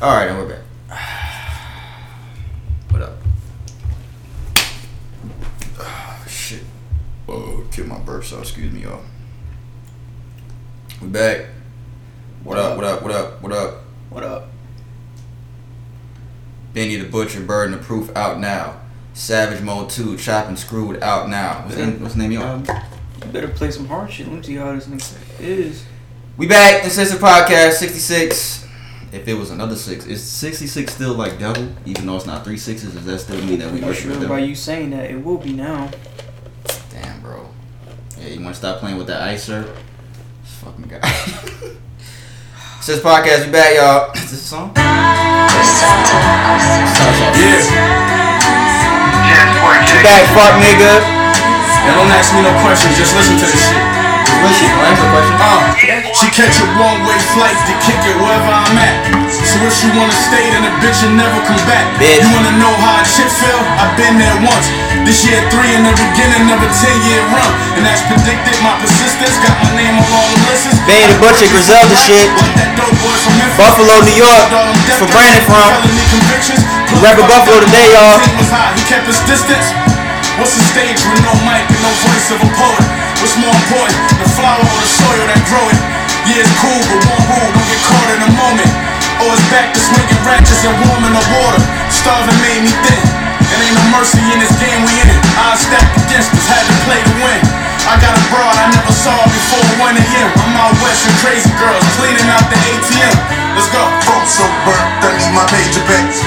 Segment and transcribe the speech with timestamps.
[0.00, 0.62] All right, and we're back.
[2.90, 3.14] What up?
[5.76, 6.62] Oh, shit.
[7.28, 9.02] Oh, killed my burp, so excuse me, y'all.
[11.02, 11.46] We back.
[12.44, 12.76] What up?
[12.76, 13.02] What up?
[13.02, 13.42] What up?
[13.42, 13.82] What up?
[14.10, 14.48] What up?
[16.74, 18.80] Benny the Butcher, Burden of Proof out now.
[19.14, 21.62] Savage Mode 2, Chopping Screwed out now.
[21.64, 22.44] What's the name, what's the name y'all?
[22.44, 22.64] Um,
[23.24, 24.28] you better play some hard shit.
[24.28, 25.84] Let me see how this nigga is.
[26.36, 26.84] We back.
[26.84, 28.67] This is the podcast 66.
[29.10, 31.68] If it was another six, is 66 still like double?
[31.86, 34.04] Even though it's not three sixes, does that still mean that we I'm not worship
[34.04, 34.28] sure double?
[34.28, 35.10] by you saying that.
[35.10, 35.90] It will be now.
[36.90, 37.48] Damn, bro.
[38.18, 39.64] Yeah, you want to stop playing with that icer?
[40.42, 41.00] This fucking guy.
[42.82, 44.12] Since podcast, we back, y'all.
[44.14, 44.68] Is this a song?
[49.88, 51.00] We back, fuck nigga.
[51.00, 53.97] And don't ask me no questions, just listen to this shit.
[54.38, 55.34] Listen, don't answer the question.
[55.38, 58.94] Uh, she catch a one-way flight to kick it wherever I'm at.
[59.30, 61.84] So if she wanna stay, then the bitch will never come back.
[61.98, 62.22] Bitch.
[62.22, 63.58] You wanna know how a chick feel?
[63.80, 64.66] I've been there once.
[65.02, 67.52] This year three in the beginning of a 10-year run.
[67.80, 70.76] And as predicted, my persistence got my name on all the lists.
[70.86, 72.30] The Butcher, Griselda shit.
[72.38, 73.58] Like that dope boy from Memphis.
[73.58, 74.44] Buffalo, New York.
[74.86, 75.70] That's where Brandon from.
[77.02, 78.18] Rapping Buffalo today, y'all.
[78.22, 79.70] He was high, he kept his distance.
[80.38, 83.07] What's the stage with no mic and no voice of a poet?
[83.18, 85.78] What's more important, the flower or the soil that grow it?
[86.30, 88.70] Yeah, it's cool, but one rule, don't get caught in a moment.
[89.18, 91.58] Or it's back to swinging ratchets and warming the water.
[91.90, 93.02] Starving made me thin.
[93.50, 95.18] And ain't no mercy in this game we in it.
[95.34, 97.40] I stacked against us, had to play to win.
[97.90, 100.28] I got a broad I never saw before 1 a.m.
[100.44, 103.16] I'm out west and crazy girls cleaning out the ATM.
[103.58, 103.82] Let's go.
[104.06, 106.20] Phone so burnt, I need my major bets.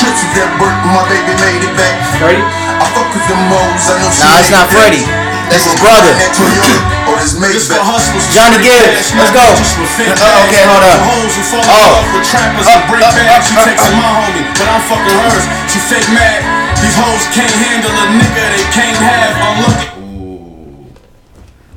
[0.00, 1.98] Trips with that burnt, my baby made it back.
[2.22, 2.40] Ready?
[2.40, 5.04] I fuck with them hoes, I know she Nah, it's not it Freddie.
[5.04, 5.25] back.
[5.50, 6.10] That's his brother.
[6.10, 8.34] find That Toyota or this This for Maybach.
[8.34, 9.46] Johnny straight Gibbs, cash, let's go.
[9.78, 10.42] with fake Uh, bags.
[10.50, 10.98] okay, hold up.
[10.98, 10.98] Oh.
[10.98, 11.86] The hoes in Oh.
[11.86, 13.46] love with trappers and break uh, uh, bags.
[13.46, 15.44] She uh, takes my homie, but I'm fucking hers.
[15.70, 16.40] She fake mad.
[16.82, 19.32] These hoes can't handle a nigga they can't have.
[19.38, 19.88] Unlucky.
[20.02, 20.86] Ooh.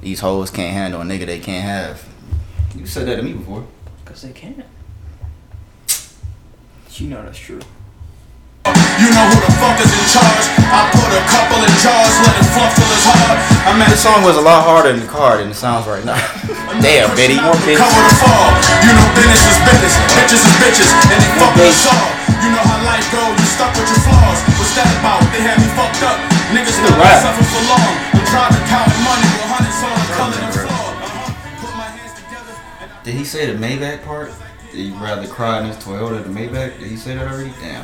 [0.02, 2.04] These hoes can't handle a nigga they can't have.
[2.76, 3.66] You said that to me before.
[4.04, 4.66] Because they can't.
[6.96, 7.62] You know that's true.
[9.02, 10.46] You know who the fuck is in charge.
[10.70, 13.38] I put a couple in jars, let it fluff till it's hard.
[13.66, 16.04] I'm at This song was a lot harder in the car than it sounds right
[16.06, 16.18] now.
[16.84, 17.36] Damn, Betty.
[17.42, 18.50] More Cover the fall.
[18.86, 19.94] You know business is business.
[20.16, 20.90] Bitches is bitches.
[21.12, 22.10] And they fucking us all.
[22.40, 23.20] You know how life go.
[23.20, 24.40] You stuck with your flaws.
[24.56, 25.20] What's that about?
[25.36, 26.18] They had me fucked up.
[26.56, 26.96] Niggas rap.
[26.96, 27.92] gonna suffer for long.
[28.16, 30.54] I'm driving, counting money with hundreds on the color and.
[30.56, 31.66] Uh-huh.
[31.66, 32.54] Put my hands together.
[32.82, 34.32] and I- Did he say the Maybach part?
[34.72, 36.80] Did you rather cry in his Toyota than Maybach?
[36.80, 37.52] Did he say that already?
[37.60, 37.84] Damn.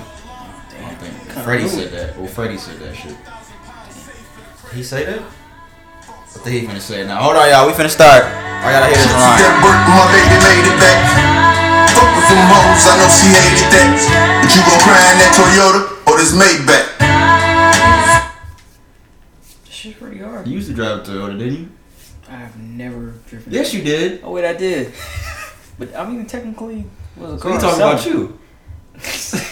[0.78, 1.44] I don't think.
[1.46, 2.18] Freddie said that.
[2.18, 3.16] Well, Freddie said that shit.
[3.16, 5.22] Did he say that?
[5.22, 7.22] What the he finna say now?
[7.24, 7.66] Hold on, y'all.
[7.68, 8.24] We finna start.
[8.26, 9.40] I gotta hear this line.
[9.40, 11.00] that burnt, my baby made it back.
[11.96, 13.88] Fuck with them hoes, I know she hated that.
[14.42, 16.88] But you gon' cry in that Toyota or this Maybach.
[19.66, 20.48] This shit's pretty hard.
[20.48, 21.70] You used to drive a Toyota, didn't you?
[22.28, 23.54] I have never driven.
[23.54, 24.22] Yes, you did.
[24.24, 24.92] Oh, wait, I did.
[25.78, 26.80] but I mean, technically,
[27.16, 27.52] it was a So car.
[27.54, 28.40] he talking about you.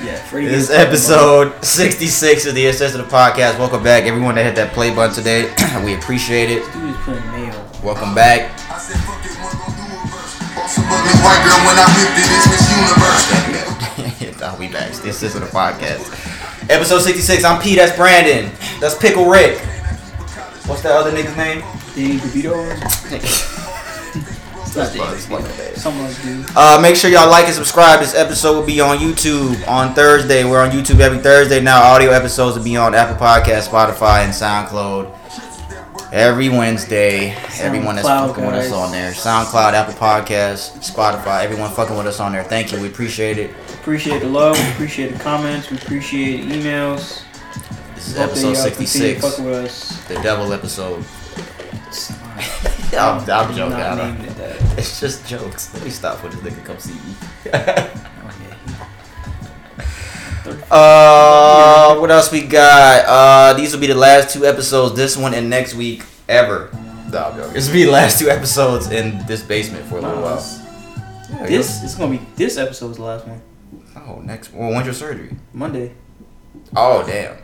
[0.00, 3.58] Yeah, This is gets talking episode 66 of the Assist of the Podcast.
[3.58, 5.52] Welcome back, everyone that hit that play button today.
[5.84, 6.62] we appreciate it.
[6.62, 7.54] about- Dude is putting mayo.
[7.82, 8.52] Welcome back.
[8.70, 10.38] I said fuck it, one gon' do a verse.
[10.54, 14.42] Bought some ugly white girl when I whipped it, it's Miss Universe.
[14.42, 14.92] I'll be back.
[15.02, 16.06] This is the podcast.
[16.70, 17.42] Episode 66.
[17.44, 17.76] I'm Pete.
[17.78, 18.52] That's Brandon.
[18.80, 19.58] That's Pickle Rick.
[20.66, 21.60] What's that other nigga's name?
[21.96, 23.54] Danny DeVito.
[24.68, 25.76] It's not Buzz, Danny fucking DeVito.
[25.78, 26.46] Someone like dude.
[26.54, 28.00] Uh, make sure y'all like and subscribe.
[28.00, 30.44] This episode will be on YouTube on Thursday.
[30.44, 31.82] We're on YouTube every Thursday now.
[31.82, 35.14] Audio episodes will be on Apple Podcast, Spotify, and SoundCloud
[36.12, 37.30] every Wednesday.
[37.60, 39.12] Everyone that's SoundCloud, fucking with us on there.
[39.12, 41.44] SoundCloud, Apple Podcast, Spotify.
[41.44, 42.44] Everyone fucking with us on there.
[42.44, 42.78] Thank you.
[42.80, 43.50] We appreciate it.
[43.72, 44.58] Appreciate the love.
[44.58, 45.70] We appreciate the comments.
[45.70, 47.24] We appreciate emails.
[47.94, 49.38] This is Hope episode y'all continue to 66.
[49.38, 50.08] With us.
[50.08, 51.04] The devil episode.
[52.90, 53.78] It's I'm, I'm joking.
[53.78, 54.78] Not naming it that.
[54.78, 55.72] It's just jokes.
[55.74, 57.14] Let me stop when this nigga come see me.
[60.70, 63.04] uh, what else we got?
[63.06, 64.94] Uh, these will be the last two episodes.
[64.94, 66.70] This one and next week ever.
[67.10, 67.52] No, I'm joking.
[67.54, 70.64] This will be the last two episodes in this basement for a little while.
[71.30, 73.40] Yeah, This is gonna be this episode's the last one.
[73.96, 74.52] Oh, next.
[74.52, 75.36] Well, when's your surgery?
[75.52, 75.92] Monday.
[76.76, 77.36] Oh, damn.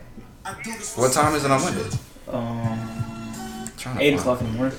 [0.97, 1.97] What time is it on Monday?
[2.29, 4.79] Um, eight o'clock in the morning.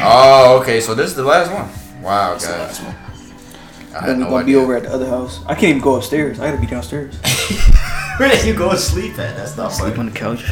[0.00, 0.80] Oh, okay.
[0.80, 2.02] So this is the last one.
[2.02, 2.80] Wow, guys.
[2.80, 5.40] I had Then we no gonna be over at the other house.
[5.46, 6.38] I can't even go upstairs.
[6.40, 7.14] I gotta be downstairs.
[8.18, 9.36] Where did you go to sleep at?
[9.36, 10.08] That's not Sleep funny.
[10.08, 10.42] on the couch.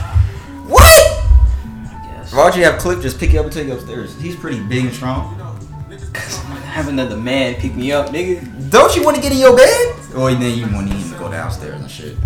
[0.67, 0.83] What?
[0.83, 2.33] I guess.
[2.33, 4.19] Why would you have Cliff just pick you up and take you upstairs?
[4.21, 5.35] He's pretty big and strong.
[6.77, 8.71] Have another man pick me up, nigga.
[8.71, 9.97] Don't you want to get in your bed?
[10.15, 12.17] Or then you want him to go downstairs and shit.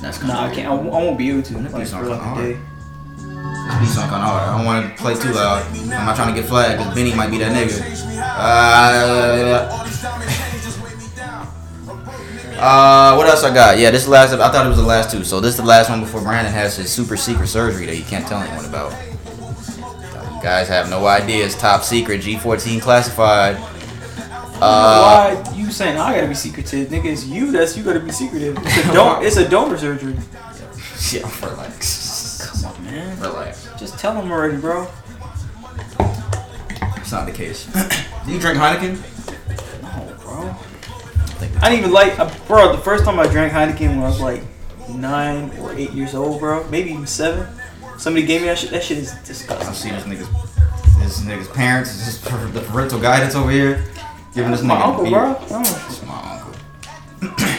[0.00, 0.68] That's kind Nah, I can't.
[0.68, 1.52] I, won't- be able to.
[1.54, 2.44] That'd be Like, something for like a hard.
[2.44, 2.58] day.
[3.64, 4.42] Be kind of hard.
[4.48, 5.62] I don't want to play too loud.
[5.74, 7.80] I'm not trying to get flagged because Benny might be that nigga.
[8.20, 9.84] Uh,
[12.60, 13.78] uh, what else I got?
[13.78, 14.32] Yeah, this last.
[14.34, 15.24] I thought it was the last two.
[15.24, 18.02] So this is the last one before Brandon has his super secret surgery that he
[18.02, 18.92] can't tell anyone about.
[19.16, 21.44] You guys have no idea.
[21.46, 22.20] It's top secret.
[22.20, 23.56] G14 classified.
[24.60, 27.06] Uh, Why you saying I gotta be secretive, nigga?
[27.06, 28.56] It's you that's you gotta be secretive.
[28.60, 30.16] It's a don- It's a donor surgery.
[31.12, 31.72] yeah, relax.
[31.80, 32.03] Come on,
[32.94, 33.20] man.
[33.20, 33.68] Relax.
[33.78, 34.88] Just tell him already, bro.
[36.96, 37.66] It's not the case.
[38.26, 38.96] Do you drink Heineken?
[39.82, 40.56] No, bro.
[41.60, 42.72] I didn't even like, uh, bro.
[42.72, 44.42] The first time I drank Heineken when I was like
[44.88, 46.66] nine or eight years old, bro.
[46.70, 47.46] Maybe even seven.
[47.98, 48.70] Somebody gave me that shit.
[48.70, 49.68] That shit is disgusting.
[49.68, 53.84] I see this nigga's this nigga's parents, this the parental guidance over here,
[54.34, 55.12] giving this My nigga uncle, beat.
[55.12, 55.38] bro.
[55.42, 56.40] It's my
[57.20, 57.44] uncle.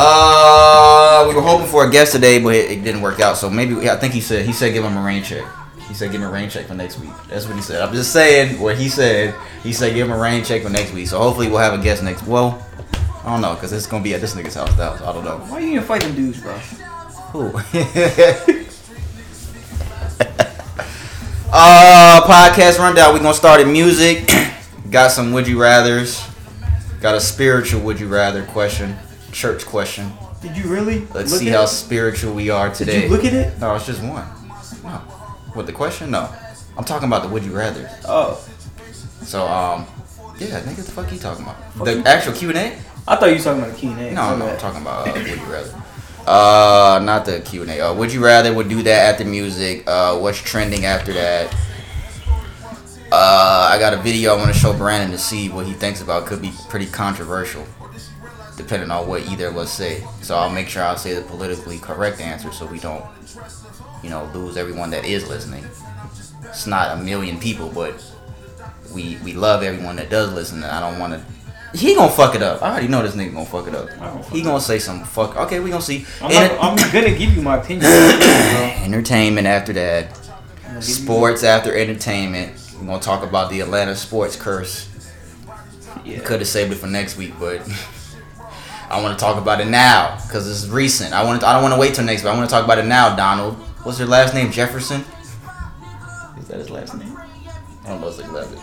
[0.00, 3.36] uh, we were hoping for a guest today, but it, it didn't work out.
[3.36, 5.44] So maybe yeah, I think he said he said give him a rain check.
[5.88, 7.10] He said give him a rain check for next week.
[7.28, 7.80] That's what he said.
[7.82, 9.34] I'm just saying what he said.
[9.64, 11.08] He said give him a rain check for next week.
[11.08, 12.26] So hopefully we'll have a guest next.
[12.26, 12.64] Well,
[13.24, 14.72] I don't know because it's gonna be at this nigga's house.
[14.76, 15.38] That I don't know.
[15.38, 16.52] Why are you even fight them dudes, bro?
[17.32, 17.46] Who?
[21.50, 23.14] uh, podcast rundown.
[23.14, 24.30] We gonna start in music.
[24.90, 26.24] Got some would you rather's.
[27.00, 28.96] Got a spiritual would you rather question,
[29.32, 30.12] church question.
[30.42, 31.06] Did you really?
[31.14, 31.68] Let's see how it?
[31.68, 33.02] spiritual we are Did today.
[33.04, 33.58] you look at it?
[33.58, 34.26] No, it's just one.
[34.82, 34.98] No.
[35.54, 36.10] What the question?
[36.10, 36.32] No.
[36.76, 37.90] I'm talking about the would you rather.
[38.06, 38.40] Oh,
[39.22, 39.86] So um,
[40.38, 41.56] yeah, nigga, what the fuck you talking about?
[41.74, 42.78] Fuck The actual Q and A?
[43.08, 44.12] I thought you were talking about the Q and A.
[44.12, 45.82] No, no, I'm talking about uh, would you rather.
[46.26, 47.80] Uh, not the Q and A.
[47.80, 48.52] Uh, would you rather?
[48.54, 49.82] Would do that after music.
[49.88, 51.52] Uh, what's trending after that?
[53.10, 56.02] Uh, I got a video I want to show Brandon to see what he thinks
[56.02, 56.26] about.
[56.26, 57.64] Could be pretty controversial,
[58.58, 60.04] depending on what either of us say.
[60.20, 63.04] So I'll make sure I'll say the politically correct answer, so we don't,
[64.02, 65.64] you know, lose everyone that is listening.
[66.44, 67.94] It's not a million people, but
[68.94, 70.62] we we love everyone that does listen.
[70.62, 71.78] And I don't want to.
[71.78, 72.62] He gonna fuck it up.
[72.62, 73.90] I already know this nigga gonna fuck it up.
[74.32, 75.36] He gonna say some fuck.
[75.36, 76.06] Okay, we gonna see.
[76.22, 77.90] I'm, Enter- not, I'm gonna give you my opinion.
[78.82, 80.14] entertainment after that.
[80.64, 82.54] Give you- Sports after entertainment.
[82.80, 84.88] We're gonna talk about the Atlanta sports curse.
[86.04, 86.20] Yeah.
[86.20, 87.60] Could have saved it for next week, but
[88.90, 91.12] I want to talk about it now because it's recent.
[91.12, 91.40] I want.
[91.40, 92.86] To, I don't want to wait till next but I want to talk about it
[92.86, 93.14] now.
[93.14, 93.54] Donald,
[93.84, 94.50] what's your last name?
[94.50, 95.04] Jefferson.
[96.38, 97.16] Is that his last name?
[97.84, 98.62] I don't know.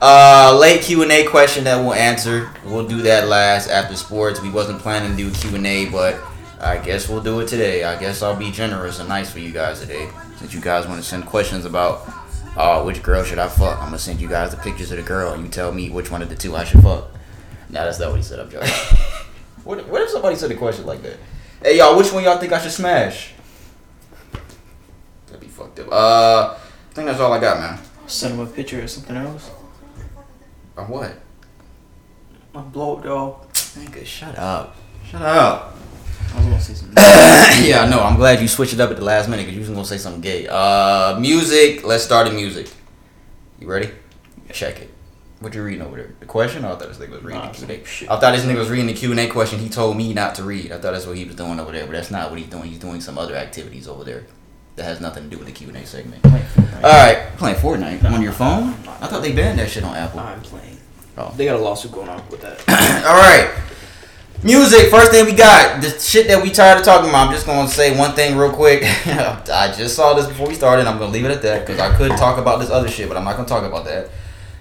[0.00, 2.50] Uh, late Q and A question that we'll answer.
[2.64, 4.40] We'll do that last after sports.
[4.40, 6.20] We wasn't planning to do Q and A, but
[6.60, 7.84] I guess we'll do it today.
[7.84, 11.00] I guess I'll be generous and nice for you guys today, since you guys want
[11.00, 12.08] to send questions about
[12.56, 13.78] uh, which girl should I fuck.
[13.78, 16.10] I'm gonna send you guys the pictures of the girl, and you tell me which
[16.10, 17.08] one of the two I should fuck.
[17.70, 18.40] Nah, that's not what he said.
[18.40, 18.70] I'm joking.
[19.64, 21.16] what, what if somebody said a question like that?
[21.62, 23.32] Hey y'all, which one y'all think I should smash?
[25.26, 25.88] That'd be fucked up.
[25.90, 27.78] Uh, I think that's all I got, man.
[28.06, 29.50] Send him a picture or something else.
[30.76, 31.16] Or what?
[32.52, 33.52] My blow up dog.
[33.52, 34.76] Nigga, shut up.
[35.04, 35.76] Shut up.
[36.32, 36.96] I was gonna say something.
[37.66, 38.00] yeah, I know.
[38.00, 39.98] I'm glad you switched it up at the last minute because you was gonna say
[39.98, 40.46] something gay.
[40.48, 41.84] Uh, music.
[41.84, 42.68] Let's start in music.
[43.58, 43.90] You ready?
[44.52, 44.93] Check it.
[45.44, 46.14] What you reading over there?
[46.20, 46.64] The question?
[46.64, 47.84] I thought this nigga was reading Nah, the Q and A.
[47.84, 48.10] shit.
[48.10, 49.58] I thought this nigga was reading the Q and A question.
[49.58, 50.72] He told me not to read.
[50.72, 52.70] I thought that's what he was doing over there, but that's not what he's doing.
[52.70, 54.24] He's doing some other activities over there
[54.76, 56.24] that has nothing to do with the Q and A segment.
[56.24, 56.32] All
[56.84, 58.70] right, playing Fortnite on your phone.
[59.02, 60.20] I thought they banned that shit on Apple.
[60.20, 60.78] I'm playing.
[61.18, 61.30] Oh.
[61.36, 62.58] They got a lawsuit going on with that.
[63.06, 63.54] All right.
[64.42, 67.26] Music, first thing we got, the shit that we tired of talking about.
[67.28, 68.82] I'm just gonna say one thing real quick.
[69.06, 70.86] I just saw this before we started.
[70.86, 73.18] I'm gonna leave it at that because I could talk about this other shit, but
[73.18, 74.08] I'm not gonna talk about that.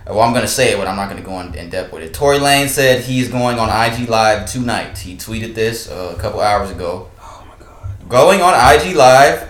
[0.05, 2.13] Well, I'm gonna say it, but I'm not gonna go in, in depth with it.
[2.13, 4.97] Tory Lanez said he's going on IG Live tonight.
[4.97, 7.09] He tweeted this uh, a couple hours ago.
[7.21, 8.09] Oh my god.
[8.09, 9.49] Going on IG Live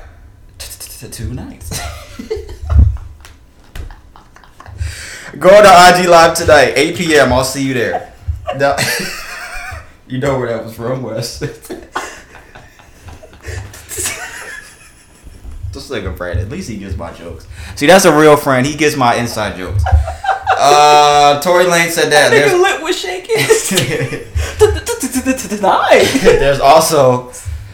[0.60, 1.60] tonight.
[5.40, 5.70] Going to
[6.00, 7.34] IG Live tonight, 8 p.m.
[7.34, 8.14] I'll see you there.
[8.56, 8.76] Now-
[10.08, 11.40] you know where that was from, Wes.
[15.72, 16.40] Just like a friend.
[16.40, 17.48] At least he gets my jokes.
[17.76, 18.64] See, that's a real friend.
[18.68, 19.84] He gets my inside jokes.
[20.58, 22.32] Uh, Tory Lanez said that.
[22.32, 23.38] Nigga There's- lip was shaking.
[25.58, 26.20] Tonight.
[26.24, 27.32] There's also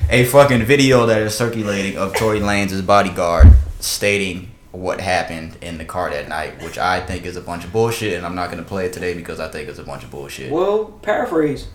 [0.09, 3.47] a fucking video that is circulating of Tory Lanez' bodyguard
[3.79, 7.71] stating what happened in the car that night, which I think is a bunch of
[7.71, 10.11] bullshit, and I'm not gonna play it today because I think it's a bunch of
[10.11, 10.51] bullshit.
[10.51, 11.67] Well, paraphrase.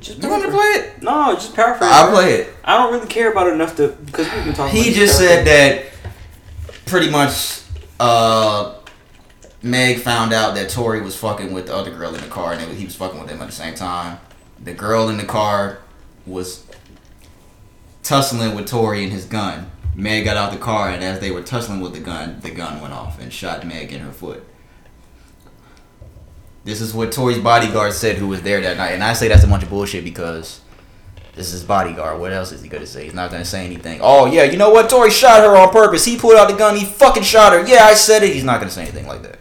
[0.00, 1.02] Just You want to play it?
[1.02, 1.90] No, just paraphrase.
[1.92, 2.54] I'll play it.
[2.64, 4.70] I don't really care about it enough to because we can talk.
[4.70, 5.84] He about just said that
[6.86, 7.62] pretty much,
[7.98, 8.74] uh,
[9.66, 12.76] Meg found out that Tory was fucking with the other girl in the car, and
[12.76, 14.18] he was fucking with them at the same time.
[14.62, 15.78] The girl in the car
[16.24, 16.64] was
[18.02, 19.70] tussling with Tory and his gun.
[19.94, 22.80] Meg got out the car, and as they were tussling with the gun, the gun
[22.80, 24.44] went off and shot Meg in her foot.
[26.64, 29.44] This is what Tory's bodyguard said, who was there that night, and I say that's
[29.44, 30.60] a bunch of bullshit because
[31.34, 32.20] this is his bodyguard.
[32.20, 33.04] What else is he gonna say?
[33.04, 34.00] He's not gonna say anything.
[34.02, 34.90] Oh yeah, you know what?
[34.90, 36.04] Tory shot her on purpose.
[36.04, 36.76] He pulled out the gun.
[36.76, 37.66] He fucking shot her.
[37.66, 38.32] Yeah, I said it.
[38.32, 39.38] He's not gonna say anything like that.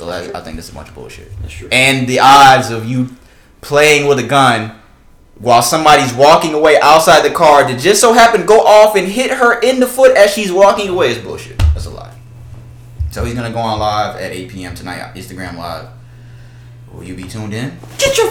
[0.00, 1.30] So that, I think this is a bunch of bullshit.
[1.42, 1.68] That's true.
[1.70, 3.10] And the odds of you
[3.60, 4.74] playing with a gun
[5.38, 9.30] while somebody's walking away outside the car to just so happen go off and hit
[9.30, 11.58] her in the foot as she's walking away is bullshit.
[11.58, 12.16] That's a lie.
[13.10, 14.74] So he's gonna go on live at 8 p.m.
[14.74, 15.88] tonight, Instagram live.
[16.94, 17.76] Will you be tuned in?
[17.98, 18.28] Get your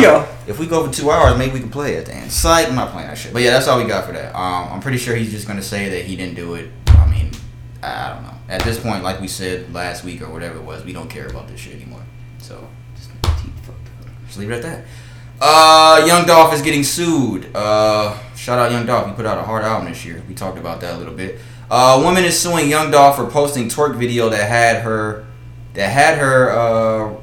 [0.00, 0.26] yo.
[0.48, 2.30] If we go for two hours, maybe we can play it then.
[2.30, 3.32] Psych, I'm not playing that shit.
[3.32, 4.34] But yeah, that's all we got for that.
[4.34, 6.68] Um, I'm pretty sure he's just gonna say that he didn't do it.
[6.88, 7.30] I mean,
[7.80, 8.34] I don't know.
[8.52, 11.26] At this point, like we said last week or whatever it was, we don't care
[11.26, 12.02] about this shit anymore.
[12.36, 13.10] So just,
[14.26, 14.84] just leave it at that.
[15.40, 17.48] Uh, Young Dolph is getting sued.
[17.56, 19.08] Uh, shout out Young Dolph.
[19.08, 20.22] He put out a hard album this year.
[20.28, 21.40] We talked about that a little bit.
[21.70, 25.24] Uh, a woman is suing Young Dolph for posting twerk video that had her,
[25.72, 27.20] that had her, uh,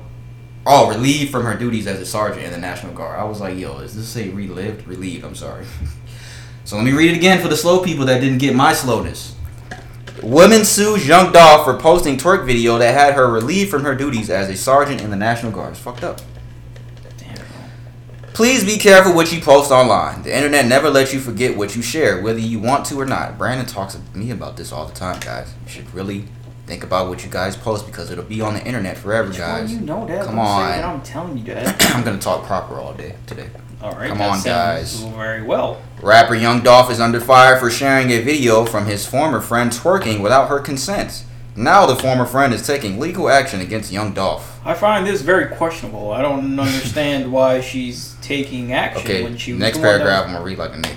[0.66, 3.20] oh, relieved from her duties as a sergeant in the National Guard.
[3.20, 4.88] I was like, yo, is this say relived?
[4.88, 5.24] Relieved.
[5.24, 5.68] I'm sorry.
[6.66, 9.36] so let me read it again for the slow people that didn't get my slowness.
[10.24, 14.30] Woman sues Young Dolph for posting twerk video that had her relieved from her duties
[14.30, 15.72] as a sergeant in the National Guard.
[15.72, 16.20] It's fucked up.
[18.34, 20.22] Please be careful what you post online.
[20.24, 23.38] The internet never lets you forget what you share, whether you want to or not.
[23.38, 25.54] Brandon talks to me about this all the time, guys.
[25.66, 26.24] You should really
[26.66, 29.74] think about what you guys post because it'll be on the internet forever, guys.
[29.74, 30.24] you know that.
[30.26, 30.72] Come on.
[30.84, 31.84] I'm telling you that.
[31.96, 33.50] I'm gonna talk proper all day today.
[33.82, 34.08] All right.
[34.10, 35.02] Come on, guys.
[35.02, 35.82] Very well.
[36.02, 40.22] Rapper Young Dolph is under fire for sharing a video from his former friend twerking
[40.22, 41.26] without her consent.
[41.56, 44.66] Now the former friend is taking legal action against Young Dolph.
[44.66, 46.12] I find this very questionable.
[46.12, 50.46] I don't understand why she's taking action Okay, when she was next paragraph, I'm gonna
[50.46, 50.96] read like a nigga.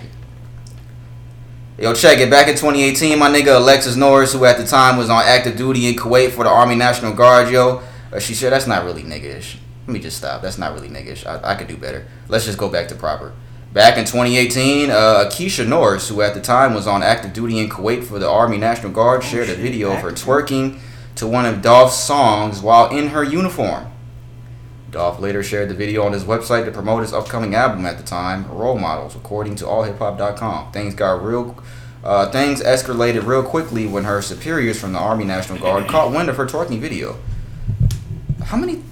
[1.78, 2.30] Yo, check it.
[2.30, 5.88] Back in 2018, my nigga Alexis Norris, who at the time was on active duty
[5.88, 7.82] in Kuwait for the Army National Guard, yo,
[8.12, 9.56] uh, she said that's not really niggish.
[9.86, 10.42] Let me just stop.
[10.42, 11.26] That's not really niggish.
[11.26, 12.06] I, I could do better.
[12.28, 13.32] Let's just go back to proper.
[13.72, 14.94] Back in 2018, uh,
[15.32, 18.58] Keisha Norris, who at the time was on active duty in Kuwait for the Army
[18.58, 20.78] National Guard, shared a shit, video of her twerking
[21.14, 23.90] to one of Dolph's songs while in her uniform.
[24.90, 28.04] Dolph later shared the video on his website to promote his upcoming album at the
[28.04, 30.70] time, Role Models, according to allhiphop.com.
[30.72, 31.56] Things got real
[32.04, 36.28] uh, things escalated real quickly when her superiors from the Army National Guard caught wind
[36.28, 37.16] of her twerking video.
[38.44, 38.82] How many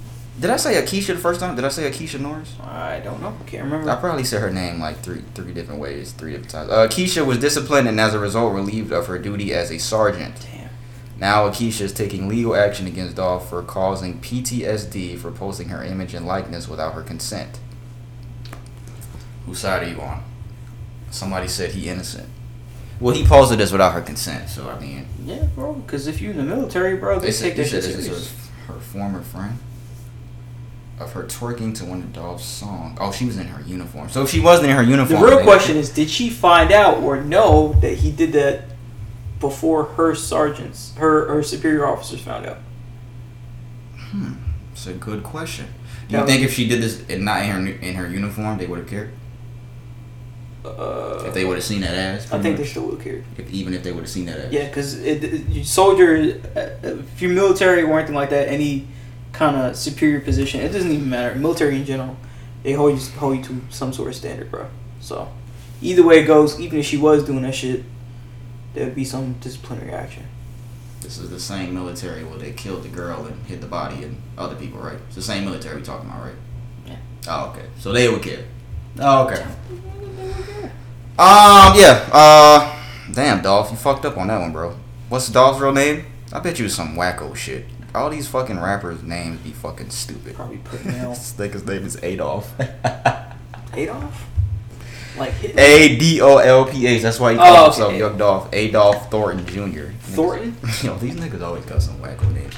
[0.41, 1.55] did I say Akeisha the first time?
[1.55, 2.55] Did I say Akeisha Norris?
[2.59, 3.37] I don't know.
[3.45, 3.91] Can't remember.
[3.91, 6.71] I probably said her name like three three different ways, three different times.
[6.71, 10.33] Uh, Keisha was disciplined and as a result relieved of her duty as a sergeant.
[10.51, 10.69] Damn.
[11.19, 16.15] Now Akeisha is taking legal action against Dolph for causing PTSD for posting her image
[16.15, 17.59] and likeness without her consent.
[19.45, 20.23] Whose side are you on?
[21.11, 22.27] Somebody said he innocent.
[22.99, 25.73] Well, he posted this without her consent, so I mean, Yeah, bro.
[25.73, 28.49] Because if you're in the military, bro, they, they take that shit this serious.
[28.67, 29.57] her former friend
[31.01, 32.97] of her twerking to one of Dolph's songs.
[33.01, 34.09] Oh, she was in her uniform.
[34.09, 36.97] So if she wasn't in her uniform, The real question is, did she find out
[36.99, 38.65] or know that he did that
[39.39, 42.59] before her sergeants, her her superior officers found out?
[43.97, 44.33] Hmm,
[44.71, 45.67] It's a good question.
[46.07, 48.67] Do you think if she did this and not in her in her uniform, they
[48.67, 49.11] would have cared?
[50.63, 52.31] Uh, If they would have seen that ass?
[52.31, 53.23] I think they still would have cared.
[53.37, 54.51] If, even if they would have seen that ass.
[54.51, 54.99] Yeah, because
[55.67, 58.85] soldier, uh, if you're military or anything like that, any
[59.33, 61.35] kind of superior position, it doesn't even matter.
[61.35, 62.17] Military in general,
[62.63, 64.67] they hold you hold you to some sort of standard, bro.
[64.99, 65.31] So
[65.81, 67.83] either way it goes, even if she was doing that shit,
[68.73, 70.25] there would be some disciplinary action.
[71.01, 74.21] This is the same military where they killed the girl and hit the body and
[74.37, 74.99] other people, right?
[75.07, 76.35] It's the same military we talking about, right?
[76.85, 76.97] Yeah.
[77.27, 77.65] Oh, okay.
[77.79, 78.45] So they would care.
[78.99, 79.41] Oh, okay.
[81.17, 82.07] Um, yeah.
[82.11, 84.75] Uh, damn, Dolph, you fucked up on that one, bro.
[85.09, 86.05] What's the Dolph's real name?
[86.31, 87.65] I bet you it's some wacko shit.
[87.93, 90.35] All these fucking rappers' names be fucking stupid.
[90.35, 92.53] Probably put nail This nigga's name is Adolf.
[93.73, 94.27] Adolf,
[95.17, 95.33] like.
[95.57, 97.01] A D O L P H.
[97.01, 97.91] That's why he Oh, calls okay.
[97.93, 98.49] himself Young Dolph.
[98.53, 99.91] Adolf Thornton Jr.
[99.99, 100.55] Thornton?
[100.83, 102.53] Yo, these niggas always got some wacko names.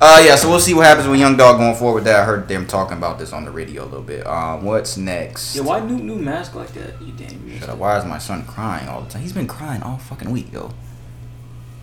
[0.00, 2.20] Uh, yeah, so we'll see what happens with Young Dog going forward with that.
[2.20, 4.26] I heard them talking about this on the radio a little bit.
[4.26, 5.54] Um, what's next?
[5.54, 7.00] Yeah, why new new mask like that?
[7.00, 7.58] You damn.
[7.60, 7.78] Shut up.
[7.78, 9.22] Why is my son crying all the time?
[9.22, 10.72] He's been crying all fucking week, yo.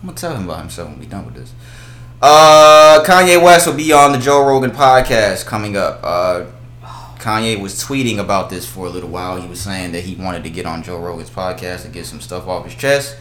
[0.02, 1.52] I'm gonna tell him about himself when we done with this.
[2.22, 6.00] Uh, Kanye West will be on the Joe Rogan podcast coming up.
[6.02, 6.44] Uh,
[7.18, 9.40] Kanye was tweeting about this for a little while.
[9.40, 12.20] He was saying that he wanted to get on Joe Rogan's podcast and get some
[12.20, 13.16] stuff off his chest.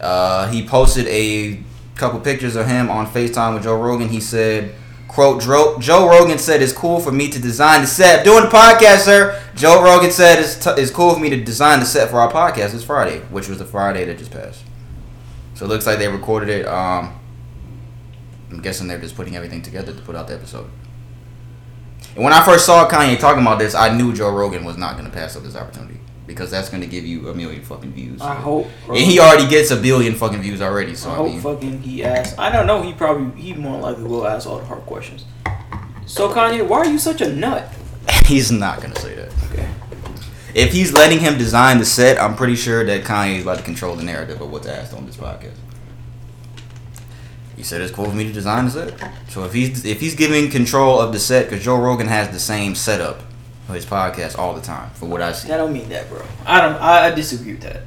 [0.00, 1.60] Uh, he posted a
[1.94, 4.08] couple pictures of him on FaceTime with Joe Rogan.
[4.08, 4.74] He said,
[5.06, 8.24] "quote Joe, Rogan said it's cool for me to design the set.
[8.24, 9.40] Doing the podcast, sir.
[9.54, 12.30] Joe Rogan said it's, t- it's cool for me to design the set for our
[12.32, 14.64] podcast this Friday, which was the Friday that just passed.
[15.54, 16.66] So it looks like they recorded it.
[16.66, 17.14] Um,
[18.54, 20.70] I'm guessing they're just putting everything together to put out the episode.
[22.14, 24.96] And when I first saw Kanye talking about this, I knew Joe Rogan was not
[24.96, 27.92] going to pass up this opportunity because that's going to give you a million fucking
[27.92, 28.20] views.
[28.20, 28.68] I hope.
[28.86, 28.94] bro.
[28.94, 30.94] And he already gets a billion fucking views already.
[30.94, 32.38] So I I, hope mean, fucking he asks.
[32.38, 32.80] I don't know.
[32.82, 35.24] He probably he more likely will ask all the hard questions.
[36.06, 37.68] So Kanye, why are you such a nut?
[38.26, 39.32] he's not going to say that.
[39.50, 39.68] Okay.
[40.54, 43.64] If he's letting him design the set, I'm pretty sure that Kanye is about to
[43.64, 45.56] control the narrative of what's asked on this podcast.
[47.64, 49.10] He said it's cool for me to design the set.
[49.30, 52.38] So if he's if he's giving control of the set, because Joe Rogan has the
[52.38, 53.22] same setup
[53.66, 55.50] for his podcast all the time, for what I see.
[55.50, 56.22] I don't mean that, bro.
[56.44, 56.74] I don't.
[56.74, 57.84] I, I disagree with that.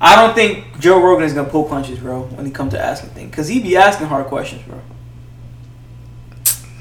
[0.00, 3.10] I don't think Joe Rogan is gonna pull punches, bro, when he comes to asking
[3.10, 4.80] things, because he be asking hard questions, bro.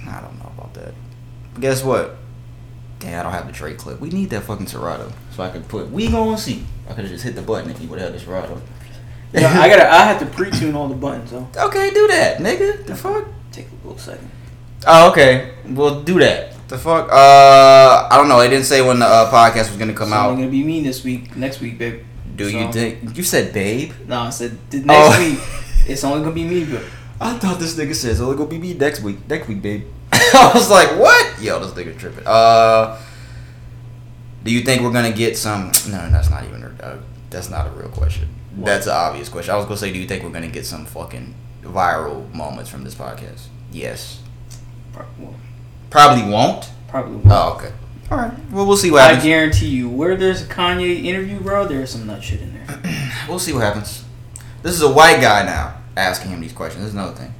[0.07, 0.93] I don't know about that.
[1.53, 2.17] But guess what?
[2.99, 3.99] Damn, I don't have the Drake clip.
[3.99, 5.11] We need that fucking Serato.
[5.31, 6.65] So I could put, we gonna see.
[6.87, 8.61] I could have just hit the button if he would have the Serato.
[9.33, 9.89] Yeah, I gotta.
[9.91, 11.47] I have to pre-tune all the buttons, though.
[11.55, 12.85] Okay, do that, nigga.
[12.85, 13.25] The fuck?
[13.51, 14.29] Take a little second.
[14.87, 15.53] Oh, okay.
[15.67, 16.67] We'll do that.
[16.67, 17.09] The fuck?
[17.11, 18.39] Uh, I don't know.
[18.39, 20.25] They didn't say when the uh, podcast was gonna come out.
[20.25, 22.01] It's only gonna be me this week, next week, babe.
[22.35, 23.15] Do you think?
[23.17, 23.91] You said babe.
[24.07, 25.19] No, I said next Oh.
[25.19, 25.39] week.
[25.87, 26.81] It's only gonna be me, but
[27.21, 29.27] I thought this nigga said it's only gonna be me next week.
[29.29, 29.83] Next week, babe.
[30.13, 31.41] I was like, what?
[31.41, 32.23] Yo, this nigga tripping.
[32.25, 32.99] Uh,
[34.43, 35.67] do you think we're gonna get some?
[35.89, 36.63] No, that's not even.
[36.63, 38.27] Uh, that's not a real question.
[38.55, 38.65] What?
[38.65, 39.53] That's an obvious question.
[39.53, 42.83] I was gonna say, do you think we're gonna get some fucking viral moments from
[42.83, 43.47] this podcast?
[43.71, 44.21] Yes.
[44.93, 45.35] pro- well,
[45.89, 46.69] Probably won't.
[46.87, 47.15] probably.
[47.15, 47.27] Won't.
[47.31, 47.73] Oh, okay.
[48.09, 48.33] All right.
[48.51, 49.23] Well, we'll see what happens.
[49.23, 52.79] I guarantee you, where there's a Kanye interview, bro, there's some nut shit in there.
[53.29, 54.03] We'll see what happens.
[54.63, 56.83] This is a white guy now asking him these questions.
[56.83, 57.33] This is another thing.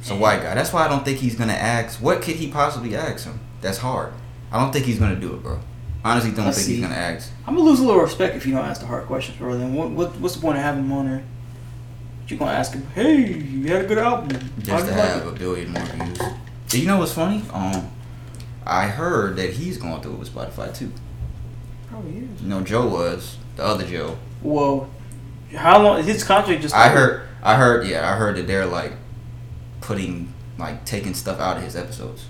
[0.00, 0.54] It's a white guy.
[0.54, 2.00] That's why I don't think he's gonna ask.
[2.00, 3.40] What could he possibly ask him?
[3.60, 4.12] That's hard.
[4.52, 5.60] I don't think he's gonna do it, bro.
[6.04, 6.72] Honestly, don't Let's think see.
[6.76, 7.30] he's gonna ask.
[7.46, 9.58] I'm gonna lose a little respect if you don't ask the hard questions, bro.
[9.58, 11.24] Then what, what what's the point of having him on there?
[12.28, 14.28] You gonna ask him, hey, you had a good album.
[14.58, 16.18] Just you to have it?" a billion more views.
[16.68, 17.42] Do you know what's funny?
[17.52, 17.90] Um,
[18.66, 20.92] I heard that he's going through it with Spotify too.
[21.88, 22.42] Probably is.
[22.42, 24.18] You know, Joe was the other Joe.
[24.42, 24.90] Well,
[25.54, 26.04] how long?
[26.04, 26.74] His contract just.
[26.74, 27.22] I heard.
[27.42, 27.86] I heard.
[27.86, 28.92] Yeah, I heard that they're like
[29.80, 32.26] putting like taking stuff out of his episodes,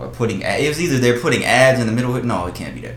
[0.00, 0.42] or putting.
[0.44, 2.10] ad- It was either they're putting ads in the middle.
[2.16, 2.26] of it.
[2.26, 2.94] No, it can't be that.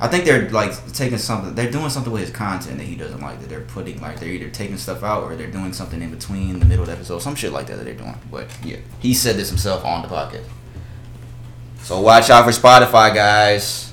[0.00, 1.54] I think they're like taking something.
[1.56, 3.40] They're doing something with his content that he doesn't like.
[3.40, 6.60] That they're putting like they're either taking stuff out or they're doing something in between
[6.60, 7.18] the middle of the episode.
[7.20, 8.14] Some shit like that that they're doing.
[8.30, 10.44] But yeah, he said this himself on the podcast.
[11.82, 13.92] So watch out for Spotify, guys.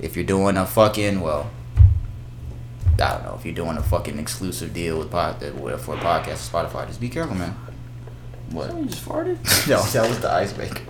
[0.00, 1.50] If you're doing a fucking well,
[3.00, 5.94] I don't know if you're doing a fucking exclusive deal with pod uh, with for
[5.94, 6.86] a podcast Spotify.
[6.88, 7.54] Just be careful, man.
[8.50, 8.76] What?
[8.76, 9.38] You just farted.
[9.68, 10.82] no, that was the ice maker.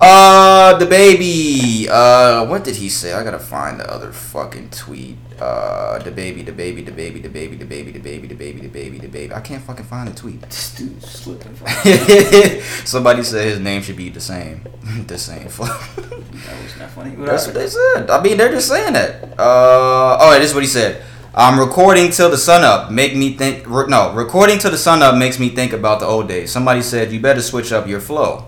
[0.00, 1.86] Uh, the baby.
[1.90, 3.12] Uh, what did he say?
[3.12, 5.18] I gotta find the other fucking tweet.
[5.38, 8.60] Uh, the baby, the baby, the baby, the baby, the baby, the baby, the baby,
[8.60, 9.34] the baby, the baby.
[9.34, 10.40] I can't fucking find the tweet.
[10.42, 11.54] This dude's slipping.
[12.86, 14.62] Somebody said his name should be the same.
[15.06, 15.48] the same.
[15.48, 17.14] that was not funny.
[17.16, 18.08] That's what they said.
[18.08, 19.38] I mean, they're just saying that.
[19.38, 21.02] Uh, oh, this is what he said.
[21.32, 22.90] I'm recording till the sun up.
[22.90, 23.64] Make me think.
[23.68, 26.50] Re- no, recording till the sun up makes me think about the old days.
[26.50, 28.46] Somebody said you better switch up your flow.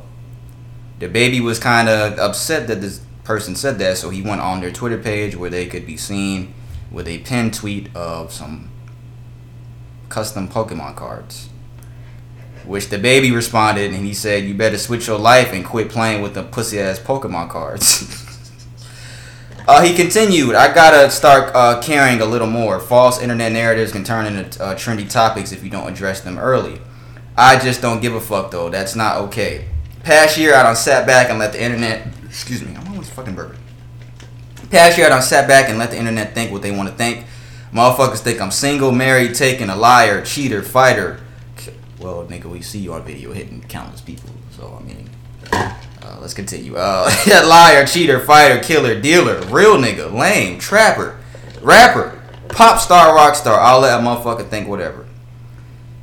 [0.99, 4.61] The baby was kind of upset that this person said that, so he went on
[4.61, 6.55] their Twitter page where they could be seen
[6.91, 8.69] with a pinned tweet of some
[10.09, 11.51] custom Pokemon cards.
[12.67, 16.21] Which the baby responded and he said, You better switch your life and quit playing
[16.21, 18.29] with the pussy ass Pokemon cards.
[19.69, 22.81] uh, he continued, I gotta start uh, caring a little more.
[22.81, 26.81] False internet narratives can turn into uh, trendy topics if you don't address them early.
[27.37, 28.69] I just don't give a fuck though.
[28.69, 29.69] That's not okay.
[30.03, 32.09] Past year, I done sat back and let the internet.
[32.25, 33.57] Excuse me, I'm almost fucking burger.
[34.71, 36.95] Past year, I done sat back and let the internet think what they want to
[36.95, 37.27] think.
[37.73, 41.21] Motherfuckers think I'm single, married, taken, a liar, cheater, fighter.
[41.99, 44.31] Well, nigga, we see you on video hitting countless people.
[44.51, 45.09] So, I mean,
[46.05, 46.77] uh, let's continue.
[46.77, 47.11] Uh,
[47.47, 51.19] liar, cheater, fighter, killer, dealer, real nigga, lame, trapper,
[51.61, 53.59] rapper, pop star, rock star.
[53.61, 55.07] I'll let a motherfucker think whatever.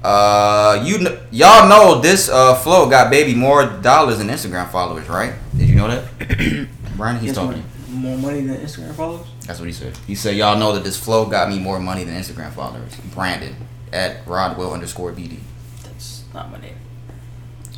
[0.04, 5.10] Uh, you kn- y'all know this uh flow got baby more dollars than Instagram followers,
[5.10, 5.34] right?
[5.58, 6.68] Did you know that?
[6.96, 7.64] Brian, he's talking.
[7.90, 9.28] More money than Instagram followers.
[9.46, 9.98] That's what he said.
[10.08, 13.56] He said, "Y'all know that this flow got me more money than Instagram followers." Brandon
[13.92, 15.40] at Rodwell underscore BD.
[15.84, 16.76] That's not my name.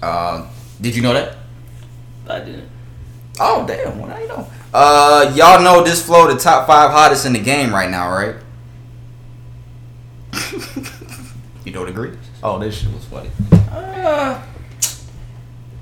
[0.01, 0.47] Uh,
[0.79, 1.37] did you know that?
[2.31, 2.69] I didn't.
[3.39, 3.99] Oh damn!
[3.99, 4.47] Well, now you know.
[4.73, 8.35] Uh, y'all know this flow the top five hottest in the game right now, right?
[11.63, 12.17] You don't agree?
[12.43, 13.29] Oh, this shit was funny.
[13.71, 14.41] Uh,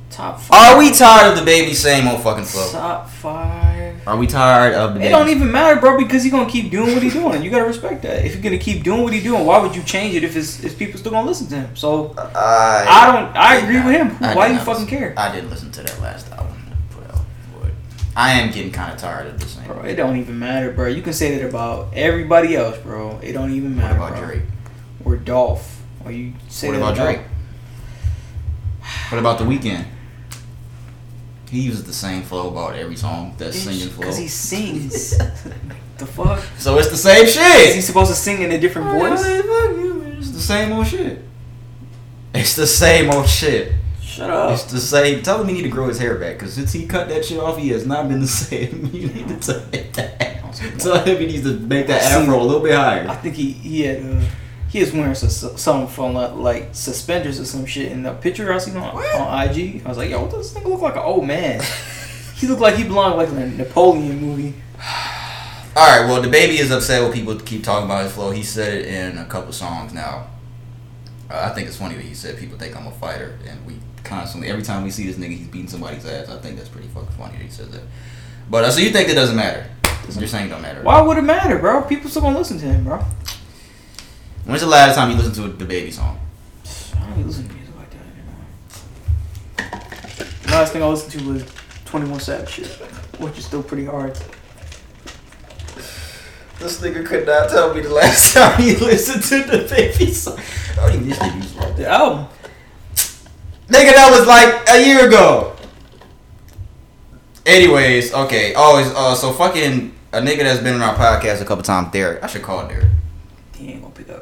[0.09, 0.75] top five.
[0.75, 2.69] Are we tired of the baby same old fucking flow?
[2.71, 3.68] Top five.
[4.09, 6.93] Are we tired of the It don't even matter, bro, because he gonna keep doing
[6.95, 7.43] what he doing.
[7.43, 8.25] You gotta respect that.
[8.25, 10.63] If you're gonna keep doing what he doing, why would you change it if it's
[10.63, 11.75] if people still gonna listen to him?
[11.75, 13.35] So I, I don't.
[13.37, 14.17] I agree not- with him.
[14.21, 16.95] I Why did you fucking listen- care, I didn't listen to that last album that
[16.95, 17.23] put out,
[17.61, 17.71] but
[18.15, 19.65] I am getting kind of tired of the same.
[19.67, 19.81] bro?
[19.83, 20.87] It don't even matter, bro.
[20.87, 23.19] You can say that about everybody else, bro.
[23.21, 24.25] It don't even What matter, about bro.
[24.25, 24.41] Drake?
[25.05, 25.81] Or Dolph.
[26.03, 27.19] Or you say What that about Drake?
[29.09, 29.85] What about the Weeknd?
[31.49, 33.33] He uses the same flow about every song.
[33.37, 34.01] That singing flow.
[34.01, 35.17] Because he sings.
[35.97, 36.43] the fuck?
[36.57, 37.69] So it's the same shit.
[37.69, 39.21] Is he supposed to sing in a different voice?
[39.25, 41.23] It's the same old shit.
[42.33, 43.73] It's the same old shit.
[44.01, 44.51] Shut up.
[44.51, 45.23] It's the same.
[45.23, 47.39] Tell him he need to grow his hair back because since he cut that shit
[47.39, 48.89] off, he has not been the same.
[48.93, 50.79] You need to tell him that.
[50.79, 53.07] Tell him he needs to make that afro a little bit higher.
[53.07, 54.21] I think he he had uh,
[54.69, 58.53] he was wearing some some from like, like suspenders or some shit in the picture
[58.53, 59.83] I seen on, on IG.
[59.83, 61.61] I was like, yo, what does this nigga look like an old man?
[62.35, 64.53] he looked like he belonged like in a Napoleon movie.
[65.75, 66.07] All right.
[66.07, 68.31] Well, the baby is upset when people keep talking about his flow.
[68.31, 70.27] He said it in a couple songs now.
[71.29, 73.75] Uh, I think it's funny that he said people think I'm a fighter, and we
[74.03, 76.29] constantly every time we see this nigga, he's beating somebody's ass.
[76.29, 77.81] I think that's pretty fucking funny that he says that.
[78.49, 79.65] But uh, so you think it doesn't matter?
[80.17, 80.81] You're saying it don't matter.
[80.81, 81.83] Why would it matter, bro?
[81.83, 83.03] People still gonna listen to him, bro.
[84.45, 86.19] When's the last time you listened to the baby song?
[86.95, 88.01] I don't even listen to music like that
[89.67, 89.81] anymore.
[90.59, 91.45] Last thing I listened to was
[91.85, 92.67] Twenty One Savage shit,
[93.19, 94.17] which is still pretty hard.
[96.59, 100.39] This nigga could not tell me the last time he listened to the baby song.
[100.73, 102.27] I don't even this nigga used to- The album.
[103.67, 105.55] Nigga, that was like a year ago.
[107.45, 108.53] Anyways, okay.
[108.57, 111.91] Oh, it's, uh, so fucking a nigga that's been on our podcast a couple times,
[111.93, 112.23] Derek.
[112.23, 112.87] I should call Derek.
[113.55, 114.18] He ain't gonna pick up.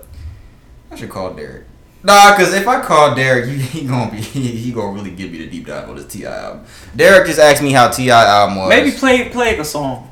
[0.97, 1.65] Should call Derek.
[2.03, 5.31] Nah, cause if I call Derek, he, he gonna be he, he gonna really give
[5.31, 6.65] me the deep dive on this Ti album.
[6.95, 8.69] Derek just asked me how Ti album was.
[8.69, 10.10] Maybe play play a song.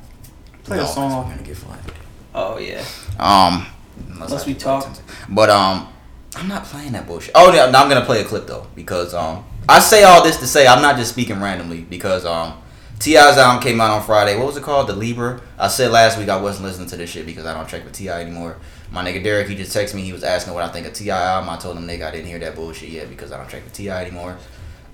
[0.64, 1.30] Play no, a song.
[1.30, 1.92] gonna get flagged.
[2.34, 2.84] Oh yeah.
[3.20, 3.66] Um,
[4.12, 4.88] Unless I we talk.
[5.30, 5.88] But um,
[6.36, 7.32] I'm not playing that bullshit.
[7.34, 10.38] Oh yeah, no, I'm gonna play a clip though because um, I say all this
[10.38, 12.62] to say I'm not just speaking randomly because um,
[13.00, 14.38] Ti's album came out on Friday.
[14.38, 14.88] What was it called?
[14.88, 15.42] The Libra.
[15.58, 17.94] I said last week I wasn't listening to this shit because I don't check with
[17.94, 18.58] Ti anymore.
[18.96, 20.04] My nigga Derek, he just texted me.
[20.04, 21.50] He was asking what I think of Ti album.
[21.50, 23.70] I told him nigga I didn't hear that bullshit yet because I don't track the
[23.70, 24.38] Ti anymore.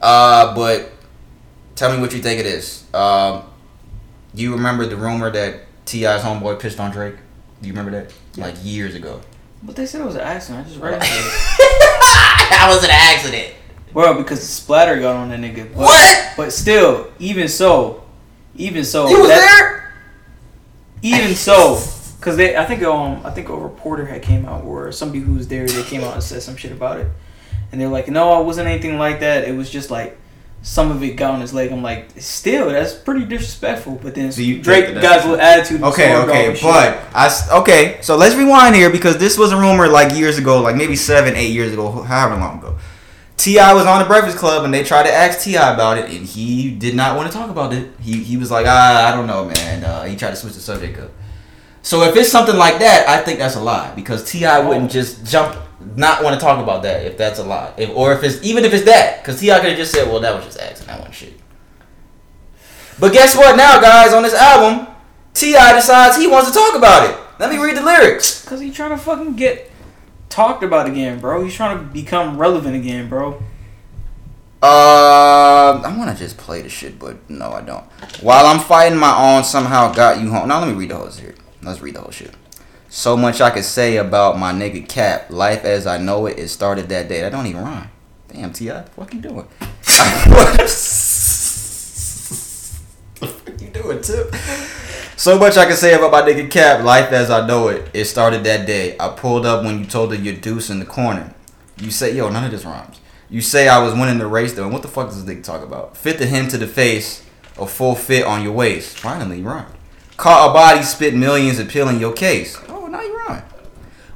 [0.01, 0.91] Uh, but
[1.75, 2.83] tell me what you think it is.
[2.95, 3.43] Um,
[4.33, 7.13] do you remember the rumor that Ti's homeboy pissed on Drake?
[7.61, 8.11] Do you remember that?
[8.33, 8.45] Yeah.
[8.45, 9.21] Like years ago.
[9.61, 10.65] But they said it was an accident.
[10.65, 10.99] I just read it.
[12.49, 13.53] that was an accident.
[13.93, 15.67] Bro, because the splatter got on that nigga.
[15.75, 16.33] But, What?
[16.37, 18.03] But still, even so,
[18.55, 19.93] even so, You was there?
[21.03, 21.75] Even so,
[22.21, 25.33] because they, I think um, I think a reporter had came out or somebody who
[25.33, 27.07] was there, they came out and said some shit about it,
[27.71, 29.47] and they're like, no, it wasn't anything like that.
[29.47, 30.19] It was just like
[30.61, 31.71] some of it got on his leg.
[31.71, 33.99] I'm like, still, that's pretty disrespectful.
[34.03, 35.81] But then So you Drake think that got that's- a little attitude.
[35.81, 37.97] Okay, okay, but I okay.
[38.01, 41.35] So let's rewind here because this was a rumor like years ago, like maybe seven,
[41.35, 42.77] eight years ago, however long ago.
[43.37, 46.23] Ti was on the Breakfast Club and they tried to ask Ti about it, and
[46.23, 47.89] he did not want to talk about it.
[47.99, 49.83] He he was like, ah, I don't know, man.
[49.83, 51.09] Uh, he tried to switch the subject up.
[51.83, 55.25] So if it's something like that, I think that's a lie because Ti wouldn't just
[55.25, 55.57] jump,
[55.95, 58.65] not want to talk about that if that's a lie, if, or if it's even
[58.65, 60.99] if it's that, because Ti could have just said, well, that was just accident, that
[60.99, 61.33] wasn't shit.
[62.99, 63.55] But guess what?
[63.55, 64.87] Now, guys, on this album,
[65.33, 67.17] Ti decides he wants to talk about it.
[67.39, 68.45] Let me read the lyrics.
[68.45, 69.71] Cause he's trying to fucking get
[70.29, 71.43] talked about again, bro.
[71.43, 73.41] He's trying to become relevant again, bro.
[74.61, 77.83] Uh, I want to just play the shit, but no, I don't.
[78.21, 80.49] While I'm fighting my own, somehow got you home.
[80.49, 81.35] Now let me read the whole shit.
[81.63, 82.31] Let's read the whole shit.
[82.89, 85.29] So much I could say about my nigga Cap.
[85.29, 87.21] Life as I know it, it started that day.
[87.21, 87.89] That don't even rhyme.
[88.27, 89.45] Damn, Ti, what the fuck you doing?
[93.19, 94.33] what you doing, Tip?
[95.15, 96.83] So much I can say about my nigga Cap.
[96.83, 98.97] Life as I know it, it started that day.
[98.99, 101.33] I pulled up when you told her your deuce in the corner.
[101.77, 102.99] You say, yo, none of this rhymes.
[103.29, 104.63] You say I was winning the race though.
[104.63, 105.95] And what the fuck does this nigga talk about?
[105.95, 107.25] Fit the him to the face,
[107.57, 108.99] a full fit on your waist.
[108.99, 109.71] Finally, rhyme.
[110.21, 112.55] Caught a body, spit millions, appealing your case.
[112.69, 113.41] Oh, now you rhyme.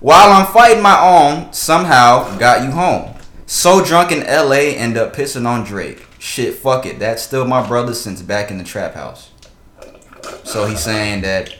[0.01, 3.15] While I'm fighting my own, somehow got you home.
[3.47, 6.05] So drunk in LA, end up pissing on Drake.
[6.19, 6.99] Shit, fuck it.
[6.99, 9.31] That's still my brother since back in the trap house.
[10.43, 11.55] So he's saying that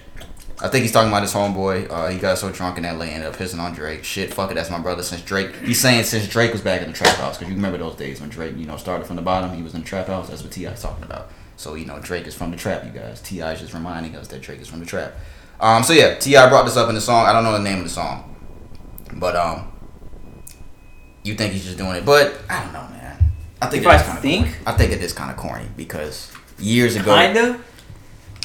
[0.62, 1.90] I think he's talking about his homeboy.
[1.90, 4.04] Uh, he got so drunk in LA, ended up pissing on Drake.
[4.04, 5.56] Shit, fuck it, that's my brother since Drake.
[5.56, 8.22] He's saying since Drake was back in the trap house, because you remember those days
[8.22, 9.56] when Drake, you know, started from the bottom.
[9.56, 10.30] He was in the trap house.
[10.30, 11.32] That's what Ti's talking about.
[11.58, 12.84] So you know, Drake is from the trap.
[12.86, 15.14] You guys, Ti is just reminding us that Drake is from the trap.
[15.60, 17.26] Um, so yeah, Ti brought this up in the song.
[17.26, 18.36] I don't know the name of the song,
[19.14, 19.72] but um,
[21.24, 23.18] You think he's just doing it, but I don't know, man.
[23.62, 24.46] I think If I think?
[24.48, 24.58] corny.
[24.68, 27.60] I think it is kind of corny because years ago, Kinda.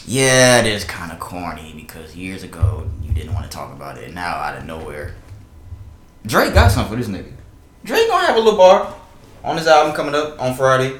[0.07, 3.99] yeah, it is kind of corny because years ago you didn't want to talk about
[3.99, 4.14] it.
[4.14, 5.14] Now out of nowhere,
[6.25, 7.33] Drake got something for this nigga.
[7.85, 8.94] Drake gonna have a little bar
[9.42, 10.99] on his album coming up on Friday.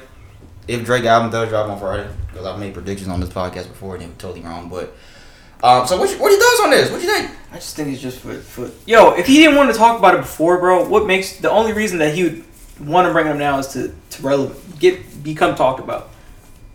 [0.71, 3.95] If Drake album does drop on Friday, because I've made predictions on this podcast before
[3.95, 4.69] and they were totally wrong.
[4.69, 4.95] But
[5.63, 6.09] um, so what?
[6.09, 6.89] You, what your thoughts on this?
[6.91, 7.31] What do you think?
[7.51, 8.71] I just think it's just for for.
[8.85, 11.73] Yo, if he didn't want to talk about it before, bro, what makes the only
[11.73, 12.43] reason that he would
[12.79, 16.09] want to bring it up now is to to relevant get become talked about,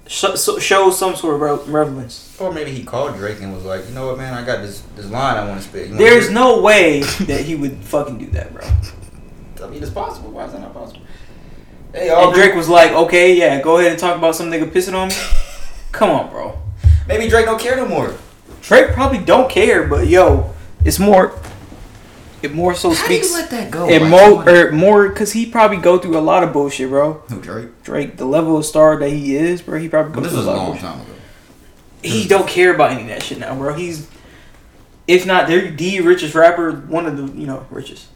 [0.06, 2.36] Sh- so, show some sort of re- relevance.
[2.38, 4.82] Or maybe he called Drake and was like, you know what, man, I got this
[4.94, 5.90] this line I want to spit.
[5.96, 8.64] There's no way that he would fucking do that, bro.
[9.66, 10.30] I mean, it's possible.
[10.30, 11.00] Why is that not possible?
[11.96, 14.92] Hey, And Drake was like, okay, yeah, go ahead and talk about some nigga pissing
[14.92, 15.14] on me.
[15.92, 16.58] Come on, bro.
[17.08, 18.14] Maybe Drake don't care no more.
[18.60, 20.52] Drake probably don't care, but yo,
[20.84, 21.40] it's more.
[22.42, 23.88] It more so How do you let that go?
[23.88, 26.90] It Like, more or er, more because he probably go through a lot of bullshit,
[26.90, 27.14] bro.
[27.30, 27.82] Who Drake?
[27.82, 30.46] Drake, the level of star that he is, bro, he probably But this through was
[30.48, 31.12] a a lot of long time ago.
[32.02, 33.72] He don't care about any of that shit now, bro.
[33.72, 34.10] He's
[35.08, 38.08] if not they're the richest rapper, one of the you know richest.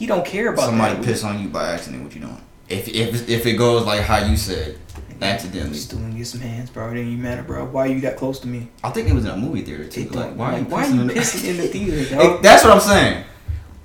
[0.00, 1.04] He don't care about Somebody that.
[1.04, 2.02] piss on you by accident.
[2.02, 2.40] What you doing?
[2.70, 4.78] If if if it goes like how you said,
[5.20, 5.74] accidentally.
[5.74, 6.86] Just doing get some hands, bro.
[6.90, 7.66] It ain't even matter, bro.
[7.66, 8.68] Why you that close to me?
[8.82, 10.00] I think it was in a movie theater too.
[10.00, 12.14] It Like, why, are you like, why pissing you in the- pissing in the theater,
[12.16, 12.42] dog?
[12.42, 13.24] That's what I'm saying.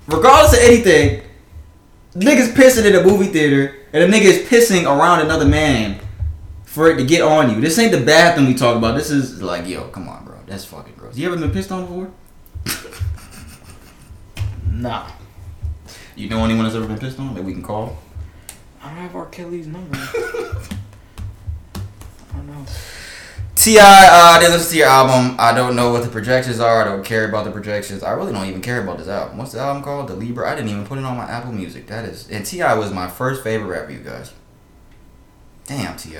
[0.06, 1.22] Regardless of anything,
[2.14, 6.00] niggas pissing in a movie theater, and a nigga is pissing around another man
[6.64, 7.60] for it to get on you.
[7.60, 8.96] This ain't the bathroom we talk about.
[8.96, 10.38] This is like, yo, come on, bro.
[10.46, 11.14] That's fucking gross.
[11.16, 12.10] You ever been pissed on before?
[14.70, 15.06] Nah,
[16.16, 17.96] You know anyone that's ever been pissed on that we can call?
[18.82, 19.26] I don't have R.
[19.26, 19.96] Kelly's number.
[19.98, 20.08] I
[22.32, 22.64] don't know.
[23.54, 25.36] Ti, uh, didn't listen to your album.
[25.38, 26.82] I don't know what the projections are.
[26.82, 28.02] I don't care about the projections.
[28.02, 29.38] I really don't even care about this album.
[29.38, 30.08] What's the album called?
[30.08, 30.50] The Libra.
[30.50, 31.86] I didn't even put it on my Apple Music.
[31.88, 33.90] That is, and Ti was my first favorite rapper.
[33.92, 34.32] You guys.
[35.66, 36.16] Damn, Ti.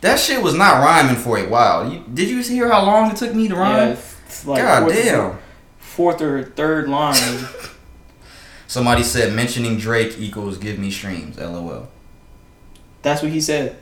[0.00, 1.90] That shit was not rhyming for a while.
[1.92, 3.88] You, did you hear how long it took me to Yeah, rhyme?
[3.90, 5.38] it's like God damn.
[5.78, 7.16] fourth or third line.
[8.70, 11.36] Somebody said mentioning Drake equals give me streams.
[11.38, 11.88] LOL.
[13.02, 13.76] That's what he said.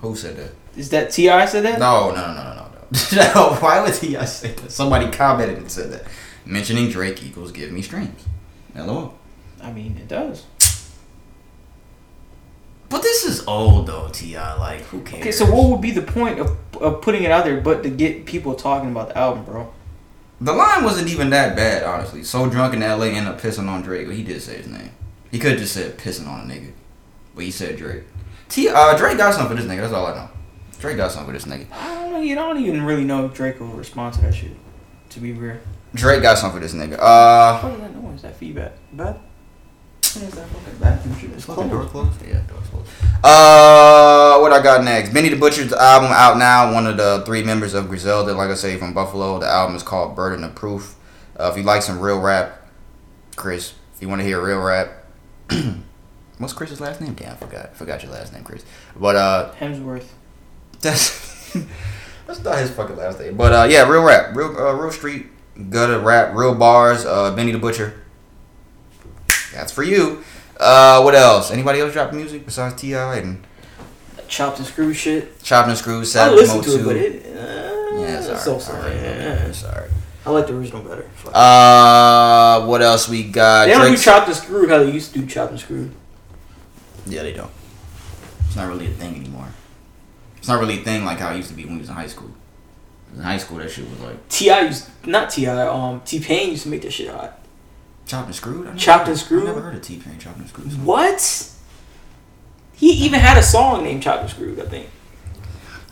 [0.00, 0.52] Who said that?
[0.78, 1.78] Is that Ti said that?
[1.78, 2.68] No, no, no, no, no,
[3.14, 3.34] no.
[3.34, 3.56] no.
[3.60, 4.70] Why would Ti say that?
[4.70, 6.06] Somebody commented and said that.
[6.46, 8.24] Mentioning Drake equals give me streams.
[8.74, 9.14] LOL.
[9.62, 10.46] I mean, it does.
[12.88, 14.38] But this is old though, Ti.
[14.38, 15.20] Like, who cares?
[15.20, 17.90] Okay, so what would be the point of, of putting it out there but to
[17.90, 19.70] get people talking about the album, bro?
[20.40, 22.22] The line wasn't even that bad, honestly.
[22.22, 24.06] So drunk in LA, ended up pissing on Drake.
[24.06, 24.90] But he did say his name.
[25.30, 26.72] He could have just said pissing on a nigga,
[27.34, 28.04] but he said Drake.
[28.48, 28.68] T.
[28.68, 29.80] Uh, Drake got something for this nigga.
[29.80, 30.28] That's all I know.
[30.78, 31.66] Drake got something for this nigga.
[31.72, 32.20] I don't know.
[32.20, 34.52] You don't even really know if Drake will respond to that shit.
[35.10, 35.56] To be real.
[35.94, 36.98] Drake got something for this nigga.
[37.00, 38.22] Uh, What is that noise?
[38.22, 38.72] That feedback?
[38.92, 39.18] Bad?
[40.16, 41.30] What is that fucking vacuum shit?
[41.32, 42.26] Is fucking door closed?
[42.26, 42.88] Yeah, door's closed.
[43.22, 45.12] Uh, what I got next?
[45.12, 46.72] Benny the Butcher's album out now.
[46.72, 49.38] One of the three members of Griselda, like I say, from Buffalo.
[49.38, 50.96] The album is called Burden of Proof.
[51.38, 52.66] Uh, if you like some real rap,
[53.36, 53.74] Chris.
[53.94, 55.04] If you want to hear real rap,
[56.38, 57.12] what's Chris's last name?
[57.12, 57.76] Damn, I forgot.
[57.76, 58.64] Forgot your last name, Chris.
[58.98, 60.06] But uh, Hemsworth.
[60.80, 61.52] that's
[62.26, 63.36] that's not his fucking last name.
[63.36, 65.26] But uh, yeah, real rap, real uh, real street,
[65.68, 67.04] gutter rap, real bars.
[67.04, 68.02] Uh, Benny the Butcher.
[69.56, 70.22] That's for you.
[70.58, 71.50] Uh, what else?
[71.50, 73.44] Anybody else drop music besides Ti and
[74.28, 75.42] Chopped and screw shit.
[75.42, 76.14] Chopped and Screws?
[76.14, 77.26] I Savage listened to it, but it.
[77.36, 78.38] Uh, Yeah, sorry.
[78.38, 78.98] so sorry.
[78.98, 79.54] sorry.
[79.54, 79.90] sorry.
[80.26, 81.04] I like the original better.
[81.14, 81.32] Fuck.
[81.34, 83.66] Uh, what else we got?
[83.66, 85.94] they don't do chopped and screwed how they used to do chopped and screwed.
[87.06, 87.50] Yeah, they don't.
[88.46, 89.48] It's not really a thing anymore.
[90.36, 91.94] It's not really a thing like how it used to be when we was in
[91.94, 92.30] high school.
[93.14, 95.46] In high school, that shit was like Ti used not Ti.
[95.46, 97.35] Um, T Pain used to make that shit hot.
[98.06, 98.62] Chopped and screwed.
[98.66, 99.42] I never Chopped heard- and Screwed?
[99.42, 100.72] I never heard of T Pain chopped and screwed.
[100.72, 100.84] song.
[100.84, 101.52] What?
[102.74, 104.60] He even had a song named Chopped and Screwed.
[104.60, 104.88] I think.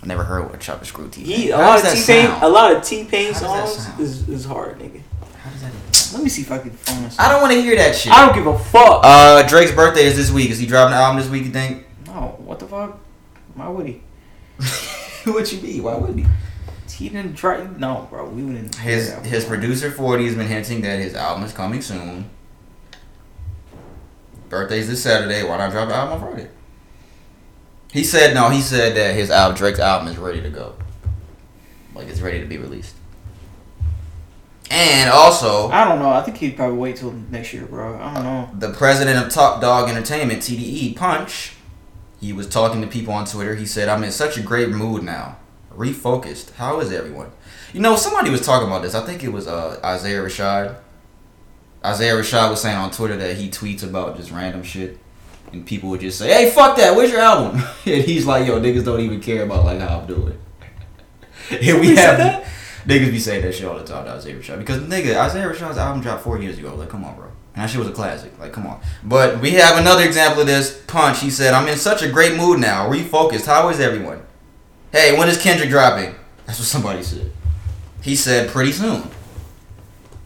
[0.03, 1.53] I never heard what chopped and screwed T Pain.
[1.53, 2.31] A lot of T Pain.
[2.43, 5.01] A lot of T Pain How does that songs is, is hard, nigga.
[5.43, 5.73] How does that?
[6.13, 7.19] Let me see if I can find this.
[7.19, 8.13] I don't want to hear that shit.
[8.13, 9.01] I don't give a fuck.
[9.03, 10.51] Uh, Drake's birthday is this week.
[10.51, 11.45] Is he dropping an album this week?
[11.45, 11.87] You think?
[12.07, 12.99] no, what the fuck?
[13.55, 14.03] Why would he?
[15.25, 15.81] what you be?
[15.81, 16.27] Why would he?
[16.97, 17.67] He didn't try.
[17.79, 18.75] No, bro, we wouldn't.
[18.77, 22.31] His his producer Forty has been hinting that his album is coming soon.
[24.49, 25.43] Birthday's this Saturday.
[25.43, 26.51] Why not drop an album on Friday?
[27.93, 28.49] He said no.
[28.51, 30.77] He said that his album, Drake's album, is ready to go.
[31.95, 32.95] Like it's ready to be released.
[34.71, 36.11] And also, I don't know.
[36.11, 37.97] I think he'd probably wait till next year, bro.
[38.01, 38.51] I don't know.
[38.59, 41.53] the president of Top Dawg Entertainment, TDE, Punch,
[42.21, 43.55] he was talking to people on Twitter.
[43.55, 45.37] He said, I'm in such a great mood now.
[45.77, 46.53] Refocused.
[46.55, 47.31] How is everyone?
[47.73, 48.95] You know, somebody was talking about this.
[48.95, 50.77] I think it was uh, Isaiah Rashad.
[51.85, 54.99] Isaiah Rashad was saying on Twitter that he tweets about just random shit,
[55.53, 56.97] and people would just say, "Hey, fuck that!
[56.97, 60.07] Where's your album?" and he's like, "Yo, niggas don't even care about like how I'm
[60.07, 60.39] doing."
[61.51, 62.45] and we have that?
[62.87, 65.79] niggas be saying that shit all the time to Isaiah Rashad because nigga Isaiah Rashad's
[65.79, 66.75] album dropped four years ago.
[66.75, 67.27] Like, come on, bro.
[67.55, 68.39] And that shit was a classic.
[68.39, 68.81] Like, come on.
[69.03, 70.83] But we have another example of this.
[70.87, 71.21] Punch.
[71.21, 72.89] He said, "I'm in such a great mood now.
[72.89, 73.47] Refocused.
[73.47, 74.23] How is everyone?
[74.95, 76.15] Hey, when is Kendrick dropping?"
[76.47, 77.33] That's what somebody said.
[78.01, 79.11] He said, "Pretty soon."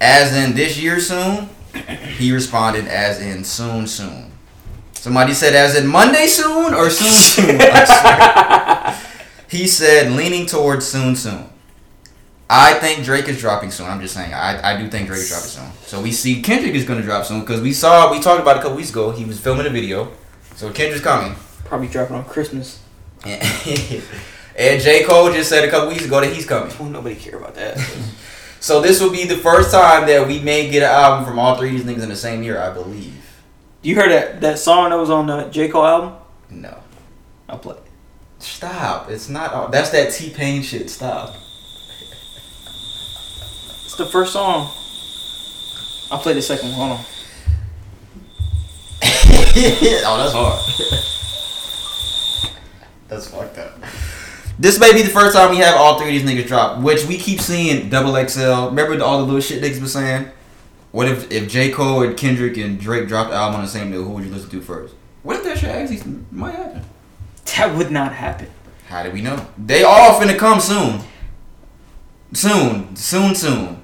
[0.01, 1.49] As in this year soon.
[2.19, 4.33] He responded, "As in soon soon."
[4.93, 7.61] Somebody said, "As in Monday soon or soon soon."
[9.51, 11.49] He said, "Leaning towards soon soon."
[12.51, 13.87] I think Drake is dropping soon.
[13.87, 14.35] I'm just saying.
[14.35, 15.71] I, I do think Drake is dropping soon.
[15.87, 18.57] So we see Kendrick is going to drop soon because we saw we talked about
[18.57, 19.11] it a couple weeks ago.
[19.11, 20.13] He was filming a video,
[20.57, 21.35] so Kendrick's coming.
[21.65, 22.83] Probably dropping on Christmas.
[24.59, 26.75] And, and J Cole just said a couple weeks ago that he's coming.
[26.79, 27.79] Well, nobody care about that.
[28.61, 31.57] So this will be the first time that we may get an album from all
[31.57, 33.15] three of these niggas in the same year, I believe.
[33.83, 36.15] you heard that that song that was on the J Cole album?
[36.51, 36.77] No,
[37.49, 37.77] I'll play.
[37.77, 37.83] it.
[38.41, 39.11] stop.
[39.11, 39.53] It's not.
[39.53, 40.91] all That's that T Pain shit.
[40.91, 41.37] Stop.
[43.85, 44.73] It's the first song.
[46.11, 46.79] I'll play the second one.
[46.79, 47.05] Hold on.
[50.05, 50.59] oh, that's hard.
[53.09, 53.48] that's fucked up.
[54.59, 57.07] This may be the first time we have all three of these niggas drop, which
[57.07, 58.67] we keep seeing double XL.
[58.67, 60.31] Remember all the little shit niggas been saying?
[60.91, 61.71] What if if J.
[61.71, 64.31] Cole and Kendrick and Drake dropped the album on the same day, who would you
[64.31, 64.95] listen to first?
[65.23, 66.83] What if that shit actually might happen?
[67.57, 68.51] That would not happen.
[68.89, 69.47] How do we know?
[69.59, 71.01] They all finna come soon.
[72.33, 72.97] Soon.
[72.97, 73.83] Soon, soon.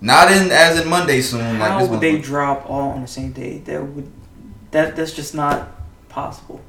[0.00, 1.58] Not in as in Monday soon.
[1.58, 3.58] Like How this would they drop all on the same day?
[3.58, 4.10] That would
[4.70, 5.68] that that's just not
[6.08, 6.60] possible.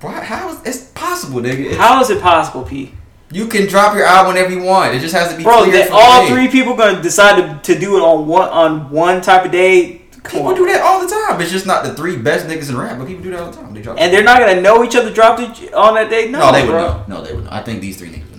[0.00, 1.60] Why, how is it's possible, nigga?
[1.66, 2.92] It's- How is it possible, P?
[3.30, 4.94] You can drop your album whenever you want.
[4.94, 7.96] It just has to be Bro, that all three people gonna decide to, to do
[7.96, 10.02] it on one on one type of day.
[10.22, 10.54] Come People on.
[10.54, 11.40] do that all the time.
[11.40, 13.56] It's just not the three best niggas in rap, but people do that all the
[13.56, 13.74] time.
[13.74, 13.96] They drop.
[13.98, 16.30] And they're not gonna know each other dropped it on that day.
[16.30, 16.86] No, no, they would bro.
[16.86, 17.04] know.
[17.08, 17.50] No, they would know.
[17.52, 18.38] I think these three niggas would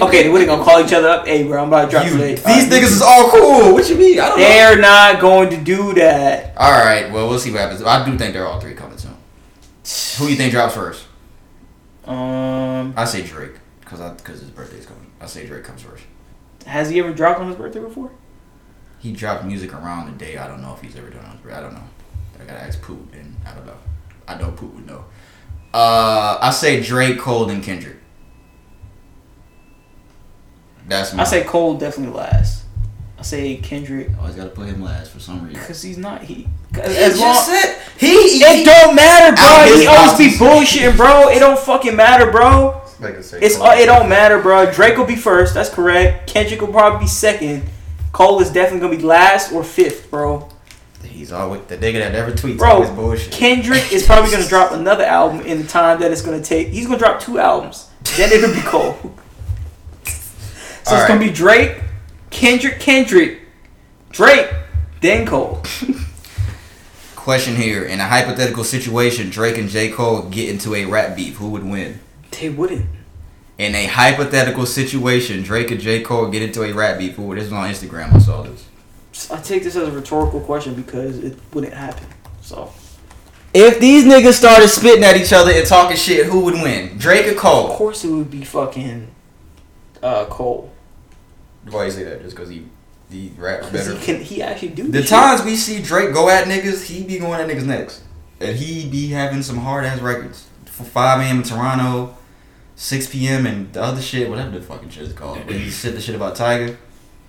[0.00, 0.06] know.
[0.06, 1.26] Okay, what they gonna call each other up?
[1.26, 2.34] Hey, bro, I'm about to drop You, today.
[2.34, 3.74] these niggas is all cool.
[3.74, 4.18] What you mean?
[4.18, 4.44] I don't know.
[4.44, 6.54] They're not going to do that.
[6.56, 7.12] All right.
[7.12, 7.82] Well, we'll see what happens.
[7.82, 8.72] I do think they're all three.
[10.18, 11.06] Who do you think drops first?
[12.04, 15.10] Um, I say Drake because because his birthday's coming.
[15.20, 16.04] I say Drake comes first.
[16.66, 18.10] has he ever dropped on his birthday before?
[18.98, 20.36] He dropped music around the day.
[20.36, 21.58] I don't know if he's ever done it on his birthday.
[21.58, 21.84] I don't know.
[22.40, 23.76] I gotta ask Poot, and I don't know.
[24.26, 25.04] I know Poot would know.
[25.74, 27.96] Uh, I say Drake, Cole, and Kendrick.
[30.86, 31.22] That's my.
[31.22, 32.61] I say Cole definitely last.
[33.22, 35.60] I say Kendrick always gotta put him last for some reason.
[35.60, 36.48] because he's not he.
[36.74, 38.06] He As long, just said he.
[38.08, 39.76] it he don't matter, bro.
[39.78, 41.28] He always be bullshitting, bro.
[41.28, 42.80] It don't fucking matter, bro.
[42.98, 44.72] Like I say, It's uh, it don't matter, bro.
[44.72, 45.54] Drake will be first.
[45.54, 46.26] That's correct.
[46.28, 47.62] Kendrick will probably be second.
[48.10, 50.48] Cole is definitely gonna be last or fifth, bro.
[51.04, 52.58] He's always the nigga that never tweets.
[52.58, 53.32] Bro, always bullshit.
[53.32, 56.68] Kendrick is probably gonna drop another album in the time that it's gonna take.
[56.70, 57.88] He's gonna drop two albums.
[58.16, 58.96] Then it'll be Cole.
[60.84, 61.08] So it's Alright.
[61.08, 61.80] gonna be Drake,
[62.32, 63.40] Kendrick, Kendrick,
[64.10, 64.50] Drake,
[65.00, 65.62] then Cole.
[67.16, 71.36] Question here: In a hypothetical situation, Drake and J Cole get into a rap beef.
[71.36, 72.00] Who would win?
[72.32, 72.86] They wouldn't.
[73.58, 77.14] In a hypothetical situation, Drake and J Cole get into a rap beef.
[77.14, 77.38] Who would?
[77.38, 78.12] This was on Instagram.
[78.12, 78.66] I saw this.
[79.30, 82.06] I take this as a rhetorical question because it wouldn't happen.
[82.40, 82.72] So
[83.54, 86.96] If these niggas started spitting at each other and talking shit, who would win?
[86.98, 87.70] Drake or Cole?
[87.70, 89.08] of course it would be fucking
[90.02, 90.71] uh, Cole.
[91.70, 92.22] Why you say that?
[92.22, 92.66] Just because he
[93.10, 93.94] he raps better.
[93.96, 95.08] He can he actually do The shit.
[95.10, 98.02] times we see Drake go at niggas, he be going at niggas next.
[98.40, 100.48] And he be having some hard ass records.
[100.64, 101.36] For 5 a.m.
[101.38, 102.16] in Toronto,
[102.76, 103.46] 6 p.m.
[103.46, 105.38] and the other shit, whatever the fucking shit is called.
[105.46, 106.76] When he said the shit about Tyga.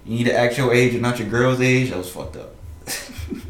[0.05, 1.89] You need to act your age and not your girl's age.
[1.91, 2.55] That was fucked up.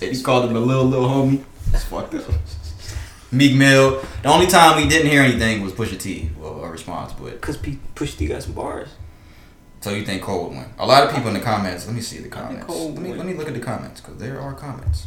[0.00, 1.44] He called him a little, little homie.
[1.70, 2.24] That's fucked up.
[3.30, 4.02] Meek Mill.
[4.22, 6.30] The only time we didn't hear anything was Pusha T.
[6.38, 7.40] Well, a response, but.
[7.40, 8.88] Cause P- Push T got some bars.
[9.82, 10.64] So you think Cole would win?
[10.78, 11.86] A lot of people in the comments.
[11.86, 12.68] Let me see the comments.
[12.68, 13.18] Let me would.
[13.18, 15.06] let me look at the comments because there are comments.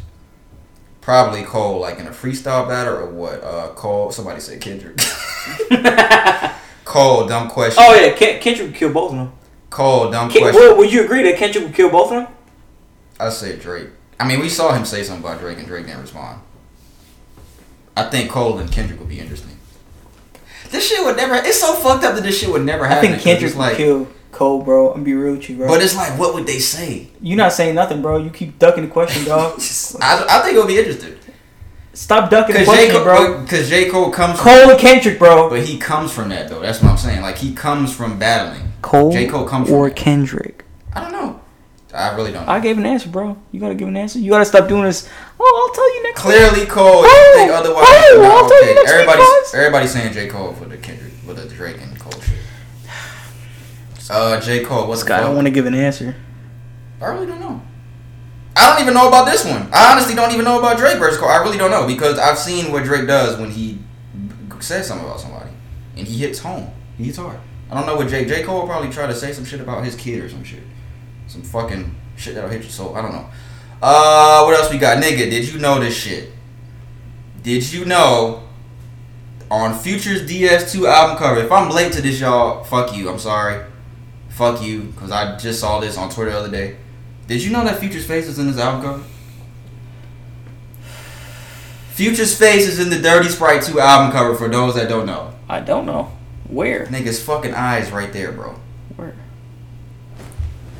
[1.01, 3.43] Probably Cole, like in a freestyle battle or what?
[3.43, 4.11] Uh, Cole.
[4.11, 4.97] Somebody said Kendrick.
[6.85, 7.83] Cole, dumb question.
[7.85, 9.31] Oh yeah, Ken- Kendrick would kill both of them.
[9.69, 10.61] Cole, dumb Ken- question.
[10.61, 12.33] well, would you agree that Kendrick would kill both of them?
[13.19, 13.89] I say Drake.
[14.19, 16.41] I mean, we saw him say something about Drake and Drake didn't respond.
[17.97, 19.57] I think Cole and Kendrick would be interesting.
[20.69, 21.35] This shit would never.
[21.35, 23.09] It's so fucked up that this shit would never happen.
[23.09, 23.23] I happen.
[23.23, 24.93] think 'cause Kendrick it's like, would kill Cole, bro.
[24.93, 25.67] I'm be real with you, bro.
[25.67, 27.07] But it's like, what would they say?
[27.21, 28.17] You're not saying nothing, bro.
[28.17, 29.53] You keep ducking the question, dog.
[30.01, 31.15] I, I think it'll be interesting.
[31.93, 32.91] Stop ducking the Because J.
[32.91, 33.41] Cole, bro.
[33.41, 33.89] because J.
[33.89, 35.49] Cole comes from, Cole and Kendrick, bro.
[35.49, 36.59] but he comes from that though.
[36.59, 37.21] That's what I'm saying.
[37.21, 38.73] Like he comes from battling.
[38.81, 39.27] Cole J.
[39.27, 39.95] Cole comes from or that.
[39.95, 40.65] Kendrick.
[40.93, 41.39] I don't know.
[41.93, 42.45] I really don't.
[42.49, 43.37] I gave an answer, bro.
[43.53, 44.19] You gotta give an answer.
[44.19, 45.07] You gotta stop doing this.
[45.39, 46.25] Oh, I'll tell you next.
[46.25, 46.35] week.
[46.35, 47.03] Clearly, Cole.
[47.05, 49.53] If Oh, you think otherwise, oh, no, I'll tell you next Everybody's guys.
[49.55, 52.35] everybody's saying J Cole for the Kendrick, with the Drake and Cole shit.
[54.09, 54.87] Uh, J Cole.
[54.87, 56.15] What's Scott, I don't want to give an answer.
[57.01, 57.61] I really don't know.
[58.55, 59.67] I don't even know about this one.
[59.73, 61.29] I honestly don't even know about Drake versus Cole.
[61.29, 63.79] I really don't know because I've seen what Drake does when he
[64.59, 65.51] says something about somebody,
[65.97, 66.71] and he hits home.
[66.97, 67.39] He hits hard.
[67.69, 69.83] I don't know what J J Cole will probably try to say some shit about
[69.83, 70.63] his kid or some shit,
[71.27, 72.95] some fucking shit that'll hit your soul.
[72.95, 73.29] I don't know.
[73.81, 75.29] Uh, what else we got, nigga?
[75.29, 76.31] Did you know this shit?
[77.43, 78.43] Did you know
[79.51, 81.41] on Future's DS2 album cover?
[81.41, 83.09] If I'm late to this, y'all, fuck you.
[83.09, 83.63] I'm sorry.
[84.35, 86.75] Fuck you, because I just saw this on Twitter the other day.
[87.25, 89.03] Did you know that Future's face is in this album cover?
[91.91, 95.33] Future's face is in the Dirty Sprite 2 album cover for those that don't know.
[95.47, 96.11] I don't know
[96.49, 96.85] where.
[96.87, 98.59] Nigga's fucking eyes right there, bro.
[98.97, 99.15] Where?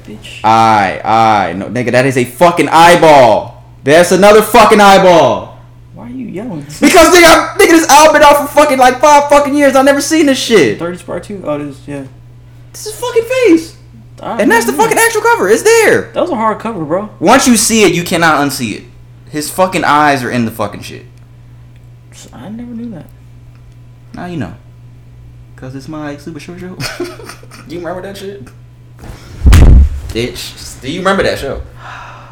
[0.04, 0.42] Bitch.
[0.44, 1.54] Eye, eye.
[1.54, 3.64] No, nigga, that is a fucking eyeball.
[3.86, 5.62] That's another fucking eyeball.
[5.94, 6.60] Why are you yelling?
[6.60, 9.78] Because nigga, nigga, this album been out for fucking like five fucking years.
[9.78, 10.78] I've never seen this shit.
[10.78, 11.42] Dirty Sprite two.
[11.46, 12.06] Oh, this yeah.
[12.76, 13.78] This is fucking face.
[14.22, 15.48] I And that's the fucking actual cover.
[15.48, 16.12] It's there.
[16.12, 17.10] That was a hard cover, bro.
[17.22, 18.84] Once you see it, you cannot unsee it.
[19.30, 21.06] His fucking eyes are in the fucking shit.
[22.34, 23.06] I never knew that.
[24.14, 24.56] Now you know.
[25.56, 26.76] Cause it's my super short show.
[26.76, 27.06] Do
[27.76, 28.44] you remember that shit?
[30.10, 30.82] Bitch.
[30.82, 31.64] Do you remember that show?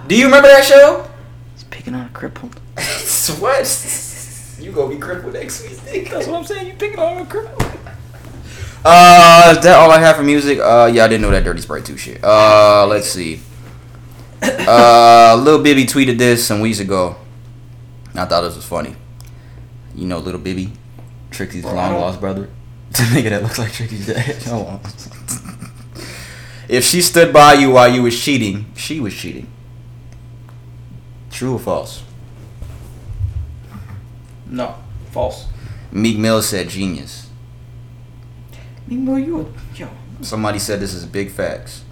[0.07, 1.09] Do you remember that show?
[1.53, 2.55] He's picking on a crippled.
[3.39, 4.59] what?
[4.59, 6.09] You gonna be crippled next week.
[6.11, 6.67] That's what I'm saying.
[6.67, 7.72] You picking on a crippled.
[8.85, 10.59] Uh, is that all I have for music?
[10.59, 12.23] Uh, yeah, I didn't know that Dirty Sprite 2 shit.
[12.23, 13.39] Uh, let's see.
[14.41, 17.15] Uh, Lil Bibby tweeted this some weeks ago.
[18.13, 18.95] I thought this was funny.
[19.95, 20.73] You know Little Bibby?
[21.31, 22.49] Trixie's long lost brother?
[22.93, 24.35] The nigga that looks like Trixie's dad.
[24.43, 24.79] Hold on.
[26.69, 29.47] if she stood by you while you was cheating, she was cheating.
[31.31, 32.03] True or false?
[34.45, 34.75] No,
[35.09, 35.47] false.
[35.91, 37.22] Meek Mill said genius.
[38.93, 39.89] Meanwhile, you a yo.
[40.21, 41.83] Somebody said this is big facts.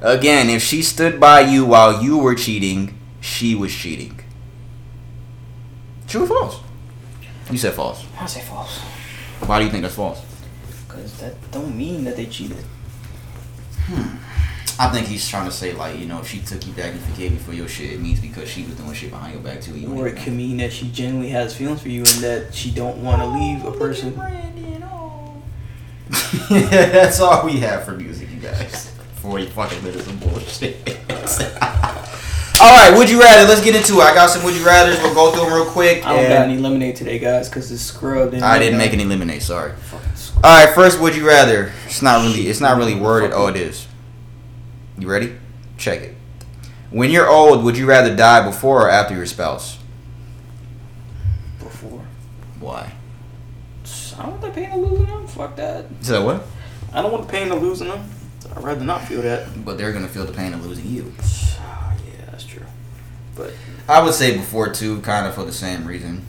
[0.00, 4.18] Again, if she stood by you while you were cheating, she was cheating.
[6.06, 6.60] True or false?
[7.50, 8.06] You said false.
[8.18, 8.78] I say false.
[9.44, 10.24] Why do you think that's false?
[10.88, 12.64] Cause that don't mean that they cheated.
[13.86, 14.16] Hmm.
[14.80, 17.00] I think he's trying to say like, you know, if she took you back and
[17.00, 19.60] forgave you for your shit, it means because she was doing shit behind your back
[19.60, 19.76] too.
[19.78, 22.70] You Or it could mean that she genuinely has feelings for you and that she
[22.70, 24.18] don't want to leave a person.
[26.50, 28.94] That's all we have for music, you guys.
[29.16, 30.76] Forty fucking minutes of bullshit.
[32.60, 33.46] all right, would you rather?
[33.46, 34.04] Let's get into it.
[34.04, 34.98] I got some would you rather's.
[35.02, 36.06] We'll go through them real quick.
[36.06, 38.34] I don't got any lemonade today, guys, cause it's scrubbed.
[38.34, 39.42] in I didn't make any lemonade.
[39.42, 39.72] Sorry.
[40.44, 41.72] All right, first, would you rather?
[41.86, 42.48] It's not really.
[42.48, 43.32] It's not really worded.
[43.34, 43.86] Oh, it is.
[44.96, 45.34] You ready?
[45.76, 46.14] Check it.
[46.90, 49.78] When you're old, would you rather die before or after your spouse?
[51.58, 52.06] Before.
[52.60, 52.92] Why?
[54.18, 55.26] I don't want the pain of losing them.
[55.26, 55.86] Fuck that.
[56.00, 56.22] Is that.
[56.22, 56.42] What?
[56.92, 58.08] I don't want the pain of losing them.
[58.54, 59.64] I'd rather not feel that.
[59.64, 61.12] But they're gonna feel the pain of losing you.
[61.58, 62.64] yeah, that's true.
[63.36, 63.52] But
[63.88, 66.22] I would say before too, kind of for the same reason.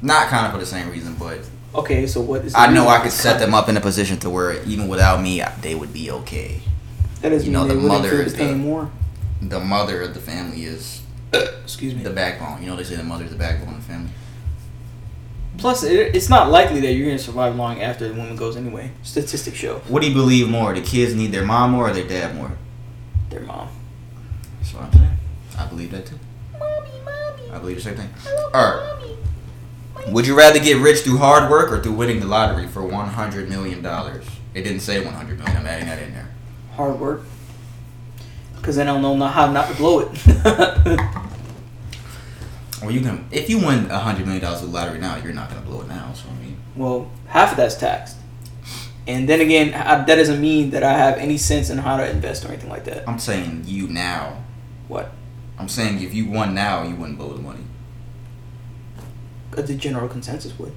[0.00, 1.40] Not kind of for the same reason, but
[1.74, 2.54] okay, so what is?
[2.54, 2.88] I know?
[2.88, 5.92] I could set them up in a position to where even without me, they would
[5.92, 6.60] be okay.
[7.22, 8.90] That is, you know, the mother is the more.
[9.40, 11.02] The mother of the family is
[11.32, 12.02] Excuse me.
[12.02, 12.62] the backbone.
[12.62, 14.10] You know, they say the mother is the backbone of the family.
[15.58, 18.90] Plus, it, it's not likely that you're gonna survive long after the woman goes anyway.
[19.02, 20.74] Statistics show What do you believe more?
[20.74, 22.52] The kids need their mom more or their dad more?
[23.30, 23.68] their mom.
[24.60, 25.10] That's what I'm saying.
[25.58, 26.18] I believe that too.
[26.52, 27.50] Mommy, mommy.
[27.52, 28.08] I believe the same thing.
[28.54, 29.00] Alright.
[30.08, 33.08] Would you rather get rich through hard work or through winning the lottery for one
[33.08, 34.24] hundred million dollars?
[34.52, 35.56] It didn't say one hundred million.
[35.56, 36.28] I'm adding that in there.
[36.76, 37.22] Hard work.
[38.62, 40.10] Cause then I don't know how not to blow it.
[42.84, 45.32] Well, you can if you win a hundred million dollars with the lottery now, you're
[45.32, 46.12] not gonna blow it now.
[46.12, 48.18] So I mean, well, half of that's taxed.
[49.06, 52.08] And then again, I, that doesn't mean that I have any sense in how to
[52.08, 53.08] invest or anything like that.
[53.08, 54.42] I'm saying you now.
[54.88, 55.12] What?
[55.58, 57.64] I'm saying if you won now, you wouldn't blow the money.
[59.52, 60.74] The general consensus would.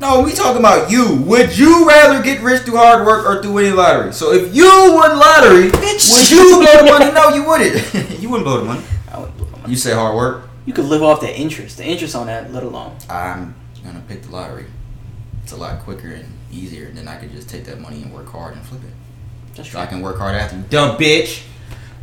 [0.00, 1.16] No, we talking about you.
[1.22, 4.12] Would you rather get rich through hard work or through winning lottery?
[4.12, 7.12] So if you won lottery, would you blow the money?
[7.12, 8.20] No, you wouldn't.
[8.20, 8.82] you wouldn't blow the money.
[9.12, 9.70] I wouldn't blow the money.
[9.70, 10.48] You say hard work.
[10.64, 12.96] You could live off the interest, the interest on that, let alone.
[13.10, 13.54] I'm
[13.84, 14.66] gonna pick the lottery.
[15.42, 16.90] It's a lot quicker and easier.
[16.90, 18.90] than I could just take that money and work hard and flip it.
[19.56, 19.80] That's So true.
[19.80, 21.42] I can work hard after you, dumb bitch.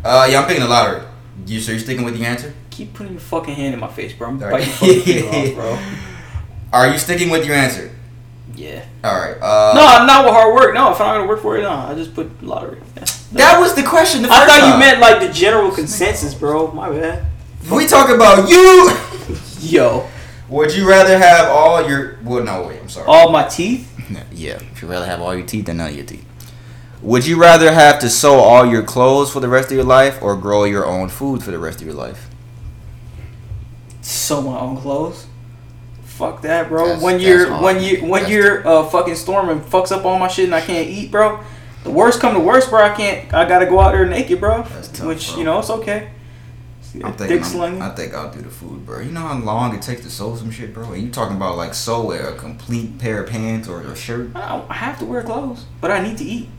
[0.03, 1.01] Uh, yeah, I'm picking the lottery.
[1.47, 2.53] You so you're sticking with the answer?
[2.69, 4.27] Keep putting your fucking hand in my face, bro.
[4.29, 5.79] I'm biting your fucking finger off, bro.
[6.73, 7.91] Are you sticking with your answer?
[8.55, 8.83] Yeah.
[9.03, 9.37] All right.
[9.41, 10.73] Uh, No, I'm not with hard work.
[10.73, 11.71] No, if I'm not gonna work for it, no.
[11.71, 12.79] I just put lottery.
[12.97, 13.05] Yeah.
[13.33, 14.21] That was the question.
[14.23, 16.71] The I thought you meant like the general consensus, bro.
[16.71, 17.25] My bad.
[17.71, 18.95] We talk about you.
[19.59, 20.07] Yo,
[20.49, 22.17] Would you rather have all your?
[22.23, 22.79] Well, no, wait.
[22.81, 23.07] I'm sorry.
[23.07, 23.87] all my teeth.
[24.31, 26.25] Yeah, if you'd rather have all your teeth than none of your teeth.
[27.01, 30.21] Would you rather have to sew all your clothes for the rest of your life
[30.21, 32.27] or grow your own food for the rest of your life?
[34.01, 35.27] Sew my own clothes.
[36.03, 36.85] Fuck that, bro.
[36.85, 40.17] That's- when you're when you when That's- you're uh fucking storm and fucks up all
[40.19, 41.39] my shit and I can't eat, bro.
[41.83, 42.81] The worst come to worst, bro.
[42.83, 43.33] I can't.
[43.33, 44.63] I gotta go out there naked, bro.
[44.63, 45.37] That's tough, Which bro.
[45.37, 46.09] you know it's okay.
[46.95, 47.61] I'm Dick thinking.
[47.61, 48.99] I'm- I think I'll do the food, bro.
[48.99, 50.91] You know how long it takes to sew some shit, bro.
[50.93, 54.31] And you talking about like sew a complete pair of pants or a shirt?
[54.35, 56.49] I I have to wear clothes, but I need to eat.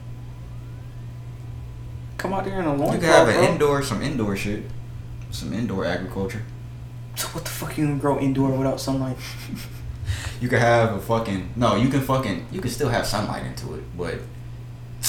[2.19, 4.65] Come out there in a You loincloth, could have an indoor, some indoor shit,
[5.31, 6.43] some indoor agriculture.
[7.17, 9.17] So what the fuck you gonna grow indoor without sunlight?
[10.41, 11.77] You could have a fucking no.
[11.77, 14.15] You can fucking you can still have sunlight into it, but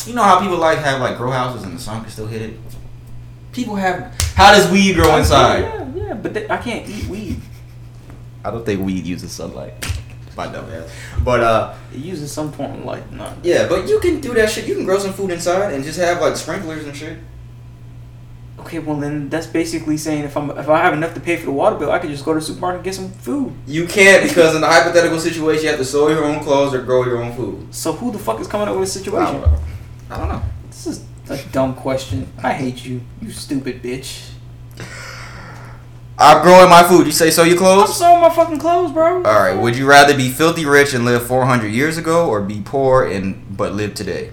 [0.05, 2.41] you know how people like have like grow houses and the sun can still hit
[2.41, 2.59] it.
[3.51, 4.13] People have.
[4.35, 5.59] How does weed grow inside?
[5.61, 7.41] Yeah, yeah, but th- I can't eat weed.
[8.43, 9.73] I don't think weed uses sunlight.
[10.37, 10.89] My dumb ass.
[11.23, 13.11] But uh, It uses some form of light.
[13.11, 13.31] No.
[13.43, 14.65] yeah, but you can do that shit.
[14.65, 17.17] You can grow some food inside and just have like sprinklers and shit.
[18.59, 21.45] Okay, well then that's basically saying if I'm if I have enough to pay for
[21.45, 23.53] the water bill, I could just go to the supermarket and get some food.
[23.67, 26.81] You can't because in a hypothetical situation, you have to sew your own clothes or
[26.83, 27.73] grow your own food.
[27.73, 29.41] So who the fuck is coming up with a I situation?
[29.41, 29.59] don't know.
[30.11, 30.41] I don't know.
[30.67, 32.31] This is a dumb question.
[32.43, 34.29] I hate you, you stupid bitch.
[36.17, 37.07] I'm growing my food.
[37.07, 37.89] You say so your clothes?
[37.89, 39.17] I'm sewing my fucking clothes, bro.
[39.17, 39.53] All right.
[39.59, 43.57] Would you rather be filthy rich and live 400 years ago, or be poor and
[43.57, 44.31] but live today?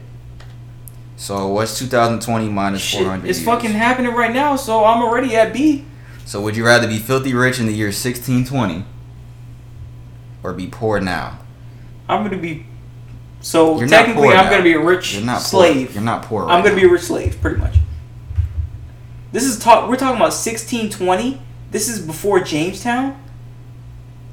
[1.17, 3.29] So what's 2020 minus Shit, 400?
[3.29, 3.47] it's years?
[3.47, 5.85] fucking happening right now, so I'm already at B.
[6.27, 8.85] So would you rather be filthy rich in the year 1620,
[10.43, 11.39] or be poor now?
[12.09, 12.67] I'm gonna be.
[13.41, 15.89] So You're technically, I'm gonna be a rich You're not slave.
[15.89, 15.95] Poor.
[15.95, 16.45] You're not poor.
[16.45, 17.77] Right I'm gonna be a rich slave, pretty much.
[19.33, 19.89] This is talk.
[19.89, 21.41] We're talking about 1620.
[21.71, 23.23] This is before Jamestown.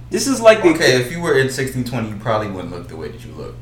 [0.09, 0.69] This is like the.
[0.69, 3.55] Okay, if you were in 1620, you probably wouldn't look the way that you look.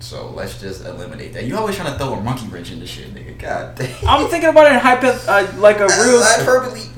[0.00, 1.44] So let's just eliminate that.
[1.44, 3.38] You always trying to throw a monkey wrench into shit, nigga.
[3.38, 4.06] God damn.
[4.06, 6.22] I'm thinking about it in hypo, uh, like a real.
[6.22, 6.82] Hyperbole.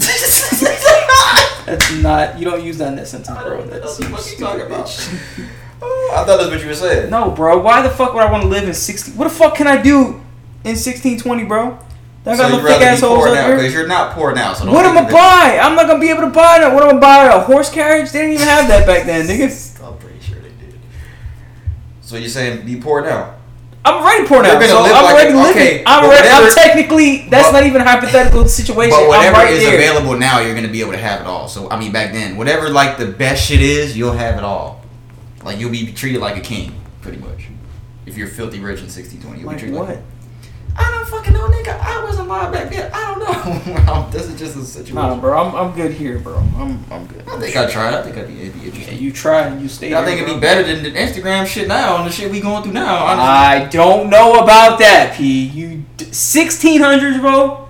[1.66, 2.38] That's not.
[2.38, 3.64] You don't use that in that sentence, bro.
[3.66, 5.10] That's you what you stupid talking about.
[5.82, 7.10] Oh, I thought that's what you were saying.
[7.10, 7.58] No, bro.
[7.58, 9.12] Why the fuck would I want to live in 60?
[9.12, 10.06] What the fuck can I do
[10.64, 11.78] in 1620, bro?
[12.28, 13.56] I So got you no thick be assholes poor up now here.
[13.56, 14.52] because you're not poor now.
[14.52, 15.58] So What am I that- buy?
[15.62, 16.72] I'm not gonna be able to buy that.
[16.74, 17.24] What am I buy?
[17.26, 18.10] A horse carriage?
[18.10, 19.44] They didn't even have that back then, nigga.
[19.86, 20.74] I'm pretty sure they did.
[22.00, 23.34] So you're saying be poor now?
[23.84, 24.58] I'm already poor now.
[24.60, 25.50] So I'm like already living.
[25.52, 26.26] okay, I'm already.
[26.28, 27.28] I'm technically.
[27.30, 28.90] That's but- not even a hypothetical situation.
[28.90, 29.76] But I'm whatever right is there.
[29.76, 31.46] available now, you're gonna be able to have it all.
[31.46, 34.75] So I mean, back then, whatever like the best shit is, you'll have it all.
[35.46, 37.46] Like you'll be treated like a king, pretty much.
[38.04, 39.88] If you're filthy rich in 1620, you'll Like be treated what?
[39.90, 40.00] like.
[40.76, 41.78] I don't fucking know, nigga.
[41.78, 42.90] I wasn't alive back then.
[42.92, 44.08] I don't know.
[44.10, 44.96] this is just a situation.
[44.96, 45.38] Nah, bro.
[45.40, 46.36] I'm, I'm good here, bro.
[46.38, 47.22] I'm I'm good.
[47.28, 47.94] I think I tried.
[47.94, 49.94] I think I'd be, it'd be Yeah, you try and you stay.
[49.94, 52.64] I think it'd be better than the Instagram shit now and the shit we going
[52.64, 53.04] through now.
[53.04, 53.24] Honestly.
[53.24, 55.44] I don't know about that, P.
[55.46, 57.68] You d- 1600s, bro.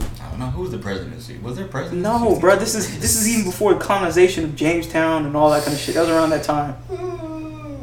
[0.00, 1.31] I don't know who's the presidency.
[1.42, 2.02] Was there a president?
[2.02, 2.56] No, bro.
[2.56, 5.80] This is this is even before the colonization of Jamestown and all that kind of
[5.80, 5.94] shit.
[5.94, 6.76] That was around that time.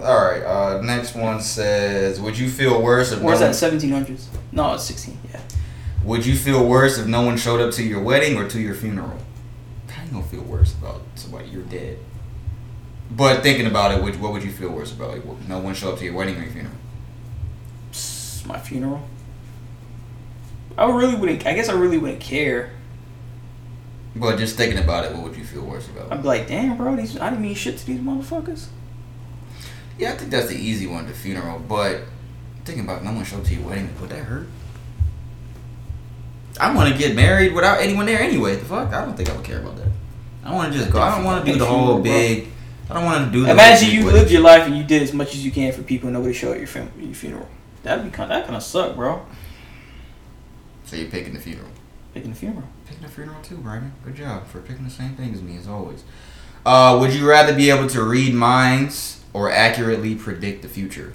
[0.02, 0.42] All right.
[0.42, 3.82] Uh, next one says, "Would you feel worse if Where's no that?
[3.82, 4.28] 1700s?
[4.54, 5.18] No, it's 16.
[5.32, 5.42] Yeah.
[6.06, 8.74] Would you feel worse if no one showed up to your wedding or to your
[8.74, 9.18] funeral?
[10.10, 12.00] You gonna feel worse about somebody you're dead?
[13.12, 15.12] But thinking about it, would, what would you feel worse about?
[15.12, 16.76] Like, no one show up to your wedding or your funeral?
[18.48, 19.08] My funeral.
[20.78, 21.46] I really wouldn't.
[21.46, 22.72] I guess I really wouldn't care.
[24.16, 26.12] But just thinking about it, what would you feel worse about?
[26.12, 26.96] I'd be like, damn, bro.
[26.96, 28.68] These I didn't mean shit to these motherfuckers.
[29.98, 31.60] Yeah, I think that's the easy one, the funeral.
[31.60, 32.02] But
[32.66, 34.48] thinking about no one showed to your wedding, would that hurt?
[36.60, 38.56] I want to get married without anyone there anyway.
[38.56, 38.92] The fuck?
[38.94, 39.88] I don't think I would care about that.
[40.44, 41.00] I want to just go.
[41.00, 42.48] I don't want to do the whole big.
[42.90, 43.46] I don't want to do.
[43.46, 45.84] The Imagine you lived your life and you did as much as you can for
[45.84, 47.48] people and nobody showed at your, fun- your funeral.
[47.84, 48.32] That'd be kind.
[48.32, 49.26] That kind of suck, bro.
[50.86, 51.70] So you're picking the funeral.
[52.14, 52.68] Picking the funeral.
[52.90, 53.94] Picking a funeral too, Brandon.
[54.04, 56.04] Good job for picking the same thing as me as always.
[56.66, 61.14] Uh, would you rather be able to read minds or accurately predict the future?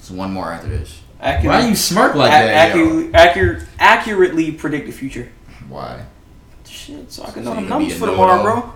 [0.00, 1.00] So one more after this.
[1.20, 2.74] Accurate, Why you smirk like a- that?
[2.76, 2.84] yo?
[2.84, 5.30] accu- accurate, accurately predict the future.
[5.68, 6.04] Why?
[6.66, 8.72] Shit, so I can So know the numbers for tomorrow, bro.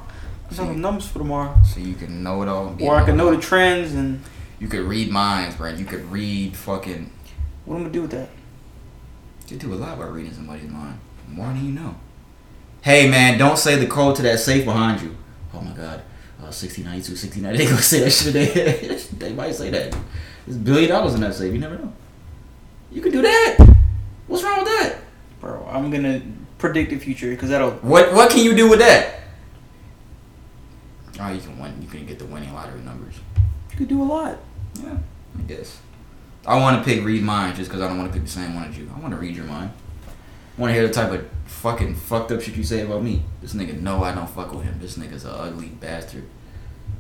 [0.49, 1.57] I can know the numbers for tomorrow.
[1.65, 2.77] So you can know it all.
[2.81, 4.23] Or I can know the trends and
[4.61, 5.81] You could read minds, Brandon.
[5.81, 7.11] You could read fucking.
[7.65, 8.29] what am I'm gonna do with that.
[9.49, 10.99] You do a lot by reading somebody's mind.
[11.29, 11.95] More than you know.
[12.83, 15.17] Hey man, don't say the code to that safe behind you.
[15.55, 16.03] Oh my god.
[16.39, 17.59] Uh, 1692, 1690.
[17.59, 18.33] They gonna say that shit.
[18.33, 19.97] They, they might say that.
[20.45, 21.53] There's a billion dollars in that safe.
[21.53, 21.93] You never know.
[22.93, 23.57] You can do that.
[24.27, 24.99] What's wrong with that?
[25.41, 26.23] Bro, I'm gonna
[26.59, 27.71] predict the future because that'll.
[27.71, 29.21] What What can you do with that?
[31.19, 31.81] Oh, you can win.
[31.81, 33.15] You can get the winning lottery numbers.
[33.71, 34.39] You could do a lot.
[34.83, 34.99] Yeah,
[35.39, 35.79] I guess.
[36.47, 38.55] I want to pick read mine just because I don't want to pick the same
[38.55, 38.91] one as you.
[38.95, 39.73] I want to read your mind.
[40.57, 43.23] I want to hear the type of fucking fucked up shit you say about me.
[43.43, 44.79] This nigga know I don't fuck with him.
[44.81, 46.25] This nigga's an ugly bastard.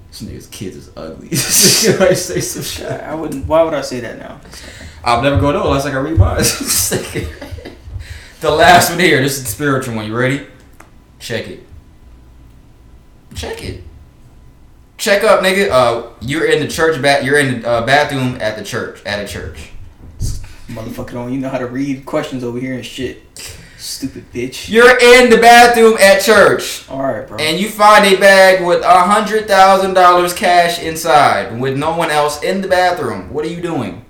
[0.08, 1.28] This nigga's kids is ugly.
[1.28, 2.90] this nigga might say some shit.
[2.90, 3.46] I wouldn't.
[3.46, 4.40] Why would I say that now?
[5.04, 6.38] I'll never go to unless I can read mine.
[8.40, 9.22] the last one here.
[9.22, 10.06] This is the spiritual one.
[10.06, 10.46] You ready?
[11.20, 11.60] Check it.
[13.34, 13.84] Check it.
[14.96, 15.68] Check up, nigga.
[15.70, 17.24] Uh, you're in the church bath.
[17.24, 19.04] You're in the uh, bathroom at the church.
[19.04, 19.70] At a church.
[20.68, 23.22] Motherfucker, don't you know how to read questions over here and shit?
[23.78, 24.68] Stupid bitch.
[24.68, 27.36] You're in the bathroom at church, All right, bro.
[27.38, 32.10] and you find a bag with a hundred thousand dollars cash inside, with no one
[32.10, 33.32] else in the bathroom.
[33.32, 34.04] What are you doing?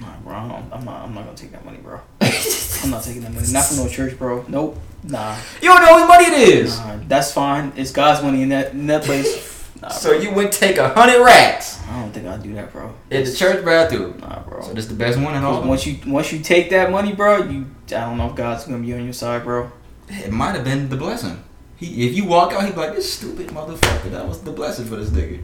[0.00, 1.02] Nah, bro, I'm not, I'm not.
[1.02, 2.00] I'm not gonna take that money, bro.
[2.20, 3.48] I'm not taking that money.
[3.50, 4.44] Not from no church, bro.
[4.46, 4.78] Nope.
[5.02, 5.36] Nah.
[5.60, 6.78] You don't know whose money it is.
[6.78, 7.00] Nah.
[7.08, 7.72] That's fine.
[7.74, 9.55] It's God's money in that in that place.
[9.82, 12.94] Nah, So you would take a hundred racks I don't think I'd do that, bro.
[13.10, 14.18] in the church bathroom.
[14.20, 14.62] Nah, bro.
[14.62, 15.62] So this the best one in all.
[15.62, 18.78] once you once you take that money, bro, you I don't know if God's gonna
[18.78, 19.70] be on your side, bro.
[20.08, 21.42] It might have been the blessing.
[21.76, 24.86] He, if you walk out, he'd be like, "This stupid motherfucker." That was the blessing
[24.86, 25.42] for this nigga.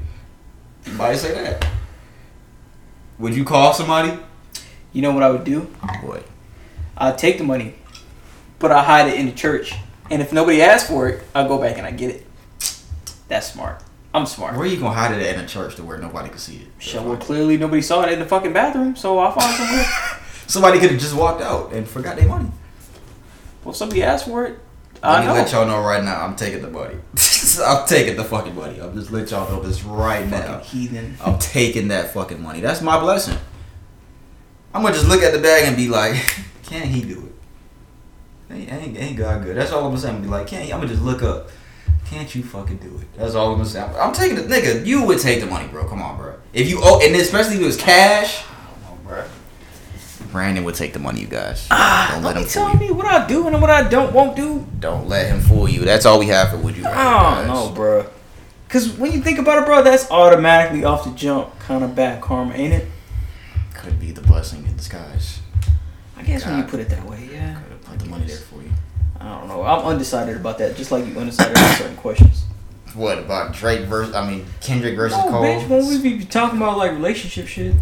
[0.95, 1.67] Might say that.
[3.19, 4.19] Would you call somebody?
[4.93, 5.61] You know what I would do?
[6.03, 6.25] What?
[6.97, 7.75] I'd take the money,
[8.59, 9.75] but I hide it in the church.
[10.11, 12.27] And if nobody asks for it, I'll go back and I get it.
[13.29, 13.83] That's smart.
[14.15, 14.55] I'm smart.
[14.55, 16.57] Where are you gonna hide it at in a church to where nobody can see
[16.57, 16.67] it?
[16.79, 19.85] Shit, well, clearly nobody saw it in the fucking bathroom, so I'll find somewhere.
[20.47, 22.51] Somebody could have just walked out and forgot their money.
[23.65, 24.59] well, somebody asked for it,
[25.03, 25.33] Let I me know.
[25.33, 26.21] let y'all know right now.
[26.23, 26.97] I'm taking the money.
[27.65, 28.79] I'm taking the fucking money.
[28.81, 30.59] I'm just let y'all know this right now.
[30.59, 31.17] Fucking heathen.
[31.25, 32.61] I'm taking that fucking money.
[32.61, 33.39] That's my blessing.
[34.75, 36.15] I'm gonna just look at the bag and be like,
[36.65, 37.31] can't he do
[38.51, 38.55] it?
[38.55, 39.57] Ain't, ain't, ain't God good?
[39.57, 40.09] That's all I'm gonna say.
[40.09, 40.73] I'm gonna be like, can't he?
[40.73, 41.49] I'm gonna just look up.
[42.13, 43.07] Can't you fucking do it?
[43.17, 43.81] That's all I'm gonna say.
[43.81, 44.85] I'm, I'm taking the nigga.
[44.85, 45.89] You would take the money, bro.
[45.89, 46.35] Come on, bro.
[46.53, 48.45] If you owe, and especially if it was cash.
[48.45, 49.25] Come on, bro.
[50.31, 51.67] Brandon would take the money, you guys.
[51.71, 54.67] Ah, don't let him fool me what I do and what I don't won't do.
[54.79, 55.81] Don't let him fool you.
[55.87, 56.97] That's all we have for Would You Rather.
[56.97, 57.05] I
[57.37, 57.69] don't guys.
[57.69, 58.07] know, bro.
[58.69, 62.21] Cause when you think about it, bro, that's automatically off the jump kind of bad
[62.23, 62.89] karma, ain't it?
[63.75, 65.41] Could be the blessing in disguise.
[66.17, 67.55] I guess when you put it that way, yeah.
[67.63, 68.37] Could have put the money there.
[69.23, 69.63] I don't know.
[69.63, 72.45] I'm undecided about that, just like you undecided on certain questions.
[72.95, 74.15] What about Drake versus?
[74.15, 75.43] I mean Kendrick versus No, Cole.
[75.45, 77.75] bitch, when we be talking about like relationship shit,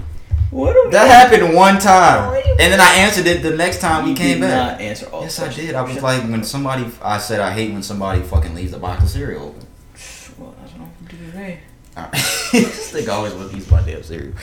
[0.50, 0.76] what?
[0.76, 4.16] are- That happened one time, and then I answered it the next time we You
[4.16, 4.72] came did back.
[4.72, 5.22] Not answer all.
[5.22, 5.74] Yes, the I did.
[5.74, 9.02] I was like, when somebody, I said I hate when somebody fucking leaves a box
[9.02, 9.66] of cereal open.
[10.38, 11.60] Well, that's what I'm gonna do today.
[11.96, 12.12] Alright.
[12.52, 14.34] this nigga always want to use my damn cereal.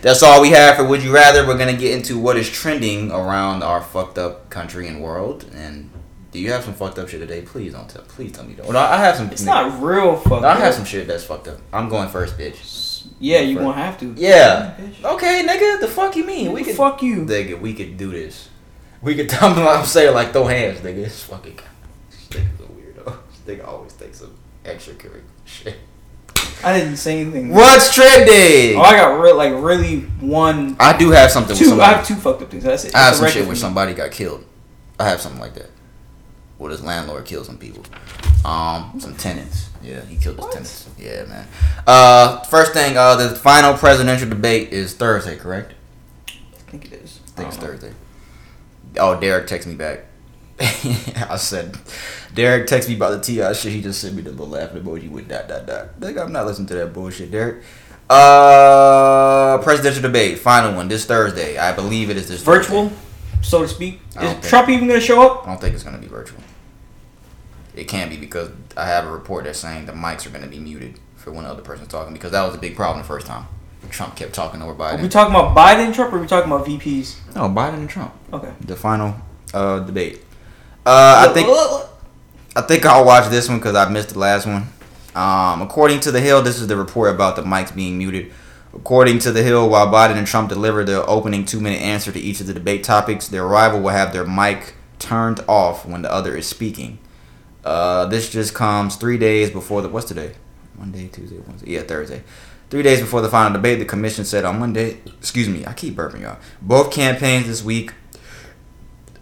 [0.00, 1.46] That's all we have for Would You Rather.
[1.46, 5.44] We're gonna get into what is trending around our fucked up country and world.
[5.54, 5.90] And
[6.34, 7.42] do you have some fucked up shit today?
[7.42, 8.02] Please don't tell.
[8.02, 8.72] Please tell me you don't.
[8.72, 9.30] No, I have some.
[9.30, 10.58] It's not real fucked I up.
[10.58, 11.58] have some shit that's fucked up.
[11.72, 13.06] I'm going first, bitch.
[13.20, 14.12] Yeah, you gonna have to.
[14.18, 14.74] Yeah.
[15.04, 15.80] Okay, nigga.
[15.80, 16.48] The fuck you mean?
[16.48, 17.24] We We could fuck you.
[17.24, 18.48] Nigga, we could do this.
[19.00, 20.98] We could tell them I'm saying like throw hands, nigga.
[21.06, 21.56] It's fucking
[22.10, 23.18] this nigga's a weirdo.
[23.46, 24.30] This nigga always thinks of
[24.64, 25.76] extracurricular shit.
[26.64, 27.50] I didn't say anything.
[27.50, 28.76] What's trending?
[28.76, 31.80] Oh, I got real like really one, I do have something with two.
[31.80, 32.64] I have two fucked up things.
[32.64, 32.94] That's it.
[32.96, 34.44] I have some shit where somebody got killed.
[34.98, 35.70] I have something like that.
[36.58, 37.84] Well, his landlord killed some people.
[38.44, 39.70] Um, some tenants.
[39.82, 40.52] Yeah, he killed his What?
[40.52, 40.88] tenants.
[40.98, 41.46] Yeah, man.
[41.86, 45.74] Uh, first thing, uh, the final presidential debate is Thursday, correct?
[46.28, 47.20] I think it is.
[47.26, 47.66] I think it's know.
[47.66, 47.92] Thursday.
[48.98, 50.04] Oh, Derek texted me back.
[50.60, 51.76] I said,
[52.34, 53.72] Derek texted me about the Ti shit.
[53.72, 55.98] He just sent me the little laughing emoji with dot dot dot.
[55.98, 57.64] Nigga, I'm not listening to that bullshit, Derek.
[58.08, 61.58] Uh, presidential debate, final one this Thursday.
[61.58, 63.02] I believe it is this Virtual, Thursday.
[63.42, 64.00] so to speak.
[64.10, 65.44] Is think- Trump even gonna show up?
[65.44, 66.38] I don't think it's gonna be virtual.
[67.74, 70.58] It can't be because I have a report that's saying the mics are gonna be
[70.60, 73.26] muted for when the other person's talking because that was a big problem the first
[73.26, 73.46] time.
[73.90, 75.10] Trump kept talking over Are we Biden.
[75.10, 77.34] talking about Biden and Trump, or are we talking about VPs?
[77.34, 78.12] No, Biden and Trump.
[78.32, 78.50] Okay.
[78.62, 79.14] The final
[79.52, 80.20] uh, debate.
[80.86, 81.48] Uh, I think
[82.56, 84.66] I think I'll watch this one because I missed the last one.
[85.14, 88.32] Um, according to the Hill, this is the report about the mics being muted.
[88.74, 92.40] According to the Hill, while Biden and Trump deliver the opening two-minute answer to each
[92.40, 96.36] of the debate topics, their rival will have their mic turned off when the other
[96.36, 96.98] is speaking.
[97.64, 100.34] Uh, this just comes three days before the what's today?
[100.76, 101.72] Monday, Tuesday, Wednesday.
[101.72, 102.22] Yeah, Thursday.
[102.70, 104.98] Three days before the final debate, the commission said on Monday.
[105.06, 106.38] Excuse me, I keep burping y'all.
[106.60, 107.92] Both campaigns this week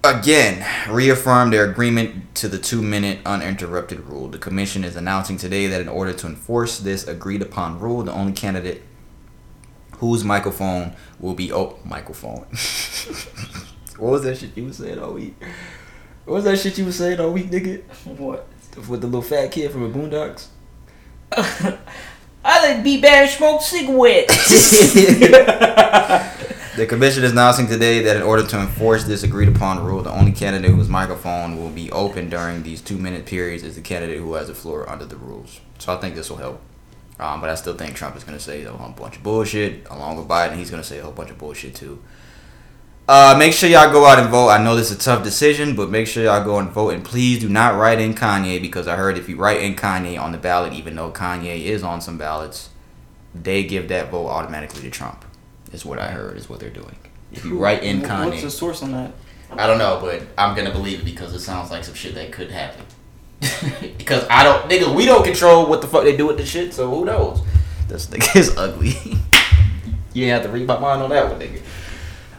[0.04, 4.28] again reaffirmed their agreement to the two-minute uninterrupted rule.
[4.28, 8.32] The commission is announcing today that in order to enforce this agreed-upon rule, the only
[8.32, 8.82] candidate
[9.98, 12.44] whose microphone will be oh microphone
[13.98, 15.36] What was that shit you was saying all week?
[16.24, 17.82] What was that shit you was saying all week, nigga?
[18.18, 18.46] What?
[18.88, 20.46] With the little fat kid from the Boondocks.
[22.44, 24.34] I like be bad and smoke cigarettes.
[26.74, 30.10] The commission is announcing today that in order to enforce this agreed upon rule, the
[30.10, 34.16] only candidate whose microphone will be open during these two minute periods is the candidate
[34.16, 35.60] who has the floor under the rules.
[35.78, 36.62] So I think this will help.
[37.20, 39.86] Um, but I still think Trump is going to say a whole bunch of bullshit
[39.90, 40.56] along with Biden.
[40.56, 42.02] He's going to say a whole bunch of bullshit too.
[43.08, 44.48] Uh, make sure y'all go out and vote.
[44.48, 46.94] I know this is a tough decision, but make sure y'all go and vote.
[46.94, 50.20] And please do not write in Kanye because I heard if you write in Kanye
[50.20, 52.70] on the ballot, even though Kanye is on some ballots,
[53.34, 55.24] they give that vote automatically to Trump.
[55.72, 56.36] Is what I heard.
[56.36, 56.96] Is what they're doing.
[57.32, 59.12] If you write in Kanye, What's the source on that?
[59.50, 62.32] I don't know, but I'm gonna believe it because it sounds like some shit that
[62.32, 62.84] could happen.
[63.98, 66.72] because I don't, nigga, we don't control what the fuck they do with the shit,
[66.72, 67.42] so who knows?
[67.88, 68.90] This nigga is ugly.
[70.14, 71.60] you ain't have to read my mind on that one, nigga.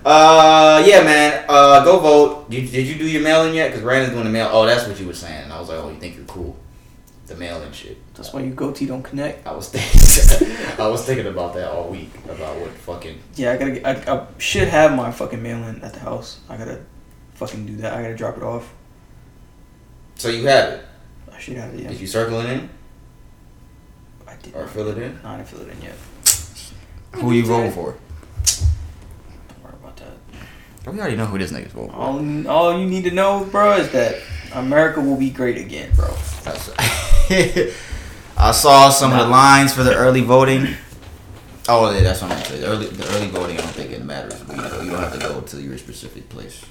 [0.05, 1.45] Uh, yeah, man.
[1.47, 2.49] Uh, go vote.
[2.49, 3.69] Did, did you do your mailing yet?
[3.69, 4.49] Because Brandon's doing the mail.
[4.51, 5.43] Oh, that's what you were saying.
[5.43, 6.57] And I was like, oh, you think you're cool?
[7.27, 7.97] The mailing shit.
[8.15, 9.47] That's why your goatee don't connect.
[9.47, 13.17] I was thinking, I was thinking about that all week about what fucking.
[13.35, 13.71] Yeah, I gotta.
[13.71, 16.41] Get, I, I should have my fucking mail in at the house.
[16.49, 16.81] I gotta
[17.35, 17.93] fucking do that.
[17.93, 18.73] I gotta drop it off.
[20.15, 20.85] So you have it.
[21.31, 21.81] I should have it.
[21.83, 21.89] Yeah.
[21.89, 22.69] Did you circle it in
[24.27, 24.53] I did.
[24.53, 25.19] or fill it in?
[25.23, 25.95] No, I didn't fill it in yet.
[27.13, 27.95] Who you voting for?
[28.45, 30.17] Don't worry about that.
[30.85, 31.89] We already know who this nigga's for.
[31.91, 34.21] All, all you need to know, bro, is that
[34.53, 36.09] America will be great again, bro.
[38.37, 40.75] I saw some of the lines for the early voting.
[41.69, 42.61] Oh, yeah, that's what I'm saying.
[42.61, 44.41] The early, the early voting, I don't think it matters.
[44.49, 46.65] You, know, you don't have to go to your specific place.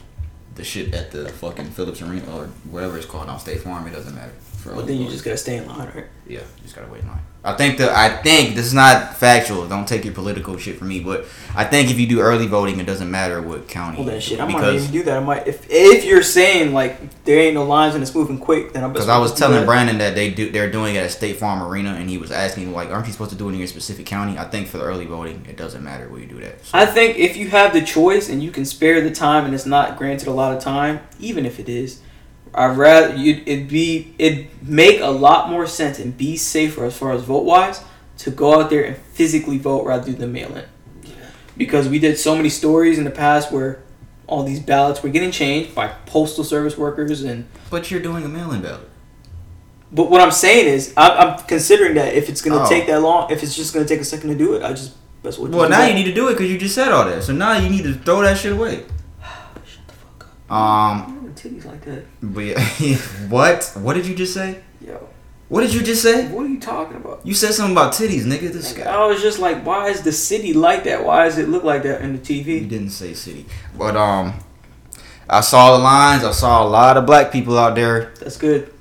[0.56, 3.92] The shit at the fucking Phillips Arena or whatever it's called on State Farm, it
[3.92, 4.32] doesn't matter.
[4.64, 5.12] But early then you voting.
[5.12, 6.04] just gotta stay in line, right?
[6.26, 7.22] Yeah, you just gotta wait in line.
[7.44, 9.66] I think the I think this is not factual.
[9.66, 11.24] Don't take your political shit from me, but
[11.56, 13.96] I think if you do early voting, it doesn't matter what county.
[13.96, 15.16] Well then, shit, I might even do that.
[15.16, 18.72] I might if if you're saying like there ain't no lines and it's moving quick,
[18.72, 18.92] then I'm.
[18.92, 21.94] because I was telling Brandon that they do they're doing it at State Farm Arena,
[21.94, 24.38] and he was asking like, aren't you supposed to do it in your specific county?
[24.38, 26.64] I think for the early voting, it doesn't matter where you do that.
[26.64, 29.52] So, I think if you have the choice and you can spare the time and
[29.52, 32.00] it's not granted a lot of time, even if it is,
[32.54, 36.96] I'd rather you it'd be it'd make a lot more sense and be safer as
[36.96, 37.82] far as vote wise
[38.18, 40.64] to go out there and physically vote rather than mail in.
[41.56, 43.82] Because we did so many stories in the past where
[44.26, 48.28] all these ballots were getting changed by postal service workers and but you're doing a
[48.28, 48.88] mail-in ballot.
[49.90, 52.68] but what I'm saying is I, I'm considering that if it's gonna Oh.
[52.68, 54.92] take that long if it's just gonna take a second to do it I just
[55.22, 57.22] that's what Well, now you need to do it because you just said all that.
[57.22, 58.84] So now you need to throw that shit away.
[59.64, 62.96] shut the fuck up Um, titties like that but yeah,
[63.28, 63.72] what?
[63.74, 64.60] What did you just say?
[64.80, 65.08] yo
[65.48, 66.28] What did you just say?
[66.28, 67.24] What are you talking about?
[67.24, 68.52] You said something about titties, nigga.
[68.52, 68.84] This guy.
[68.84, 71.04] I was just like, why is the city like that?
[71.04, 72.60] Why does it look like that in the TV?
[72.60, 73.46] You didn't say city,
[73.78, 74.34] but um,
[75.28, 76.24] I saw the lines.
[76.24, 78.12] I saw a lot of black people out there.
[78.20, 78.72] That's good.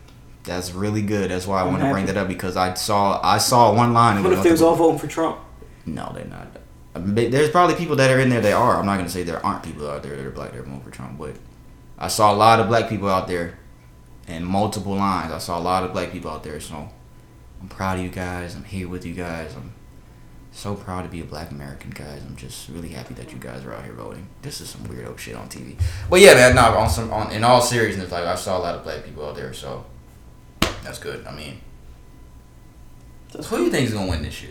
[0.43, 1.31] That's really good.
[1.31, 4.21] That's why I want to bring that up because I saw I saw one line.
[4.23, 5.39] What if they was all voting for Trump?
[5.85, 6.47] No, they're not.
[6.93, 8.41] There's probably people that are in there.
[8.41, 8.77] They are.
[8.77, 10.81] I'm not gonna say there aren't people out there that are black that are voting
[10.81, 11.35] for Trump, but
[12.01, 13.59] I saw a lot of black people out there,
[14.27, 15.31] and multiple lines.
[15.31, 16.59] I saw a lot of black people out there.
[16.59, 16.89] So
[17.61, 18.55] I'm proud of you guys.
[18.55, 19.53] I'm here with you guys.
[19.55, 19.73] I'm
[20.51, 22.23] so proud to be a black American, guys.
[22.25, 24.27] I'm just really happy that you guys are out here voting.
[24.41, 25.79] This is some weirdo shit on TV.
[26.09, 26.55] But yeah, man.
[26.55, 29.25] No, on some on in all seriousness, like I saw a lot of black people
[29.25, 29.53] out there.
[29.53, 29.85] So
[30.83, 31.25] that's good.
[31.27, 31.61] I mean,
[33.31, 34.49] That's who do you think is gonna win this shit?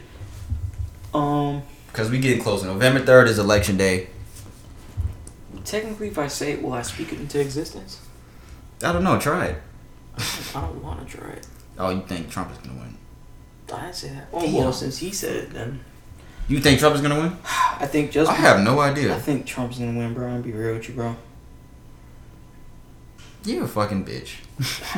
[1.13, 2.63] Um, Because we getting close.
[2.63, 4.09] November third is election day.
[5.65, 8.01] Technically, if I say it, will I speak it into existence?
[8.83, 9.19] I don't know.
[9.19, 9.57] Try it.
[10.55, 11.47] I don't want to try it.
[11.79, 12.97] Oh, you think Trump is gonna win?
[13.73, 14.29] I didn't say that.
[14.33, 14.55] Oh Damn.
[14.55, 15.81] well, since he said it, then
[16.49, 17.37] You think Trump is gonna win?
[17.45, 19.15] I think just I have no idea.
[19.15, 20.29] I think Trump's gonna win, bro.
[20.29, 21.17] I'm be real with you, bro.
[23.45, 24.33] You a fucking bitch.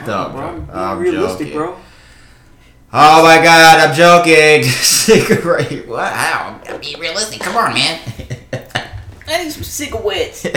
[0.06, 0.42] Don't bro.
[0.48, 1.58] I'm I'm realistic, joking.
[1.58, 1.76] bro.
[2.94, 4.64] Oh my god, I'm joking.
[4.70, 5.86] Cigarette.
[5.88, 6.12] What?
[6.12, 6.60] How?
[6.78, 7.40] Be realistic.
[7.40, 8.00] Come on, man.
[9.32, 10.44] I need some cigarettes.
[10.46, 10.50] uh,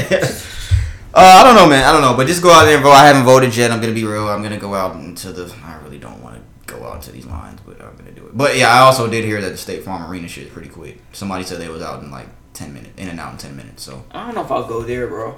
[1.13, 1.83] I don't know, man.
[1.83, 2.91] I don't know, but just go out there and vote.
[2.91, 3.71] I haven't voted yet.
[3.71, 4.27] I'm gonna be real.
[4.27, 5.53] I'm gonna go out into the.
[5.63, 8.37] I really don't want to go out to these lines, but I'm gonna do it.
[8.37, 11.01] But yeah, I also did hear that the State Farm Arena shit is pretty quick.
[11.13, 13.83] Somebody said they was out in like ten minutes, in and out in ten minutes.
[13.83, 15.37] So I don't know if I'll go there, bro.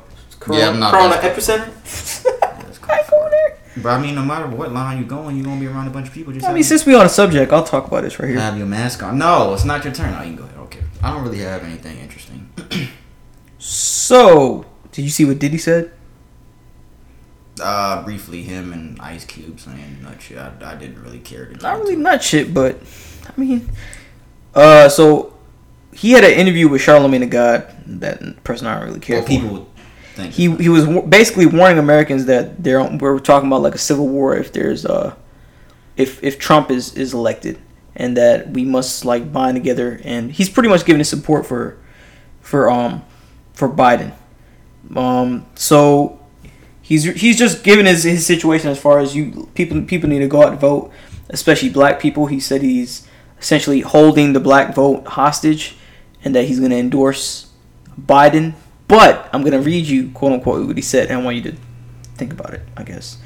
[0.51, 1.73] Yeah, I'm not Corona epicenter.
[2.63, 3.27] that's kind of far.
[3.81, 6.07] But I mean, no matter what line you're going, you're gonna be around a bunch
[6.07, 6.33] of people.
[6.33, 8.39] Just I have mean, since we on the subject, I'll talk about this right here.
[8.39, 9.17] have your mask on.
[9.17, 10.11] No, it's not your turn.
[10.13, 10.57] No, you can go ahead.
[10.59, 10.79] Okay.
[11.03, 12.49] I don't really have anything interesting.
[13.67, 15.91] So, did you see what Diddy said?
[17.61, 20.37] Uh, briefly, him and Ice Cube saying nut shit.
[20.37, 21.47] I, I didn't really care.
[21.47, 22.79] To Not really nut shit, but
[23.27, 23.69] I mean,
[24.55, 25.35] uh, so
[25.93, 27.67] he had an interview with Charlemagne the God.
[27.85, 29.69] That person I don't really care Well, people.
[30.13, 33.79] think he he was wa- basically warning Americans that they're we're talking about like a
[33.79, 35.13] civil war if there's uh
[35.97, 37.59] if if Trump is is elected
[37.97, 41.77] and that we must like bind together and he's pretty much giving his support for
[42.39, 43.03] for um
[43.57, 44.13] for Biden.
[44.95, 46.19] Um so
[46.81, 50.27] he's he's just giving his his situation as far as you people people need to
[50.27, 50.91] go out and vote,
[51.29, 52.27] especially black people.
[52.27, 53.07] He said he's
[53.41, 55.75] essentially holding the black vote hostage
[56.23, 57.51] and that he's going to endorse
[57.99, 58.53] Biden.
[58.87, 61.51] But I'm going to read you quote unquote what he said and I want you
[61.51, 61.57] to
[62.15, 63.17] think about it, I guess.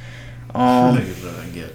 [0.55, 1.71] Um I guess.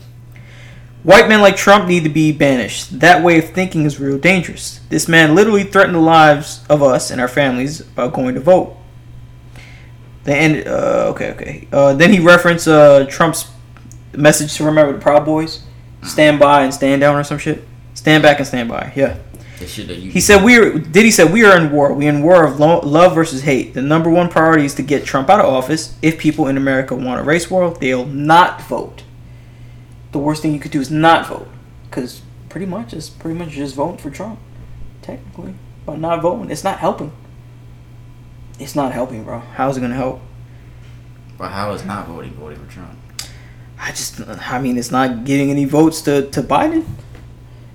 [1.07, 2.99] White men like Trump need to be banished.
[2.99, 4.81] That way of thinking is real dangerous.
[4.89, 8.77] This man literally threatened the lives of us and our families about going to vote.
[10.25, 10.67] The end.
[10.67, 11.69] Uh, okay, okay.
[11.71, 13.49] Uh, then he referenced uh, Trump's
[14.15, 15.63] message to remember the Proud Boys,
[16.03, 17.63] stand by and stand down or some shit.
[17.95, 18.93] Stand back and stand by.
[18.97, 19.17] Yeah.
[19.61, 20.11] The shit that you.
[20.11, 20.77] He said we are.
[20.77, 21.95] Diddy said we are in war.
[21.95, 23.75] We in war of lo- love versus hate.
[23.75, 25.97] The number one priority is to get Trump out of office.
[26.03, 29.05] If people in America want a race war, they'll not vote.
[30.17, 31.47] The worst thing you could do is not vote,
[31.91, 34.39] because pretty much it's pretty much just voting for Trump.
[35.03, 35.53] Technically,
[35.85, 37.13] but not voting, it's not helping.
[38.59, 39.41] It's not helping, bro.
[39.41, 40.23] How's it gonna help?
[41.37, 42.97] But how is not voting voting for Trump?
[43.79, 46.87] I just, I mean, it's not getting any votes to, to Biden.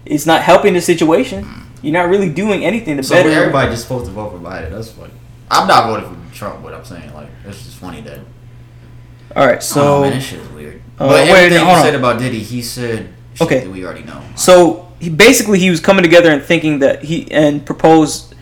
[0.04, 1.48] It's not helping the situation.
[1.84, 3.30] You're not really doing anything to So better.
[3.30, 4.72] everybody just supposed to vote for Biden.
[4.72, 5.14] That's funny.
[5.52, 8.20] I'm not voting for Trump, but I'm saying like it's just funny that.
[9.36, 10.82] All right, So so man, this shit is weird.
[11.02, 13.62] Uh, but everything he said about Diddy, he said Okay.
[13.62, 14.22] that we already know.
[14.36, 18.36] So he basically he was coming together and thinking that he and proposed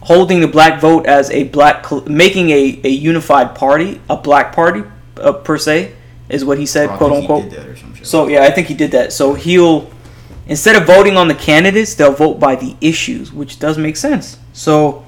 [0.00, 4.82] holding the black vote as a black making a, a unified party, a black party
[5.16, 5.92] uh, per se,
[6.28, 7.50] is what he said, Oh, quote unquote.
[7.50, 8.06] did that or some shit.
[8.06, 9.12] So yeah, I think he did that.
[9.12, 9.90] So he'll
[10.46, 14.38] instead of voting on the candidates, they'll vote by the issues, which does make sense.
[14.52, 15.04] So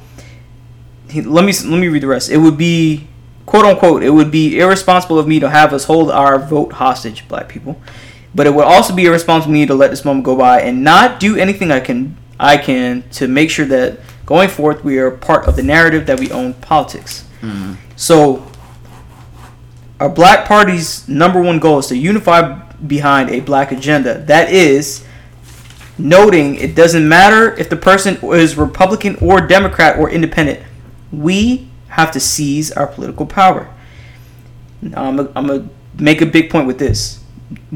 [1.09, 2.31] he, let me let me read the rest.
[2.31, 3.08] It would be
[3.49, 4.03] quote unquote.
[4.03, 7.81] It would be irresponsible of me to have us hold our vote hostage, black people.
[8.35, 10.85] But it would also be irresponsible of me to let this moment go by and
[10.85, 15.11] not do anything I can I can to make sure that going forth we are
[15.11, 17.25] part of the narrative that we own politics.
[17.43, 17.77] Mhm.
[17.97, 18.45] So
[19.99, 22.55] our black party's number one goal is to unify
[22.87, 24.19] behind a black agenda.
[24.19, 25.03] That is
[25.99, 30.61] noting it doesn't matter if the person is Republican or Democrat or independent.
[31.11, 33.73] We have to seize our political power.
[34.95, 37.23] I'm going to make a big point with this.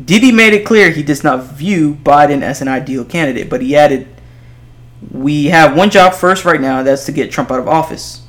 [0.02, 3.76] Diddy made it clear he does not view Biden as an ideal candidate, but he
[3.76, 4.08] added,
[5.10, 8.22] We have one job first right now, that's to get Trump out of office.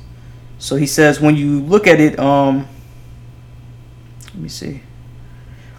[0.58, 2.66] So he says, when you look at it, um,
[4.26, 4.82] let me see.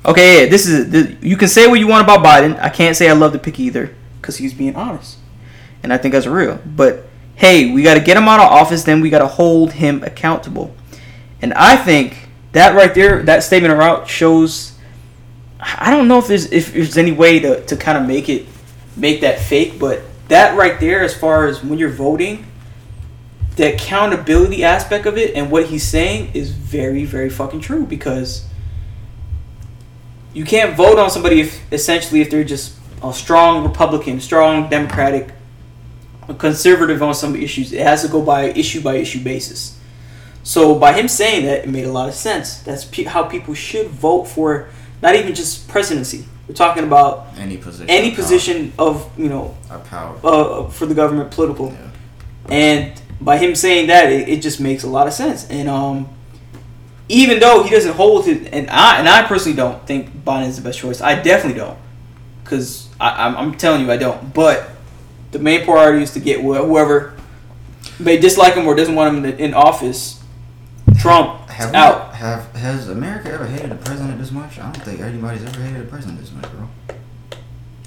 [0.05, 2.59] Okay, yeah, this is this, you can say what you want about Biden.
[2.59, 5.17] I can't say I love the pick either because he's being honest,
[5.81, 6.59] and I think that's real.
[6.63, 8.83] But hey, we got to get him out of office.
[8.83, 10.75] Then we got to hold him accountable,
[11.41, 14.73] and I think that right there, that statement around shows.
[15.59, 18.45] I don't know if there's if there's any way to, to kind of make it
[18.95, 22.45] make that fake, but that right there, as far as when you're voting,
[23.55, 28.45] the accountability aspect of it and what he's saying is very very fucking true because
[30.33, 35.29] you can't vote on somebody if essentially if they're just a strong republican strong democratic
[36.33, 39.79] conservative on some issues it has to go by issue by issue basis
[40.43, 43.53] so by him saying that it made a lot of sense that's pe- how people
[43.53, 44.67] should vote for
[45.01, 47.89] not even just presidency we're talking about any position.
[47.89, 48.87] any of power.
[48.87, 50.15] of you know Of power.
[50.23, 52.53] uh, for the government political Yeah.
[52.53, 55.49] and by him saying that, it, it just makes a lot of sense.
[55.49, 56.09] And um,
[57.07, 60.57] even though he doesn't hold it, and I and I personally don't think Biden is
[60.57, 60.99] the best choice.
[61.01, 61.77] I definitely don't,
[62.43, 64.33] because I'm, I'm telling you I don't.
[64.33, 64.69] But
[65.35, 67.13] the main priority is to get whoever
[67.99, 70.21] may dislike him or doesn't want him in, in office.
[70.97, 72.15] Trump Have we, out.
[72.15, 74.57] have has America ever hated a president this much?
[74.57, 76.69] I don't think anybody's ever hated a president this much, bro.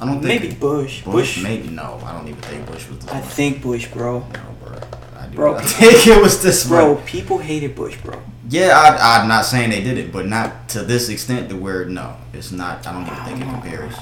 [0.01, 1.03] I don't think Maybe Bush.
[1.05, 1.43] Bush, Bush.
[1.43, 2.01] maybe no.
[2.05, 3.25] I don't even think Bush was I much.
[3.31, 4.19] think Bush, bro.
[4.21, 4.79] no, bro.
[5.19, 5.55] I do Bro.
[5.55, 7.07] not think it was this Bro, much.
[7.07, 8.21] people hated Bush, bro.
[8.51, 11.49] Yeah, I, I'm not saying they did it, but not to this extent.
[11.49, 12.87] To where no, it's not.
[12.87, 13.95] I don't even think it compares.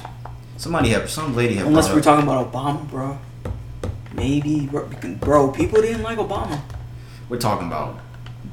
[0.57, 1.67] Somebody have some lady have.
[1.67, 3.17] Unless we're talking about Obama, bro.
[4.17, 4.89] Maybe, bro.
[5.19, 6.59] Bro, people didn't like Obama.
[7.29, 7.99] We're talking about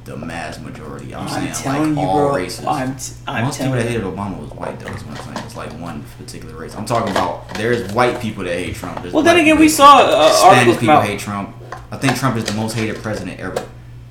[0.05, 1.15] the mass majority.
[1.15, 2.37] I'm, I'm saying telling like you, all bro.
[2.37, 2.67] races.
[2.67, 4.93] I'm, t- I'm Most people that hated Obama was white though.
[4.93, 5.47] Is what I'm saying.
[5.47, 6.77] It's like one particular race.
[6.77, 9.01] I'm talking about there's white people that hate Trump.
[9.01, 11.57] There's Well, then again, we saw uh, Spanish people hate Trump.
[11.91, 13.67] I think Trump is the most hated president ever.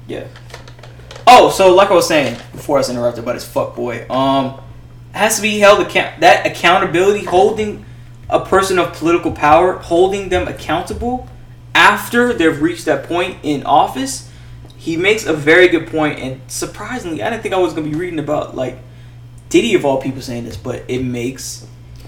[0.07, 0.27] Yeah.
[1.27, 4.59] Oh, so like I was saying before I was interrupted by this fuck boy, um,
[5.11, 7.85] has to be held account that accountability, holding
[8.29, 11.29] a person of political power, holding them accountable
[11.75, 14.29] after they've reached that point in office.
[14.77, 17.95] he makes a very good point, and surprisingly, I didn't think I was gonna be
[17.95, 18.77] reading about like
[19.49, 21.65] Diddy of all people saying this, but it makes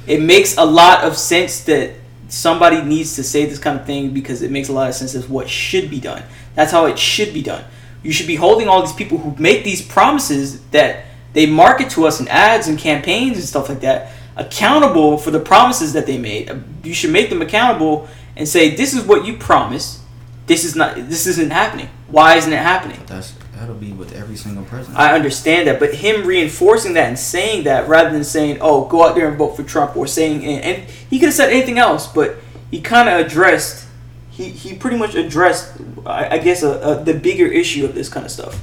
[0.08, 1.92] it makes a lot of sense that
[2.28, 5.16] somebody needs to say this kind of thing because it makes a lot of sense
[5.16, 6.24] as what should be done.
[6.56, 7.64] That's how it should be done.
[8.04, 12.06] You should be holding all these people who make these promises that they market to
[12.08, 16.18] us in ads and campaigns and stuff like that accountable for the promises that they
[16.18, 16.52] made.
[16.84, 20.00] You should make them accountable and say, "This is what you promised.
[20.48, 20.96] This is not.
[20.96, 21.90] This isn't happening.
[22.08, 25.00] Why isn't it happening?" That's that'll be with every single president.
[25.00, 29.06] I understand that, but him reinforcing that and saying that rather than saying, "Oh, go
[29.06, 31.78] out there and vote for Trump," or saying, and, and he could have said anything
[31.80, 32.38] else, but
[32.72, 33.88] he kind of addressed.
[34.30, 38.10] He, he pretty much addressed, I, I guess, a, a, the bigger issue of this
[38.10, 38.62] kind of stuff.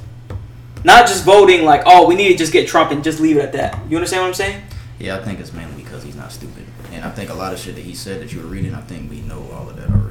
[0.83, 3.41] Not just voting like, oh, we need to just get Trump and just leave it
[3.41, 3.79] at that.
[3.89, 4.61] You understand what I'm saying?
[4.99, 7.59] yeah, I think it's mainly because he's not stupid, and I think a lot of
[7.59, 9.89] shit that he said that you were reading, I think we know all of that
[9.89, 10.09] already.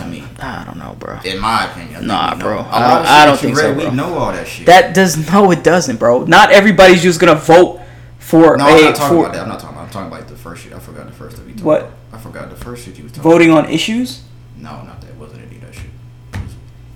[0.00, 1.20] To me, I don't know, bro.
[1.24, 2.02] in my opinion.
[2.10, 2.58] I Nah, bro.
[2.58, 3.88] I I don't think so, bro.
[3.90, 4.66] We know all that shit.
[4.66, 6.24] That does no, it doesn't, bro.
[6.24, 7.80] Not everybody's just gonna vote
[8.18, 9.42] for no, I'm not talking for about that.
[9.42, 9.84] I'm not talking about.
[9.84, 10.72] I'm talking about the first shit.
[10.72, 11.80] I forgot the first that we talked What?
[11.82, 11.92] about.
[12.12, 13.30] I forgot the first shit you was talking.
[13.30, 14.22] voting on issues.
[14.56, 15.10] No, not that.
[15.10, 15.90] It wasn't any of that shit.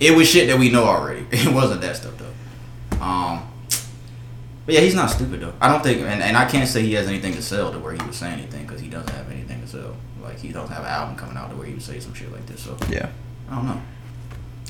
[0.00, 1.24] It was shit that we know already.
[1.30, 3.00] It wasn't that stuff though.
[3.00, 3.48] Um,
[4.66, 5.52] but yeah, he's not stupid though.
[5.60, 7.92] I don't think, and, and I can't say he has anything to sell to where
[7.92, 9.96] he would say anything because he doesn't have anything to sell.
[10.22, 12.30] Like he don't have an album coming out to where he would say some shit
[12.32, 12.60] like this.
[12.60, 13.08] So Yeah.
[13.50, 13.82] I don't know.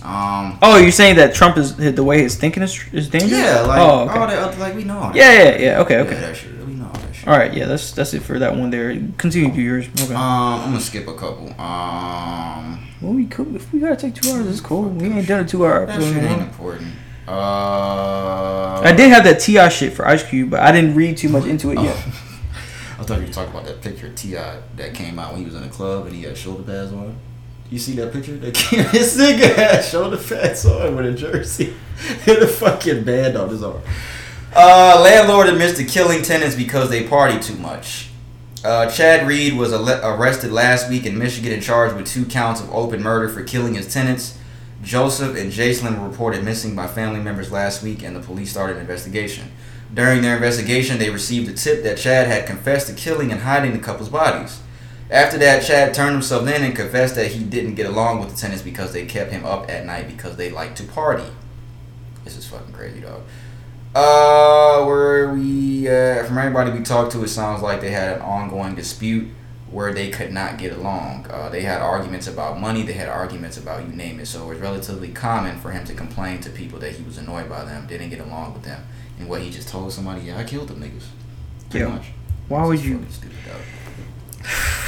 [0.09, 3.33] Um, Oh, you're saying that Trump is the way he's thinking is is dangerous?
[3.33, 5.17] yeah, like oh, all that, like we know all that.
[5.17, 5.81] Yeah, yeah, yeah.
[5.81, 6.15] Okay, Yeah, okay.
[6.21, 6.67] that shit.
[6.67, 7.29] We know all that shit.
[7.29, 7.67] All right, yeah.
[7.67, 8.95] That's that's it for that one there.
[9.19, 9.87] Continue to do yours.
[10.01, 10.15] Okay.
[10.15, 11.49] Um, I'm gonna skip a couple.
[11.61, 14.49] Um, well, we could if we gotta take two hours.
[14.49, 14.89] It's cool.
[14.89, 16.15] We ain't done a two hour that episode.
[16.15, 16.93] shit in ain't important.
[17.33, 21.29] Uh, I did have that Ti shit for Ice Cube, but I didn't read too
[21.29, 21.97] much into it yet.
[22.99, 25.45] I thought you were talking about that picture of Ti that came out when he
[25.47, 27.17] was in the club and he had shoulder pads on.
[27.71, 28.37] You see that picture?
[28.37, 31.75] That came, his nigga had shoulder pads on with a jersey
[32.27, 33.81] and a fucking band on his arm.
[34.55, 38.11] Uh, landlord admits to killing tenants because they party too much.
[38.63, 42.61] Uh, Chad Reed was ale- arrested last week in Michigan and charged with two counts
[42.61, 44.39] of open murder for killing his tenants.
[44.83, 48.77] Joseph and Jacelyn were reported missing by family members last week, and the police started
[48.77, 49.53] an investigation.
[49.95, 53.73] During their investigation, they received a tip that Chad had confessed to killing and hiding
[53.73, 54.61] the couple's bodies.
[55.11, 58.37] After that, Chad turned himself in and confessed that he didn't get along with the
[58.37, 61.31] tenants because they kept him up at night because they liked to party.
[62.25, 63.23] This is fucking crazy, dog.
[63.95, 68.23] Uh, where we, uh, from everybody we talked to, it sounds like they had an
[68.23, 69.29] ongoing dispute
[69.73, 71.27] where they could not get along.
[71.31, 74.27] Uh, they had arguments about money, they had arguments about you name it.
[74.27, 77.49] So it was relatively common for him to complain to people that he was annoyed
[77.49, 78.85] by them, didn't get along with them.
[79.19, 81.05] And what he just told somebody, yeah, I killed them niggas.
[81.71, 81.93] Pretty Yeah.
[81.93, 82.07] much.
[82.49, 82.99] Why would you?
[82.99, 83.61] fucking stupid, dog.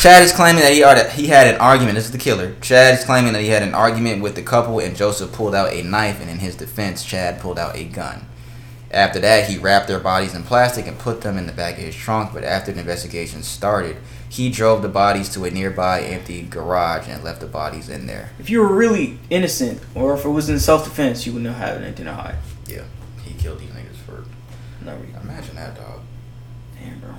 [0.01, 1.95] Chad is claiming that he had, he had an argument.
[1.95, 2.55] This is the killer.
[2.61, 5.73] Chad is claiming that he had an argument with the couple, and Joseph pulled out
[5.73, 8.27] a knife, and in his defense, Chad pulled out a gun.
[8.91, 11.85] After that, he wrapped their bodies in plastic and put them in the back of
[11.85, 12.33] his trunk.
[12.35, 13.97] But after the investigation started,
[14.35, 18.31] he drove the bodies to a nearby empty garage and left the bodies in there.
[18.41, 21.81] If you were really innocent, or if it was in self defense, you wouldn't have
[21.81, 22.35] anything to hide.
[22.67, 22.83] Yeah,
[23.23, 24.25] he killed these niggas for.
[24.85, 25.21] No reason.
[25.23, 26.01] Imagine that, dog.
[26.81, 27.11] Damn, bro.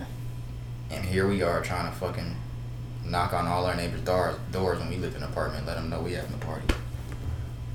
[0.92, 2.36] And here we are trying to fucking
[3.06, 5.90] knock on all our neighbors' doors, doors when we live in an apartment, let them
[5.90, 6.68] know we having a party.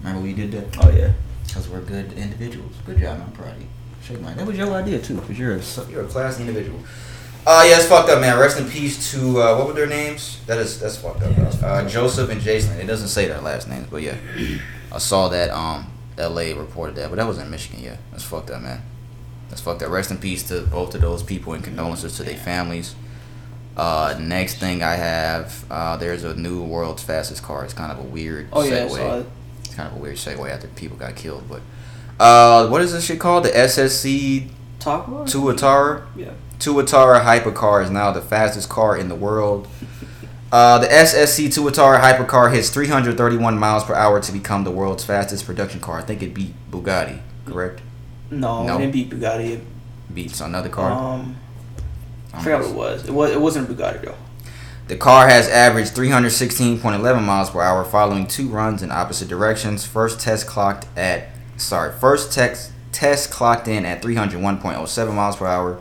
[0.01, 0.85] Remember we did that?
[0.85, 1.13] Oh yeah.
[1.47, 2.75] Because we're good individuals.
[2.85, 3.23] Good job.
[3.25, 3.69] I'm proud of you.
[4.03, 6.79] Shake my That was your idea, too, because you're a, you're a classy individual.
[7.47, 8.39] Uh, yeah, it's fucked up, man.
[8.39, 10.41] Rest in peace to, uh, what were their names?
[10.47, 11.47] That is, that's fucked up, bro.
[11.69, 12.79] Uh, Joseph and Jason.
[12.79, 14.17] It doesn't say their last names, but yeah.
[14.93, 17.97] I saw that, um, LA reported that, but that was in Michigan, yeah.
[18.11, 18.83] That's fucked up, man.
[19.49, 19.91] That's fucked up.
[19.91, 22.95] Rest in peace to both of those people and condolences to their families.
[23.77, 27.65] Uh, next thing I have, uh, there's a new world's fastest car.
[27.65, 28.85] It's kind of a weird Oh yeah.
[28.85, 28.91] I segue.
[28.97, 29.27] saw it.
[29.65, 31.63] It's kind of a weird segue after people got killed, but
[32.23, 33.45] uh, what is this shit called?
[33.45, 34.51] The SSC it?
[34.81, 36.07] Tuatara.
[36.15, 36.33] Yeah.
[36.61, 39.67] Tuatara hypercar is now the fastest car in the world.
[40.53, 45.47] Uh, the SSC Tuatara hypercar hits 331 miles per hour to become the world's fastest
[45.47, 45.99] production car.
[45.99, 47.81] I think it beat Bugatti, correct?
[48.31, 48.77] No, No.
[48.77, 49.51] it didn't beat Bugatti.
[49.55, 49.65] It,
[50.13, 50.91] Beats another car.
[50.91, 51.37] Um,
[52.35, 53.05] I forgot what it was.
[53.07, 53.31] It was.
[53.31, 54.17] It wasn't a Bugatti though.
[54.89, 59.85] The car has averaged 316.11 miles per hour following two runs in opposite directions.
[59.87, 65.81] First test clocked at sorry, first test test clocked in at 301.07 miles per hour,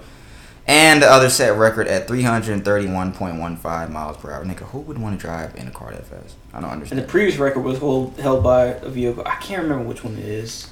[0.69, 4.45] and the other set record at 331.15 miles per hour.
[4.45, 6.35] Nigga, who would want to drive in a car that fast?
[6.53, 6.99] I don't understand.
[6.99, 9.23] And the previous record was hold, held by a vehicle.
[9.25, 10.69] I can't remember which one it is.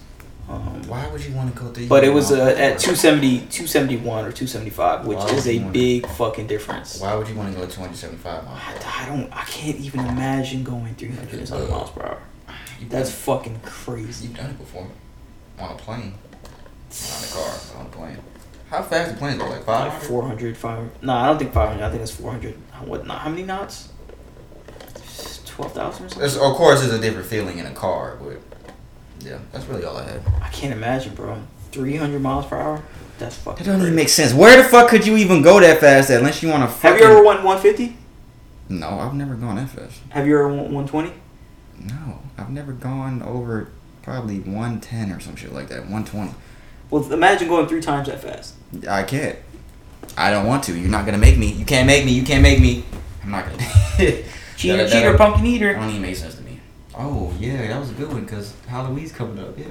[0.48, 1.88] Um, Why would you want to go through?
[1.88, 6.45] but it was uh, at 270, 271 or 275, which Why is a big fucking
[6.45, 7.02] difference.
[7.02, 8.60] Why would you want to go 275 miles?
[8.86, 9.34] I, I don't.
[9.34, 12.22] I can't even imagine going 300 and something miles per hour.
[12.88, 14.28] That's fucking crazy.
[14.28, 14.88] You've done it before.
[15.60, 16.14] On a plane.
[16.89, 18.18] Not in a car, on a plane.
[18.70, 19.45] How fast the plane go?
[19.45, 20.07] Like Like 500?
[20.07, 21.03] 400, 500.
[21.03, 21.84] No, I don't think 500.
[21.84, 22.53] I think it's 400.
[22.86, 23.07] What?
[23.07, 23.89] Not how many knots?
[25.45, 26.26] 12,000 or something?
[26.26, 28.39] It's, of course, it's a different feeling in a car, but
[29.22, 30.22] yeah, that's really all I had.
[30.41, 31.41] I can't imagine, bro.
[31.72, 32.84] 300 miles per hour?
[33.18, 34.34] That's fucking It doesn't even make sense.
[34.34, 36.91] Where the fuck could you even go that fast at unless you want to fucking...
[36.91, 37.97] Have you ever won 150?
[38.70, 39.99] No, I've never gone that fast.
[40.09, 41.13] Have you ever won 120?
[41.80, 43.70] No, I've never gone over
[44.03, 45.82] probably 110 or some shit like that.
[45.82, 46.34] 120.
[46.91, 48.53] Well, imagine going three times that fast.
[48.89, 49.38] I can't.
[50.18, 50.78] I don't want to.
[50.78, 51.51] You're not gonna make me.
[51.51, 52.11] You can't make me.
[52.13, 52.84] You can't make me.
[53.24, 53.57] I'm not gonna.
[53.97, 55.74] Cheater, That- that- cheater, that- pumpkin That eater.
[55.74, 56.59] don't even make sense to me.
[56.95, 59.57] Oh yeah, that was a good one because Halloween's coming up.
[59.57, 59.65] Yeah.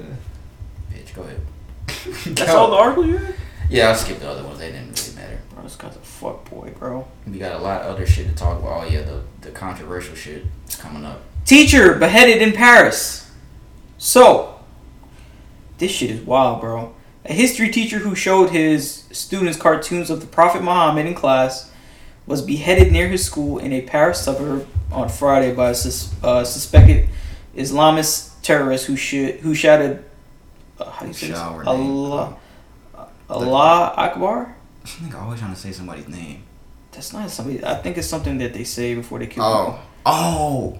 [0.93, 1.41] Bitch, go ahead.
[2.35, 3.35] That's all the article you read?
[3.69, 4.59] Yeah, I skipped the other ones.
[4.59, 5.39] They didn't really matter.
[5.53, 7.05] Bro, this guy's a fuck boy, bro.
[7.27, 8.85] We got a lot of other shit to talk about.
[8.85, 11.19] Oh yeah, the the controversial shit is coming up.
[11.43, 13.29] Teacher beheaded in Paris.
[13.97, 14.59] So,
[15.79, 16.93] this shit is wild, bro.
[17.29, 21.69] A history teacher who showed his students cartoons of the Prophet Muhammad in class
[22.25, 26.43] was beheaded near his school in a Paris suburb on Friday by a sus- uh,
[26.45, 27.09] suspected
[27.55, 30.03] Islamist terrorist who sh- who shouted,
[30.79, 31.37] uh, how do you say this?
[31.39, 32.37] Allah,
[33.29, 34.55] Allah Akbar.
[34.83, 36.43] I think I'm always trying to say somebody's name.
[36.91, 37.63] That's not somebody.
[37.63, 40.79] I think it's something that they say before they kill Oh, oh,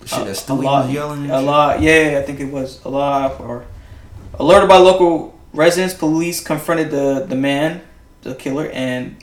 [0.00, 1.30] the shit Uh, that Stewie Allah- yelling.
[1.30, 3.64] Allah, yeah, I think it was Allah or
[4.40, 7.82] alerted by local residents, police confronted the the man,
[8.22, 9.16] the killer, and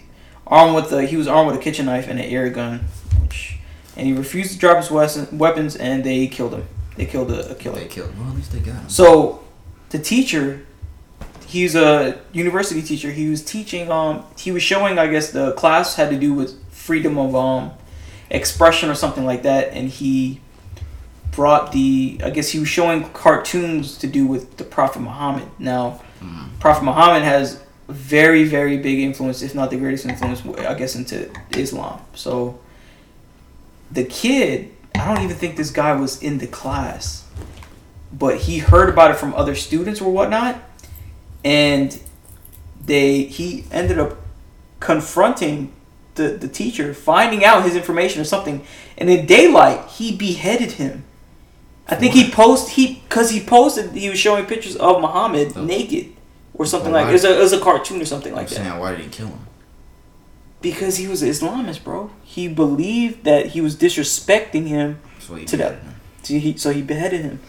[0.47, 2.81] armed with the he was armed with a kitchen knife and an air gun,
[3.21, 3.57] which,
[3.95, 6.67] and he refused to drop his weapons, weapons, and they killed him.
[6.95, 7.79] They killed a, a killer.
[7.79, 8.17] They killed.
[8.17, 8.89] Well, at least they got him.
[8.89, 9.43] So,
[9.89, 10.65] the teacher,
[11.47, 13.11] he's a university teacher.
[13.11, 13.89] He was teaching.
[13.91, 14.99] Um, he was showing.
[14.99, 17.71] I guess the class had to do with freedom of um
[18.29, 20.41] expression or something like that, and he
[21.31, 22.19] brought the.
[22.23, 25.47] I guess he was showing cartoons to do with the Prophet Muhammad.
[25.57, 26.59] Now, Mhm.
[26.59, 31.29] Prophet Muhammad has very very big influence, if not the greatest influence, I guess, into
[31.51, 31.99] Islam.
[32.13, 32.59] So,
[33.91, 34.71] the kid.
[34.95, 37.23] I don't even think this guy was in the class
[38.11, 40.59] but he heard about it from other students or whatnot
[41.43, 41.99] and
[42.83, 44.17] they he ended up
[44.79, 45.71] confronting
[46.15, 48.63] the, the teacher finding out his information or something
[48.97, 51.03] and in daylight he beheaded him
[51.89, 55.63] i think he post he because he posted he was showing pictures of muhammad Oh.
[55.65, 56.05] naked
[56.53, 58.55] or something Well, like it was, a, it was a cartoon or something like that
[58.55, 59.39] saying, why did he kill him?
[60.61, 65.45] because he was an islamist bro he believed that he was disrespecting him what he
[65.45, 65.75] To that.
[66.23, 67.39] So he, so he beheaded him.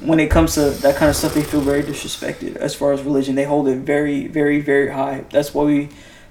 [0.00, 3.02] When it comes to that kind of stuff, they feel very disrespected as far as
[3.02, 3.34] religion.
[3.34, 5.24] They hold it very, very, very high.
[5.30, 5.88] That's why we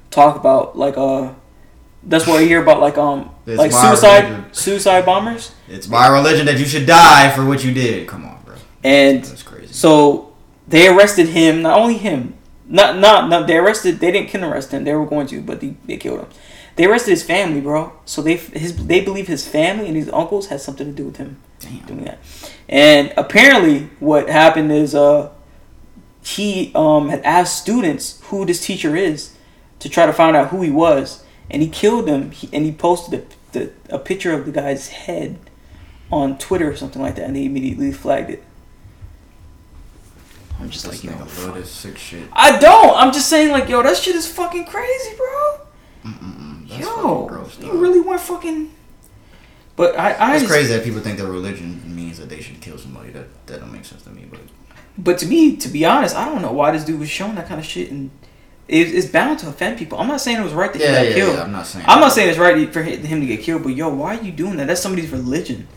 [0.09, 1.33] talk about like uh,
[2.07, 4.53] that's why we hear about like um It's like my suicide religion.
[4.53, 8.07] suicide bombers It's my religion that you should die for what you did.
[8.07, 8.55] Come on, bro.
[8.83, 9.73] and That's crazy.
[9.73, 10.33] so
[10.67, 11.61] they arrested him.
[11.61, 12.33] Not only him,
[12.67, 13.99] not not not they arrested.
[13.99, 14.83] They didn't kill arrest him.
[14.83, 16.29] They were going to, but they, they killed him.
[16.75, 17.93] They arrested his family, bro.
[18.05, 21.17] So they his they believe his family and his uncles had something to do with
[21.17, 21.37] him.
[21.59, 21.79] Damn.
[21.87, 22.19] doing that.
[22.69, 25.31] And apparently, what happened is uh,
[26.23, 29.33] he um had asked students who this teacher is
[29.79, 32.31] to try to find out who he was, and he killed him.
[32.31, 35.37] He, and he posted a, the, a picture of the guy's head
[36.11, 38.43] on Twitter or something like that, and they immediately flagged it.
[40.59, 42.27] I'm just This like, yo, nigga love this sick shit.
[42.33, 42.95] I don't.
[42.97, 45.59] I'm just saying, like, yo, that shit is fucking crazy, bro.
[46.65, 48.73] Yo, fucking gross, you really went fucking.
[49.75, 52.59] But I, I It's just- crazy that people think that religion means that they should
[52.59, 53.11] kill somebody.
[53.11, 54.25] That that don't make sense to me.
[54.29, 54.39] But
[54.97, 57.47] But to me, to be honest, I don't know why this dude was showing that
[57.47, 58.09] kind of shit, and
[58.67, 59.97] it, it's bound to offend people.
[59.97, 61.35] I'm not saying it was right that yeah, he got yeah, killed.
[61.35, 61.85] yeah, I'm not saying.
[61.87, 64.31] I'm not saying it's right for him to get killed, but yo, why are you
[64.31, 64.67] doing that?
[64.67, 65.67] That's somebody's religion,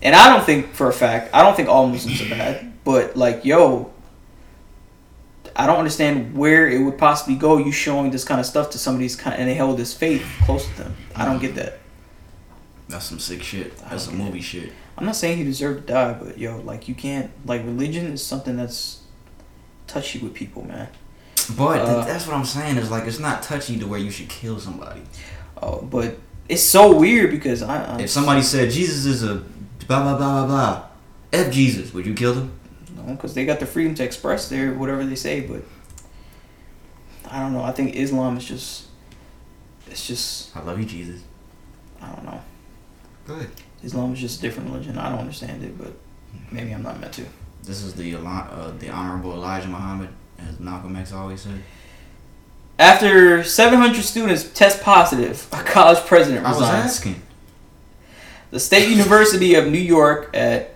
[0.00, 1.34] and I don't think for a fact.
[1.34, 3.92] I don't think all Muslims are bad, but like, yo,
[5.54, 7.58] I don't understand where it would possibly go.
[7.58, 10.66] You showing this kind of stuff to somebody's kind, and they held this faith close
[10.66, 10.96] to them.
[11.14, 11.78] I don't get that.
[12.88, 13.76] That's some sick shit.
[13.76, 14.24] That's some get it.
[14.24, 14.72] movie shit.
[14.96, 18.24] I'm not saying he deserved to die, but yo, like you can't like religion is
[18.24, 19.02] something that's
[19.86, 20.88] touchy with people, man.
[21.56, 22.76] But Uh, that's what I'm saying.
[22.76, 25.02] Is like it's not touchy to where you should kill somebody.
[25.62, 26.18] Oh, but
[26.48, 29.36] it's so weird because I, I If somebody said Jesus is a
[29.86, 30.82] blah blah blah blah blah,
[31.32, 32.52] f Jesus, would you kill them?
[32.96, 35.62] no, because they got the freedom to express their whatever they say, but
[37.30, 37.62] I don't know.
[37.62, 38.86] I think Islam is just
[39.86, 41.22] it's just I love you, Jesus.
[42.00, 42.40] I don't know.
[43.26, 43.50] Good.
[43.82, 44.98] Islam is just a different religion.
[44.98, 45.92] I don't understand it, but
[46.50, 47.24] maybe I'm not meant to.
[47.62, 50.08] This is the uh, the honorable Elijah Muhammad,
[50.38, 51.60] as Malcolm X always said.
[52.78, 56.56] After 700 students test positive, a college president resigns.
[56.56, 56.90] I was resigns.
[56.96, 57.22] asking.
[58.50, 60.74] The State University of New York at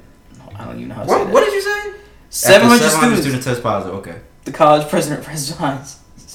[0.57, 1.33] I don't even know how to say What, that.
[1.33, 1.95] what did you say?
[2.31, 3.21] Seven hundred After students.
[3.23, 3.95] students test positive.
[4.01, 4.21] Okay.
[4.45, 5.99] The college president resigns.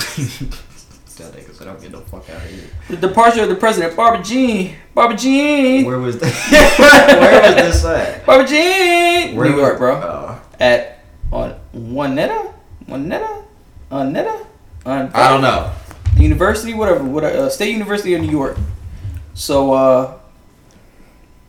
[1.18, 3.96] that nigga said, "I'm getting the fuck out of here." The departure of the president,
[3.96, 4.76] Barbara Jean.
[4.94, 5.86] Barbara Jean.
[5.86, 7.18] Where was that?
[7.20, 8.26] Where was this at?
[8.26, 9.36] Barbara Jean.
[9.36, 9.96] Where New was- York, bro.
[9.96, 11.00] Uh, At
[11.32, 12.54] on Juanetta,
[12.88, 13.44] Juanetta,
[13.92, 14.46] Juanetta,
[14.86, 15.72] on I don't know.
[16.16, 18.58] the university, whatever, what uh, State University of New York.
[19.34, 20.18] So uh,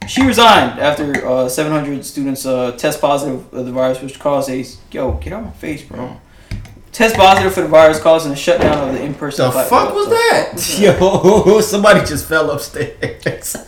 [0.06, 4.64] she resigned after uh, 700 students uh, test positive of the virus, which caused a
[4.90, 6.16] yo get out my face, bro.
[6.90, 9.46] Test positive for the virus, causing a shutdown of the in-person.
[9.46, 10.46] The fuck was What the that?
[10.50, 11.00] fuck was that?
[11.50, 13.67] Yo, somebody just fell upstairs.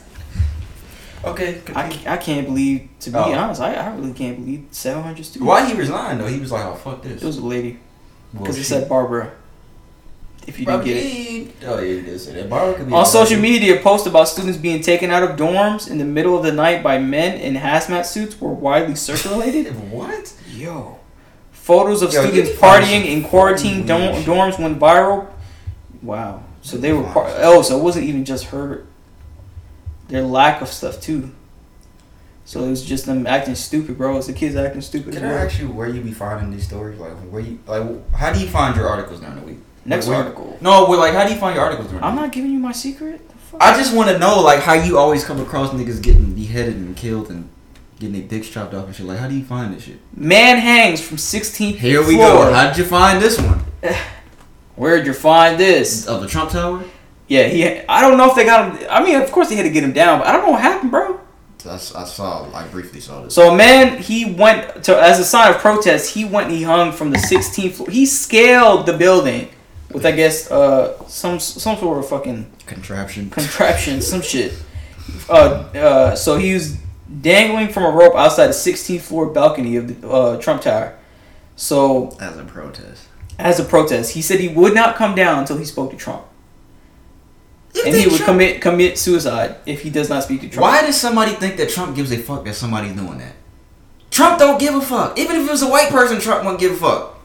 [1.25, 1.61] Okay.
[1.75, 3.33] I, I can't believe, to be Oh.
[3.33, 5.47] honest, I, I really can't believe 700 students.
[5.49, 6.27] Why he resigned though?
[6.27, 7.79] He was like, "Oh fuck this." It was a lady
[8.33, 9.33] because it said Barbara.
[10.47, 11.49] If you didn't get it.
[11.67, 12.27] Oh yeah, it is.
[12.33, 13.51] That Barbara could be On social Barbie.
[13.51, 16.83] media, posts about students being taken out of dorms in the middle of the night
[16.83, 19.67] by men in hazmat suits were widely circulated.
[19.91, 20.33] What?
[20.51, 20.99] Yo.
[21.53, 25.29] Photos of Yo, students partying in quarantine dorms went viral.
[26.03, 26.43] Wow.
[26.63, 28.87] So they were par- oh, so it wasn't even just her.
[30.11, 31.31] Their lack of stuff too.
[32.45, 34.16] So it was just them acting stupid, bro.
[34.19, 35.15] It's the kids acting stupid.
[35.15, 36.99] Can I ask you where you be finding these stories?
[36.99, 38.12] Like where you like?
[38.12, 39.59] How do you find your articles during the week?
[39.85, 40.59] Next Where- article.
[40.61, 42.03] No, but like, how do you find your articles during?
[42.05, 42.27] I'm the week?
[42.28, 43.27] not giving you my secret.
[43.28, 43.62] The fuck?
[43.62, 46.97] I just want to know like how you always come across niggas getting beheaded and
[46.97, 47.49] killed and
[47.99, 49.07] getting their dicks chopped off and shit.
[49.07, 49.99] Like, how do you find this shit?
[50.16, 52.47] Man hangs from 16th Here we floor.
[52.47, 52.53] go.
[52.53, 53.61] How'd you find this one?
[54.77, 56.07] Where'd you find this?
[56.07, 56.82] Of the Trump Tower?
[57.31, 57.65] Yeah, he.
[57.89, 58.86] I don't know if they got him.
[58.90, 60.61] I mean, of course they had to get him down, but I don't know what
[60.61, 61.20] happened, bro.
[61.65, 62.51] I saw.
[62.52, 63.35] I briefly saw this.
[63.35, 66.15] So a man, he went to as a sign of protest.
[66.15, 67.89] He went and he hung from the 16th floor.
[67.90, 69.51] He scaled the building
[69.93, 73.31] with, I guess, uh, some some sort of fucking Contraption.
[73.31, 74.55] contraption, some shit.
[75.28, 75.32] Uh,
[75.74, 76.77] uh, so he was
[77.20, 80.97] dangling from a rope outside the 16th floor balcony of the uh, Trump Tower.
[81.57, 83.07] So As a protest.
[83.39, 86.23] as a protest, he said he would not come down until he spoke to Trump,
[87.75, 90.63] and he would commit commit suicide if he does not speak to Trump.
[90.63, 93.35] Why does somebody think that Trump gives a fuck that somebody's doing that?
[94.11, 95.19] Trump don't give a fuck.
[95.19, 97.21] Even if it was a white person, Trump won't give a fuck.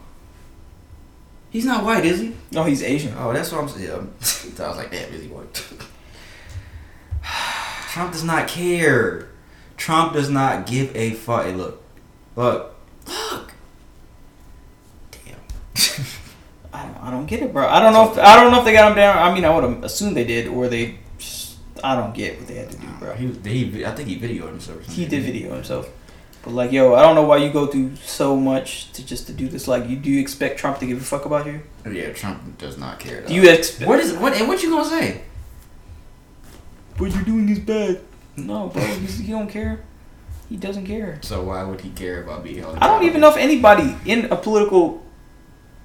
[1.50, 2.34] He's not white, is he?
[2.52, 3.14] No, he's Asian.
[3.16, 3.88] Oh, that's what I'm saying.
[3.88, 4.64] Yeah.
[4.64, 5.52] I was like, damn, is he white?
[7.92, 9.28] Trump does not care.
[9.76, 11.44] Trump does not give a fuck.
[11.44, 11.82] Hey, look,
[12.36, 13.52] look, look.
[15.10, 15.40] Damn.
[16.76, 17.66] I don't, I don't get it, bro.
[17.66, 19.16] I don't know if I don't know if they got him down.
[19.16, 20.98] I mean, I would assume they did, or they.
[21.18, 23.14] Just, I don't get what they had to do, bro.
[23.14, 24.80] He, he, I think he videoed himself.
[24.80, 24.94] or something.
[24.94, 25.88] He did video himself,
[26.42, 29.32] but like, yo, I don't know why you go through so much to just to
[29.32, 29.66] do this.
[29.66, 31.62] Like, you do you expect Trump to give a fuck about you?
[31.86, 33.22] Oh, yeah, Trump does not care.
[33.22, 33.88] Do you expect?
[33.88, 34.34] What is what?
[34.34, 35.22] And what you gonna say?
[36.98, 38.00] What you're doing is bad.
[38.36, 39.80] No, bro, he don't care.
[40.50, 41.18] He doesn't care.
[41.22, 42.76] So why would he care about being held?
[42.78, 45.02] I don't even know if anybody in a political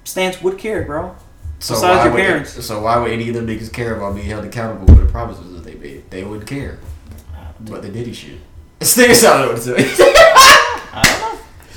[0.04, 1.14] stance would care, bro.
[1.58, 2.64] So besides why your would- parents.
[2.66, 5.52] So why would any of them niggas care about being held accountable for the promises
[5.54, 6.10] that they made?
[6.10, 6.78] They wouldn't care.
[7.60, 8.38] But they did he shit.
[8.80, 9.74] This nigga sounded what to say.
[10.94, 11.02] I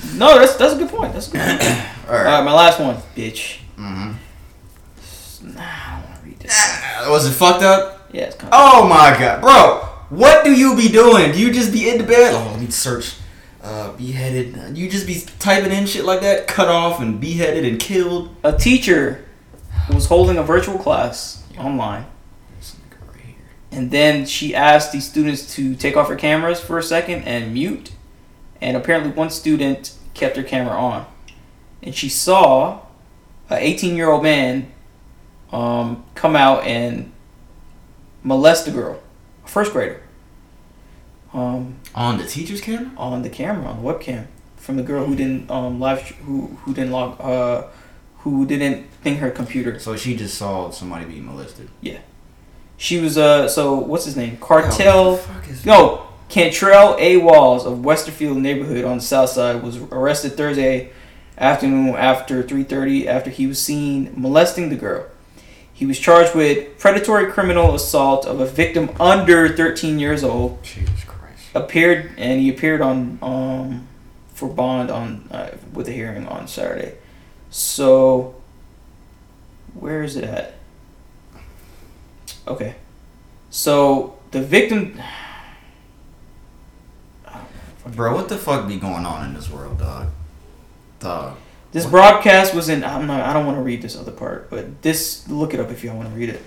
[0.03, 0.33] don't know.
[0.33, 1.13] No, that's that's a good point.
[1.13, 1.61] That's a good point.
[1.61, 1.67] All
[2.09, 2.43] All right, right.
[2.43, 3.59] my last one, bitch.
[3.77, 5.53] Mm-hmm.
[5.55, 7.07] Nah, I don't want to read this.
[7.07, 8.09] Was it fucked up?
[8.11, 8.59] Yeah, it's kind of.
[8.59, 9.81] Oh my god, bro!
[10.09, 11.31] What do you be doing?
[11.33, 12.33] Do you just be in the bed?
[12.33, 13.15] Oh, let me search.
[13.65, 14.77] Uh, beheaded.
[14.77, 18.29] You just be typing in shit like that, cut off and beheaded and killed.
[18.43, 19.25] A teacher
[19.91, 22.05] was holding a virtual class online,
[23.01, 23.35] right
[23.71, 27.55] and then she asked the students to take off her cameras for a second and
[27.55, 27.91] mute.
[28.61, 31.07] And apparently, one student kept her camera on,
[31.81, 32.81] and she saw
[33.49, 34.71] a 18 year old man
[35.51, 37.11] um, come out and
[38.21, 39.01] molest a girl,
[39.43, 40.03] a first grader,
[41.33, 42.91] um, On the teacher's camera?
[42.97, 44.27] on the camera, on the webcam,
[44.57, 47.67] from the girl who didn't um, live who who didn't log uh,
[48.19, 49.79] who didn't ping her computer.
[49.79, 51.69] So she just saw somebody being molested.
[51.81, 51.99] Yeah.
[52.77, 54.37] She was uh so what's his name?
[54.37, 57.17] Cartel the fuck is No, Cantrell A.
[57.17, 60.91] Walls of Westerfield neighborhood on the south side was arrested Thursday
[61.37, 65.05] afternoon after 3:30 after he was seen molesting the girl.
[65.71, 70.63] He was charged with predatory criminal assault of a victim under 13 years old.
[70.63, 71.14] Jesus Christ.
[71.55, 73.87] Appeared and he appeared on um
[74.33, 76.95] for bond on uh, with a hearing on Saturday.
[77.49, 78.35] So
[79.73, 80.55] where is it at?
[82.47, 82.75] Okay.
[83.49, 84.99] So the victim
[87.87, 90.07] Bro, what the fuck be going on in this world, dog?
[90.99, 91.37] Dog.
[91.71, 92.83] This broadcast was in.
[92.83, 93.21] I'm not.
[93.21, 95.27] I don't want to read this other part, but this.
[95.27, 96.41] Look it up if y'all want to read it.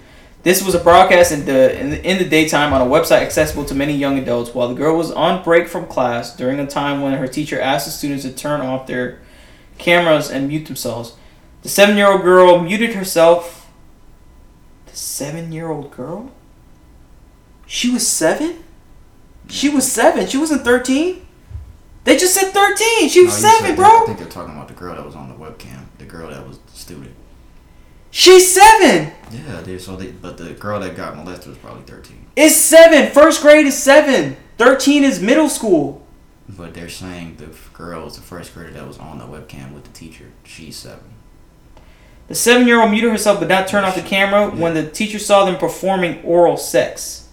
[0.48, 3.66] This was a broadcast in the, in the in the daytime on a website accessible
[3.66, 7.02] to many young adults while the girl was on break from class during a time
[7.02, 9.20] when her teacher asked the students to turn off their
[9.76, 11.16] cameras and mute themselves.
[11.60, 13.70] The seven year old girl muted herself.
[14.86, 16.30] The seven year old girl?
[17.66, 18.64] She was seven?
[19.50, 20.26] She was seven.
[20.28, 21.26] She wasn't 13.
[22.04, 23.10] They just said 13.
[23.10, 23.84] She was No, seven, bro.
[23.84, 25.88] that- I think they're talking about the girl that was on the webcam.
[25.98, 27.14] The girl that was the student.
[28.10, 29.12] She's seven.
[29.32, 29.80] Yeah, dude.
[29.80, 32.26] So they, but the girl that got molested was probably thirteen.
[32.36, 33.10] It's seven.
[33.12, 34.36] First grade is seven.
[34.59, 36.05] 13 is middle school.
[36.48, 39.84] But they're saying the girl was the first grader that was on the webcam with
[39.84, 40.26] the teacher.
[40.44, 41.14] She's seven.
[42.26, 45.18] The seven year old muted herself but not turn off the camera when the teacher
[45.18, 47.28] saw them performing oral sex.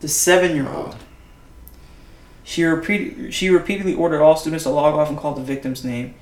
[0.00, 0.94] The seven year old.
[0.94, 0.98] Oh.
[2.44, 6.14] She, repeat, she repeatedly ordered all students to log off and call the victim's name,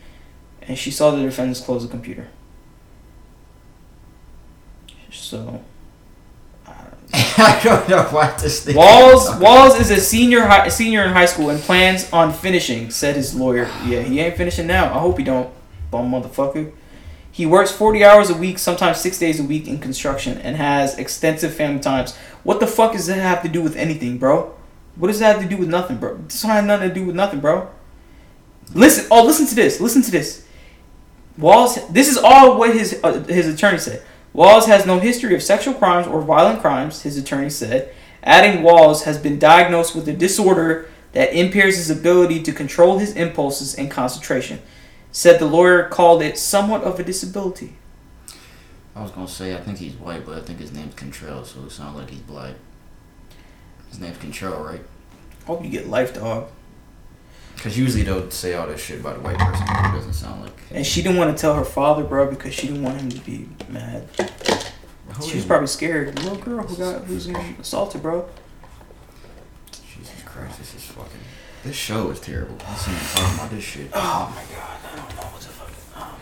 [0.62, 2.28] and she saw the defendants close the computer.
[5.14, 5.62] So.
[7.12, 8.76] I don't know why this thing.
[8.76, 13.16] Walls Walls is a senior high, senior in high school and plans on finishing, said
[13.16, 13.70] his lawyer.
[13.84, 14.86] Yeah, he ain't finishing now.
[14.86, 15.52] I hope he don't,
[15.90, 16.72] bum motherfucker.
[17.30, 20.98] He works 40 hours a week, sometimes 6 days a week in construction and has
[20.98, 22.16] extensive family times.
[22.44, 24.54] What the fuck does that have to do with anything, bro?
[24.96, 26.16] What does that have to do with nothing, bro?
[26.16, 27.68] This don't have nothing to do with nothing, bro.
[28.72, 29.80] Listen, oh, listen to this.
[29.80, 30.46] Listen to this.
[31.36, 31.78] Walls.
[31.88, 34.02] This is all what his uh, his attorney said.
[34.34, 37.02] Walls has no history of sexual crimes or violent crimes.
[37.02, 37.94] His attorney said,
[38.24, 43.14] adding Walls has been diagnosed with a disorder that impairs his ability to control his
[43.14, 44.60] impulses and concentration.
[45.12, 47.76] Said the lawyer called it somewhat of a disability.
[48.96, 51.60] I was gonna say I think he's white, but I think his name's Contrell, so
[51.64, 52.54] it sounds like he's black.
[53.88, 54.82] His name's Contrell, right?
[55.46, 56.48] Hope you get life, dog.
[57.54, 60.42] Because usually they'll say all this shit about a white person, but it doesn't sound
[60.42, 60.52] like.
[60.70, 63.20] And she didn't want to tell her father, bro, because she didn't want him to
[63.20, 64.08] be mad.
[65.14, 66.14] Who She was probably scared.
[66.16, 68.28] The little girl who got who's assaulted, bro.
[69.70, 71.20] Jesus Christ, this is fucking.
[71.62, 72.56] This show is terrible.
[72.66, 73.90] I'm talking about this shit.
[73.94, 76.18] Oh my god, I don't know what the fuck.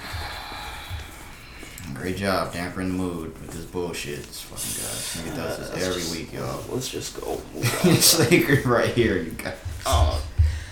[1.95, 4.23] Great job dampering the mood with this bullshit.
[4.23, 5.33] This fucking guy.
[5.33, 6.63] Nigga does this every week, y'all.
[6.69, 7.41] Let's just go.
[7.55, 9.57] it's like right here, you guys.
[9.87, 10.23] Oh.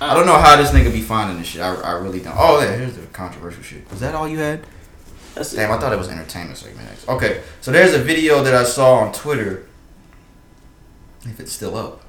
[0.01, 1.61] I don't know how this nigga be finding this shit.
[1.61, 2.35] I, I really don't.
[2.37, 3.89] Oh, yeah, here's the controversial shit.
[3.91, 4.65] Was that all you had?
[5.35, 6.89] That's Damn, I thought it was entertainment segment.
[6.89, 7.09] next.
[7.09, 9.67] Okay, so there's a video that I saw on Twitter.
[11.25, 12.03] If it's still up.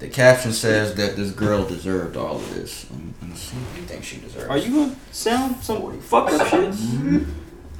[0.00, 2.86] The caption says that this girl deserved all of this.
[2.90, 4.48] Let me, see what you think she deserves.
[4.48, 6.74] Are you gonna sound some fucked up shit?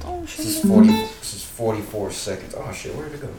[0.05, 0.87] Oh This is 40.
[0.87, 2.55] This is 44 seconds.
[2.57, 3.29] Oh shit, where'd it go?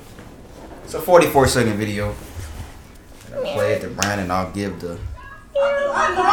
[0.85, 2.15] It's a 44 second video.
[3.27, 4.31] And I play it to Brandon.
[4.31, 4.99] I'll give the.
[5.55, 6.33] What's up?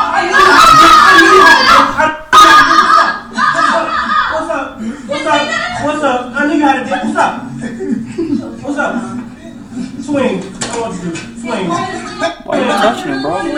[5.07, 5.43] What's up?
[5.83, 6.31] What's up?
[6.31, 6.89] I nigga had a.
[6.89, 7.33] What's up?
[8.63, 8.95] What's up?
[10.01, 10.39] Swing.
[10.39, 11.67] I want you to swing.
[12.45, 13.43] Why you touching him, bro?
[13.43, 13.51] You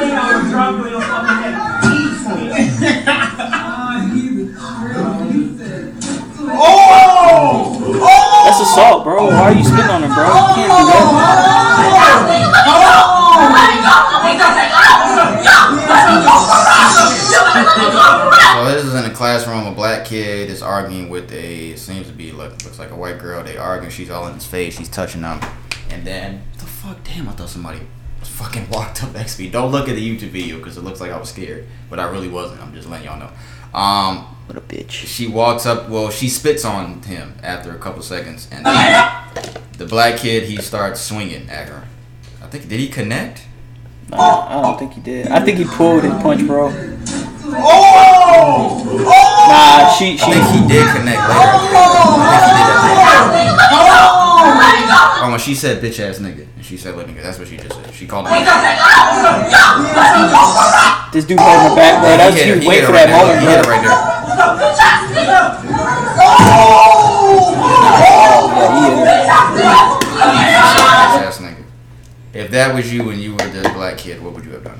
[6.53, 7.77] oh!
[8.45, 9.27] That's assault, bro.
[9.27, 10.25] Why are you spitting on him, bro?
[10.25, 10.85] You can't do
[12.65, 13.20] that.
[17.75, 19.65] So this is in a classroom.
[19.65, 23.17] A black kid is arguing with a seems to be like looks like a white
[23.19, 23.43] girl.
[23.43, 23.91] They arguing.
[23.91, 24.77] She's all in his face.
[24.77, 25.39] She's touching him,
[25.89, 27.03] and then the fuck.
[27.03, 27.79] Damn, I thought somebody
[28.23, 29.49] fucking walked up next to me.
[29.49, 32.09] Don't look at the YouTube video because it looks like I was scared, but I
[32.09, 32.61] really wasn't.
[32.61, 33.29] I'm just letting y'all know.
[33.77, 34.91] Um, What a bitch.
[34.91, 35.87] she walks up.
[35.89, 38.65] Well, she spits on him after a couple seconds, and
[39.77, 41.87] the black kid he starts swinging at her.
[42.43, 43.43] I think did he connect?
[44.13, 45.27] I don't think he did.
[45.27, 46.69] I think he pulled his punch, bro.
[47.53, 48.81] Oh!
[48.81, 49.47] Oh!
[49.51, 50.31] Nah, she I she.
[50.31, 51.27] think he did connect later.
[51.27, 51.63] I think
[52.55, 52.79] he did that.
[53.73, 53.77] Oh,
[55.23, 57.55] Oh, when she said bitch ass nigga, and she said little nigga, that's what she
[57.57, 57.93] just said.
[57.93, 58.33] She called him.
[61.13, 62.17] This dude holding her back, bro.
[62.17, 63.21] That's He hit her- dude he wait hit for her right that there.
[63.21, 63.71] moment, He hit her bro.
[63.71, 63.97] right there.
[66.23, 67.57] Oh!
[70.15, 71.63] Yeah, Bitch ass nigga.
[72.33, 74.79] If that was you and you were the black kid, what would you have done?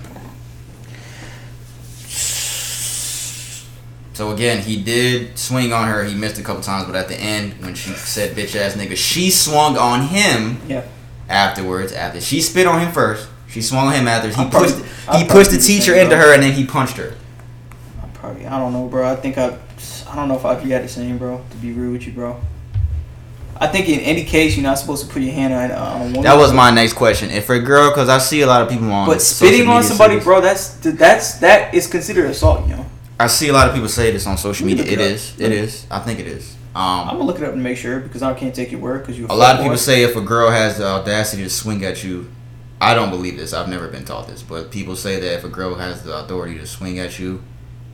[4.21, 6.03] So again, he did swing on her.
[6.03, 8.95] He missed a couple times, but at the end, when she said "bitch ass nigga,"
[8.95, 10.61] she swung on him.
[10.67, 10.85] Yeah.
[11.27, 14.29] Afterwards, after she spit on him first, she swung on him after.
[14.29, 14.77] He pushed.
[15.15, 16.19] He pushed the teacher into bro.
[16.19, 17.15] her, and then he punched her.
[17.99, 19.11] I probably I don't know, bro.
[19.11, 19.57] I think I
[20.07, 21.43] I don't know if I'd react the same, bro.
[21.49, 22.39] To be real with you, bro.
[23.57, 26.01] I think in any case you're not supposed to put your hand on, uh, on
[26.01, 26.21] a woman.
[26.21, 27.31] That was my next question.
[27.31, 29.07] If a girl, because I see a lot of people on.
[29.07, 30.23] But spitting on somebody, this.
[30.23, 32.80] bro, that's that's that is considered assault, you know.
[33.21, 34.83] I see a lot of people say this on social media.
[34.83, 35.39] It it is.
[35.39, 35.85] It is.
[35.91, 36.55] I think it is.
[36.73, 39.01] Um, I'm gonna look it up and make sure because I can't take your word
[39.01, 39.27] because you.
[39.29, 42.31] A lot of people say if a girl has the audacity to swing at you,
[42.79, 43.53] I don't believe this.
[43.53, 46.57] I've never been taught this, but people say that if a girl has the authority
[46.57, 47.43] to swing at you,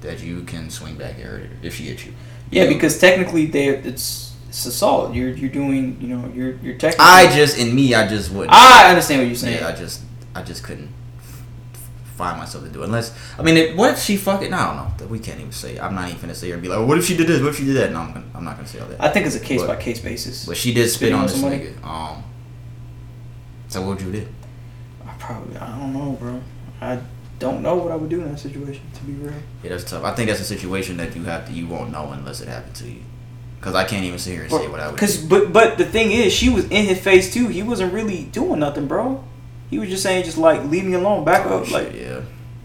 [0.02, 2.14] that you can swing back at her if she hits you.
[2.52, 2.70] Yeah, know?
[2.70, 5.14] because technically they it's it's assault.
[5.14, 7.04] You're you're doing you know you're you're technically.
[7.04, 8.54] I just in me, I just wouldn't.
[8.54, 9.60] I understand what you're saying.
[9.60, 10.04] yeah, I just
[10.36, 10.94] I just couldn't
[12.18, 14.52] find myself to do unless I mean, it, what if she fucking?
[14.52, 14.92] I don't know.
[14.98, 15.80] That we can't even say.
[15.80, 17.42] I'm not even gonna say her and be like, what if she did this?
[17.42, 17.92] What if she did that?
[17.92, 19.02] No, I'm, gonna, I'm not gonna say all that.
[19.02, 20.46] I think it's a case But- by case basis.
[20.46, 21.84] But she did spit Spitting on this nigga.
[21.86, 22.24] Um.
[23.70, 24.28] So what would you do?
[25.06, 26.42] I probably I don't know, bro.
[26.82, 27.00] I
[27.40, 28.84] don't know what I would do in that situation.
[28.96, 29.34] To be real.
[29.64, 30.04] Yeah, that's tough.
[30.04, 32.76] I think that's a situation that you have to you won't know unless it happened
[32.76, 33.02] to you.
[33.60, 34.96] Cause I can't even sit here and say what I would.
[34.96, 35.28] Because do.
[35.28, 37.48] but but the thing is, she was in his face too.
[37.48, 39.24] He wasn't really doing nothing, bro.
[39.70, 41.94] He was just saying, just like leave me alone, back Oh, up, like.
[41.94, 42.22] yeah.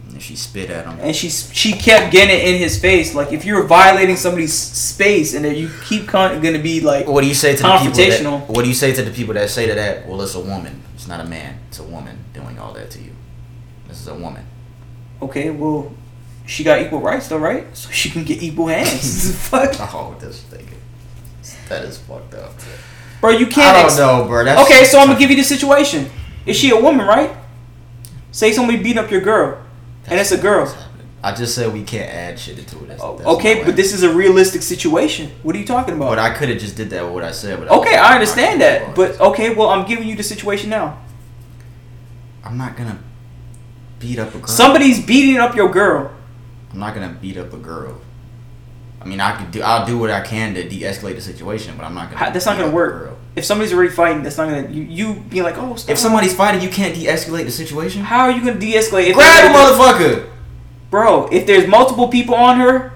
[0.09, 0.99] And she spit at him.
[1.01, 3.15] And she she kept getting it in his face.
[3.15, 7.23] Like if you're violating somebody's space and then you keep con- gonna be like, What
[7.23, 8.49] do you say to the people that?
[8.49, 10.07] What do you say to the people that say to that?
[10.07, 10.83] Well, it's a woman.
[10.95, 11.59] It's not a man.
[11.69, 13.12] It's a woman doing all that to you.
[13.89, 14.45] This is a woman.
[15.23, 15.93] okay, well,
[16.47, 17.65] she got equal rights though, right?
[17.77, 19.35] So she can get equal hands.
[19.49, 20.69] Fuck, Oh, this thing.
[21.69, 22.53] That is fucked up.
[23.20, 23.74] bro, you can't.
[23.77, 24.45] I don't ex- know, bro.
[24.45, 26.09] That's Okay, so I'm gonna give you the situation.
[26.47, 27.35] Is she a woman, right?
[28.32, 29.62] Say somebody beat up your girl,
[30.06, 30.74] and it's a girl.
[31.24, 32.89] I just said we can't add shit into it.
[32.89, 35.31] That's, that's oh, Okay, but this is a realistic situation.
[35.44, 36.09] What are you talking about?
[36.09, 37.60] But I could have just did that with what I said.
[37.60, 38.97] But okay, I understand I'm that.
[38.97, 40.98] But okay, well, I'm giving you the situation now.
[42.43, 42.98] I'm not gonna
[44.01, 44.48] beat up a girl.
[44.48, 46.12] Somebody's beating up your girl.
[46.73, 48.01] I'm not gonna beat up a girl.
[49.01, 49.62] I mean, I could do.
[49.62, 52.19] I'll do what I can to de-escalate the situation, but I'm not gonna.
[52.19, 53.16] How- that's not gonna work.
[53.34, 55.90] If somebody's already fighting, that's not gonna you you being like, oh, stop.
[55.90, 58.02] If somebody's fighting, you can't de-escalate the situation.
[58.02, 59.06] how are you gonna de-escalate?
[59.09, 60.28] If Grab a motherfucker.
[60.90, 61.28] bro.
[61.32, 62.92] If there's multiple people on her,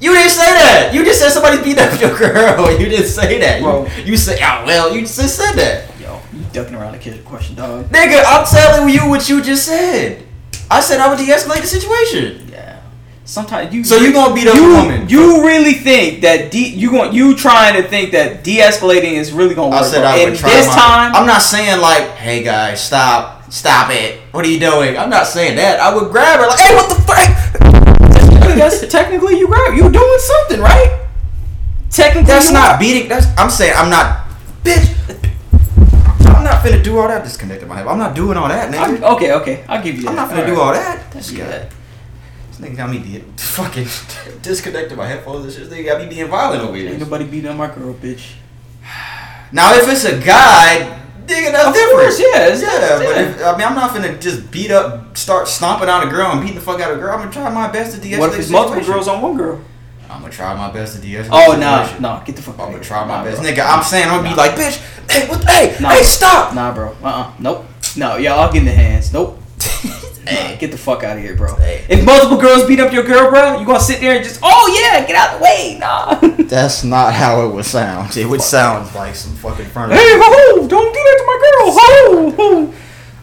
[0.00, 0.92] You didn't say that.
[0.94, 2.70] You just said somebody's beat up your girl.
[2.80, 3.62] You didn't say that.
[3.62, 3.86] Bro.
[3.98, 5.90] You, you say, oh well, you just said that.
[6.00, 7.86] yo, you ducking around the kid question, dog.
[7.90, 10.22] Nigga, I'm telling you what you just said.
[10.70, 12.45] I said I would de-escalate the situation.
[13.26, 13.82] Sometimes you.
[13.82, 15.08] So you gonna beat up you, a woman?
[15.08, 19.54] You really think that de- you going you trying to think that de-escalating is really
[19.54, 19.82] gonna work?
[19.82, 20.04] I said.
[20.04, 20.50] I would And try.
[20.50, 24.20] this my- time, I'm not saying like, hey guys, stop, stop it.
[24.30, 24.96] What are you doing?
[24.96, 25.80] I'm not saying that.
[25.80, 28.56] I would grab her like, hey, what the fuck?
[28.56, 31.02] that's technically you grab you doing something, right?
[31.90, 33.08] Technically, That's not beating.
[33.08, 34.28] That's I'm saying I'm not,
[34.62, 34.86] bitch.
[36.28, 37.24] I'm not finna do all that.
[37.24, 37.86] Disconnected my head.
[37.88, 40.10] I'm not doing all that, I'm- okay, okay, I'll give you that.
[40.10, 40.60] I'm not finna All do right.
[40.62, 41.10] all that.
[41.12, 41.64] That's Yeah.
[42.58, 43.86] This nigga got me de- fucking
[44.42, 45.68] disconnected my headphones and shit.
[45.70, 46.90] This nigga got me being violent over here.
[46.90, 48.32] Ain't nobody beating on my girl, bitch.
[49.52, 52.00] Now if it's a guy, nigga, that's Of different.
[52.00, 52.98] course, yeah, it's- yeah.
[52.98, 53.22] But yeah.
[53.30, 56.40] if, I mean, I'm not finna just beat up, start stomping out a girl and
[56.40, 57.12] beating the fuck out of a girl.
[57.14, 59.60] I'm gonna try my best to de-escalate What if it's multiple girls on one girl?
[60.10, 61.28] I'm gonna try my best to de-escalate.
[61.30, 63.50] Oh no, nah, nah, get the fuck I'm gonna try my Nah, best, bro.
[63.52, 63.64] nigga.
[63.64, 64.78] I'm saying I'm gonna be like, bitch,
[65.10, 65.44] hey, what?
[65.48, 65.90] Hey, Nah.
[65.90, 66.52] hey, stop.
[66.54, 66.96] Nah, bro.
[67.02, 67.66] Uh uh Nope.
[67.96, 69.12] No, y'all I'll get in the hands.
[69.12, 69.40] Nope.
[70.26, 70.52] Hey.
[70.52, 71.54] Nah, get the fuck out of here, bro.
[71.56, 71.84] Hey.
[71.88, 74.80] If multiple girls beat up your girl, bro, you gonna sit there and just, oh
[74.80, 76.14] yeah, get out of the way, nah.
[76.48, 78.16] That's not how it would sound.
[78.16, 79.92] It would sound like some fucking front.
[79.92, 82.30] hey, ho, don't do that to my girl, ho,
[82.70, 82.74] ho.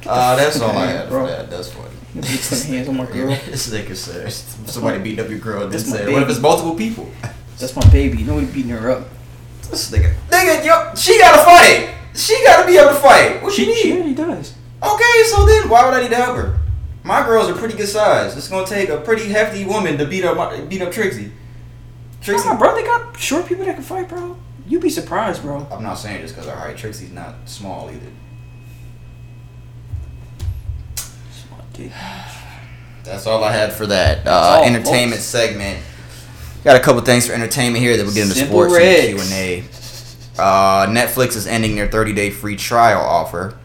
[0.05, 1.25] Uh, that's all I had Bro.
[1.25, 1.49] for that.
[1.49, 1.89] That's funny.
[2.13, 3.30] You put some hands on my girl.
[3.45, 5.61] this nigga says somebody beat up your girl.
[5.61, 7.09] Then That's my said, what if it's multiple people?
[7.57, 8.23] That's my baby.
[8.23, 9.07] Nobody beating her up.
[9.69, 11.95] This nigga, nigga, yo, she gotta fight.
[12.15, 13.41] She gotta be able to fight.
[13.41, 14.53] What She, you she already does.
[14.84, 16.59] Okay, so then why would I need to help her?
[17.03, 18.38] My girls are pretty good size.
[18.38, 21.31] It's gonna take a pretty hefty woman to beat up my, beat up Trixie.
[22.21, 22.47] Trixie.
[22.47, 24.38] Nah, bro, they got short people that can fight, bro.
[24.65, 25.67] You'd be surprised, bro.
[25.69, 26.77] I'm not saying just because her height.
[26.77, 28.11] Trixie's not small either.
[33.03, 35.23] That's all I had for that uh, all, entertainment folks.
[35.23, 35.84] segment.
[36.63, 39.17] Got a couple things for entertainment here that we'll get into Simple sports and.
[39.17, 39.63] Q and A.
[40.41, 43.57] Uh, Netflix is ending their 30-day free trial offer.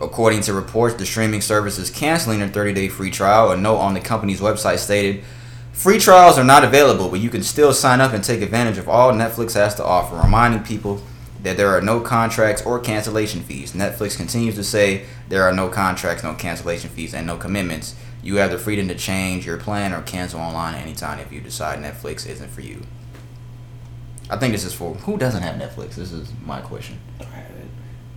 [0.00, 3.52] According to reports, the streaming service is canceling their 30-day free trial.
[3.52, 5.24] A note on the company's website stated,
[5.72, 8.88] "Free trials are not available, but you can still sign up and take advantage of
[8.88, 11.00] all Netflix has to offer." Reminding people
[11.42, 13.72] that there are no contracts or cancellation fees.
[13.72, 17.94] Netflix continues to say there are no contracts, no cancellation fees, and no commitments.
[18.22, 21.78] You have the freedom to change your plan or cancel online anytime if you decide
[21.78, 22.82] Netflix isn't for you.
[24.30, 25.96] I think this is for who doesn't have Netflix.
[25.96, 26.98] This is my question.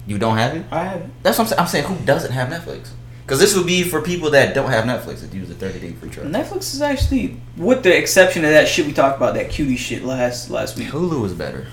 [0.07, 0.11] Have.
[0.11, 0.65] You don't have it?
[0.71, 1.09] I have it.
[1.23, 1.59] That's what I'm saying.
[1.59, 2.89] I'm saying who doesn't have Netflix?
[3.25, 5.91] Because this would be for people that don't have Netflix that use the 30 day
[5.91, 6.27] free trial.
[6.27, 10.03] Netflix is actually, with the exception of that shit we talked about, that cutie shit
[10.05, 10.88] last last week.
[10.88, 11.67] Hulu is better.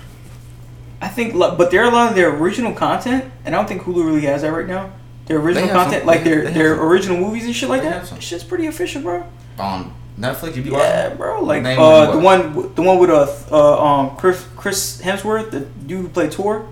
[1.01, 3.83] I think, but there are a lot of their original content, and I don't think
[3.83, 4.91] Hulu really has that right now.
[5.27, 6.07] Their original content, some.
[6.07, 6.85] like They- their have their some.
[6.85, 8.07] original movies and shit like They that.
[8.09, 8.21] have.
[8.23, 9.23] Shit's pretty official, bro.
[9.57, 11.17] On Netflix, you be Yeah, watching?
[11.17, 11.41] bro.
[11.41, 16.01] Like uh, the one, the one with uh, uh um Chris Chris Hemsworth, the dude
[16.01, 16.65] who played Thor,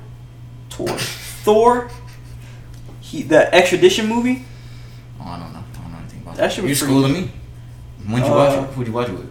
[0.69, 0.89] Thor,
[1.43, 1.89] Thor.
[3.01, 4.45] He the extradition movie.
[5.19, 5.59] Oh, I don't know.
[5.59, 7.31] I don't know anything about That shit was You pretty- schooling me?
[8.07, 8.73] When'd you Uh, watch it?
[8.73, 9.29] Who'd you watch it with?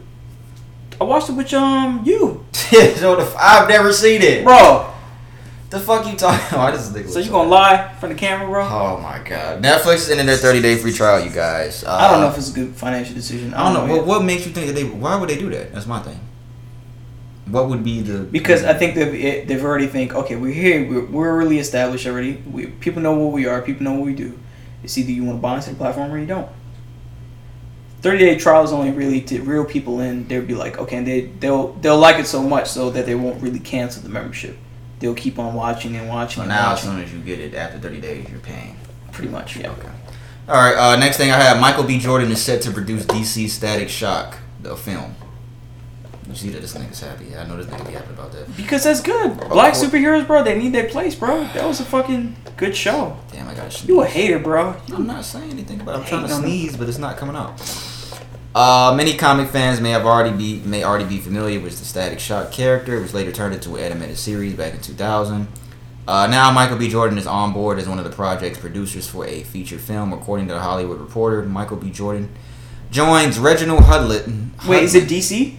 [1.01, 4.45] I watched it with um you, so the I've never seen it.
[4.45, 4.89] bro.
[5.71, 6.75] The fuck you talking about?
[6.77, 8.63] This nigga So you gonna lie from the camera, bro?
[8.69, 9.63] Oh my god.
[9.63, 11.83] Netflix is ending their 30 day free trial, you guys.
[11.83, 13.55] Uh, I don't know if it's a good financial decision.
[13.55, 13.87] I don't know.
[13.95, 14.05] yet.
[14.05, 14.85] What, what makes you think that they.
[14.85, 15.73] Why would they do that?
[15.73, 16.21] That's my thing.
[17.53, 18.19] What would be the.
[18.39, 22.07] Because I think they've it- they've already think okay we're here we're, we're really established
[22.07, 24.31] already we people know what we are people know what we do
[24.83, 26.49] it's either you want to buy into the platform or you don't.
[28.01, 31.07] Thirty day trial is only really to real people in they'll be like okay and
[31.07, 34.57] they they'll they'll like it so much so that they won't really cancel the membership
[34.99, 36.91] they'll keep on watching and watching So and now, as watching.
[36.91, 38.77] soon as you get it after 30 days, you're paying.
[39.13, 39.89] pretty much yeah Okay.
[40.49, 40.77] All right.
[40.77, 42.01] Uh, next thing I have Michael B.
[42.01, 45.15] Jordan is set to produce DC Static Shock, the film.
[46.33, 47.37] You see that this nigga's happy.
[47.37, 48.57] I know this nigga be happy about that.
[48.57, 49.85] because that's good black course.
[49.85, 53.55] superheroes bro they need their place bro that was a fucking good show Damn, I
[53.55, 55.99] got you a hater bro I'm not saying anything about it.
[56.01, 56.51] I'm trying to Hating on them.
[56.51, 57.61] sneeze, but it's not coming out.
[58.55, 62.19] Uh, many comic fans may have already be may already be familiar with the Static
[62.21, 65.49] Shock character, which later turned into an animated series back in 2000.
[66.07, 66.89] Uh, now Michael B.
[66.89, 70.13] Jordan is on board as one of the project's producers for a feature film.
[70.13, 71.91] According to the Hollywood Reporter, Michael B.
[71.91, 72.29] Jordan
[72.91, 74.51] joins Reginald Hudlin.
[74.69, 75.57] wait is it DC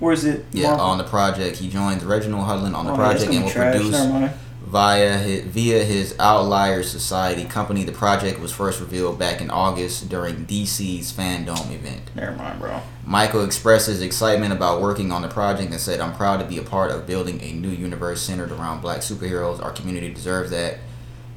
[0.00, 0.86] or is it Yeah, Marvel?
[0.86, 3.76] on the project, he joins Reginald Hudlin on the Oh, project and will trash.
[3.76, 4.30] produce
[4.66, 7.84] via his, via his Outlier Society company.
[7.84, 12.02] The project was first revealed back in August during DC's FanDome event.
[12.14, 12.80] Never mind, bro.
[13.06, 16.58] Michael expressed his excitement about working on the project and said, "I'm proud to be
[16.58, 19.62] a part of building a new universe centered around black superheroes.
[19.64, 20.78] Our community deserves that."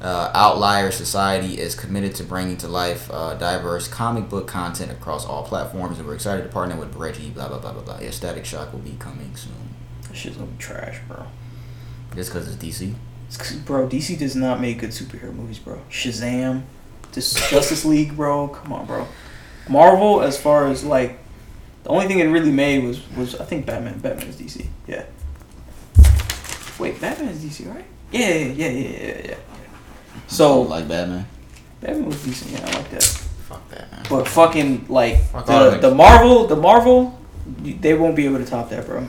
[0.02, 5.24] Uh, Outlier Society is committed to bringing to life uh, diverse comic book content across
[5.24, 7.30] all platforms, and we're excited to partner with Reggie.
[7.30, 8.00] Blah blah blah blah blah.
[8.00, 9.52] Yeah, Static Shock will be coming soon.
[10.08, 11.26] That shit's gonna be trash, bro.
[12.16, 12.94] Just because it's DC.
[13.28, 15.80] It's bro, DC does not make good superhero movies, bro.
[15.88, 16.64] Shazam,
[17.12, 18.48] this Justice League, bro.
[18.48, 19.06] Come on, bro.
[19.68, 21.20] Marvel, as far as like,
[21.84, 24.00] the only thing it really made was was I think Batman.
[24.00, 24.66] Batman is DC.
[24.88, 25.04] Yeah.
[26.80, 27.84] Wait, Batman is DC, right?
[28.10, 29.34] Yeah, yeah, yeah, yeah, yeah, yeah.
[30.32, 31.26] So like Batman.
[31.82, 32.52] Batman was decent.
[32.52, 33.02] Yeah, I like that.
[33.02, 34.06] Fuck Batman.
[34.08, 35.94] But fucking like Fuck the, the.
[35.94, 37.20] Marvel, the Marvel,
[37.58, 39.06] they won't be able to top that, bro.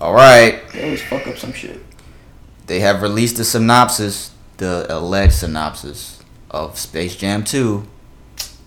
[0.00, 0.60] All right.
[0.72, 1.80] They always fuck up some shit.
[2.66, 7.86] They have released the synopsis, the alleged synopsis of Space Jam 2.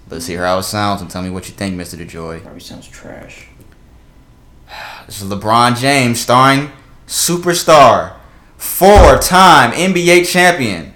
[0.10, 1.97] Let's hear how it sounds and tell me what you think, Mr.
[1.97, 2.43] DeJoy.
[2.43, 3.47] Probably sounds trash.
[5.05, 6.72] This is LeBron James starring
[7.07, 8.15] superstar,
[8.57, 10.93] four-time NBA champion,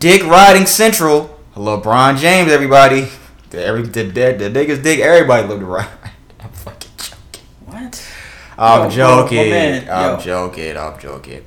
[0.00, 1.38] Dick Riding Central.
[1.54, 3.08] LeBron James, everybody.
[3.50, 5.90] The, every, the, the, the niggas dig everybody love to ride.
[6.40, 7.46] I'm fucking joking.
[7.66, 8.12] What?
[8.56, 9.50] I'm Yo, joking.
[9.50, 10.20] man, I'm yo.
[10.24, 10.78] joking.
[10.78, 11.44] I'm joking.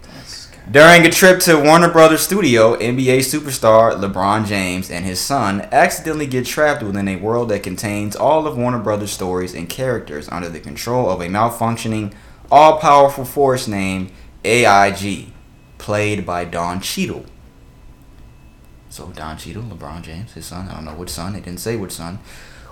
[0.69, 6.27] During a trip to Warner Brothers studio, NBA superstar LeBron James and his son accidentally
[6.27, 10.47] get trapped within a world that contains all of Warner Brothers stories and characters under
[10.49, 12.13] the control of a malfunctioning,
[12.51, 14.11] all-powerful force named
[14.45, 15.29] AIG,
[15.79, 17.25] played by Don Cheadle.
[18.93, 21.75] So Don Cheadle, LeBron James, his son, I don't know which son, they didn't say
[21.75, 22.19] which son.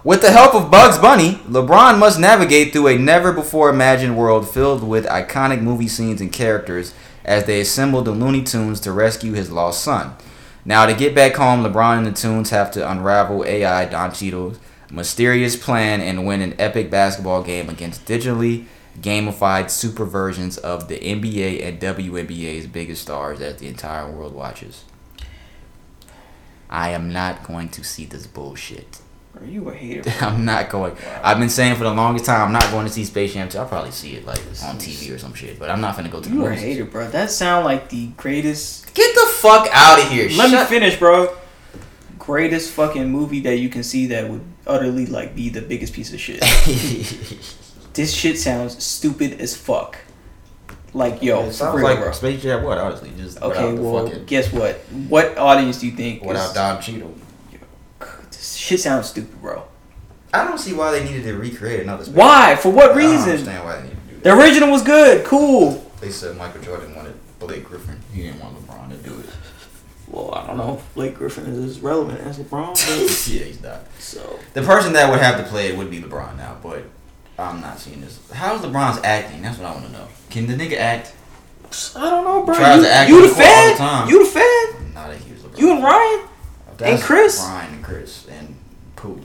[0.03, 4.48] With the help of Bugs Bunny, LeBron must navigate through a never before imagined world
[4.48, 6.93] filled with iconic movie scenes and characters
[7.26, 10.14] as they assemble the Looney Tunes to rescue his lost son.
[10.64, 14.60] Now, to get back home, LeBron and the Tunes have to unravel AI Don Cheadle's
[14.91, 18.65] mysterious plan and win an epic basketball game against digitally
[18.99, 24.84] gamified super versions of the NBA and WNBA's biggest stars that the entire world watches.
[26.72, 29.02] I am not going to see this bullshit.
[29.39, 30.10] Are you a hater?
[30.26, 30.95] I'm not going.
[31.23, 33.57] I've been saying for the longest time I'm not going to see Space Jam 2.
[33.57, 36.22] I'll probably see it like on TV or some shit, but I'm not gonna go
[36.22, 36.61] to the You a movies.
[36.61, 37.10] hater, bro.
[37.10, 38.93] That sound like the greatest.
[38.93, 40.30] Get the fuck out of here!
[40.38, 41.35] Let me finish, bro.
[42.19, 46.14] Greatest fucking movie that you can see that would utterly like be the biggest piece
[46.14, 46.39] of shit.
[47.93, 49.98] this shit sounds stupid as fuck.
[50.93, 52.11] Like yo, it sounds like bro.
[52.11, 52.63] Space Jam.
[52.63, 54.76] What honestly, just Okay, well, fucking, guess what?
[55.07, 56.23] What audience do you think?
[56.23, 57.13] without Don Cheadle.
[58.30, 59.63] this shit sounds stupid, bro.
[60.34, 62.03] I don't see why they needed to recreate another.
[62.03, 62.55] Space Why?
[62.55, 62.97] For what Jam.
[62.97, 63.30] I don't reason?
[63.31, 65.91] understand why they needed to do The original was good, cool.
[66.01, 67.99] They said Michael Jordan wanted Blake Griffin.
[68.13, 69.26] He didn't want LeBron to do it.
[70.07, 72.76] Well, I don't know if Blake Griffin is as relevant as LeBron,
[73.34, 73.85] yeah, he's not.
[73.97, 76.84] so The person that would have to play it would be LeBron now, but
[77.41, 78.19] I'm not seeing this.
[78.34, 79.41] How's LeBron's acting?
[79.41, 80.07] That's what I want to know.
[80.30, 81.13] Can the nigga act?
[81.95, 82.55] I don't know, bro.
[82.55, 83.34] Tries You, to act you the the
[83.81, 84.11] all the.
[84.11, 84.93] You the fan?
[84.93, 85.59] Not he was LeBron.
[85.59, 86.27] You and Ryan?
[86.77, 87.39] That's Chris?
[87.39, 88.55] Ryan and Chris and
[88.95, 89.22] Pooh.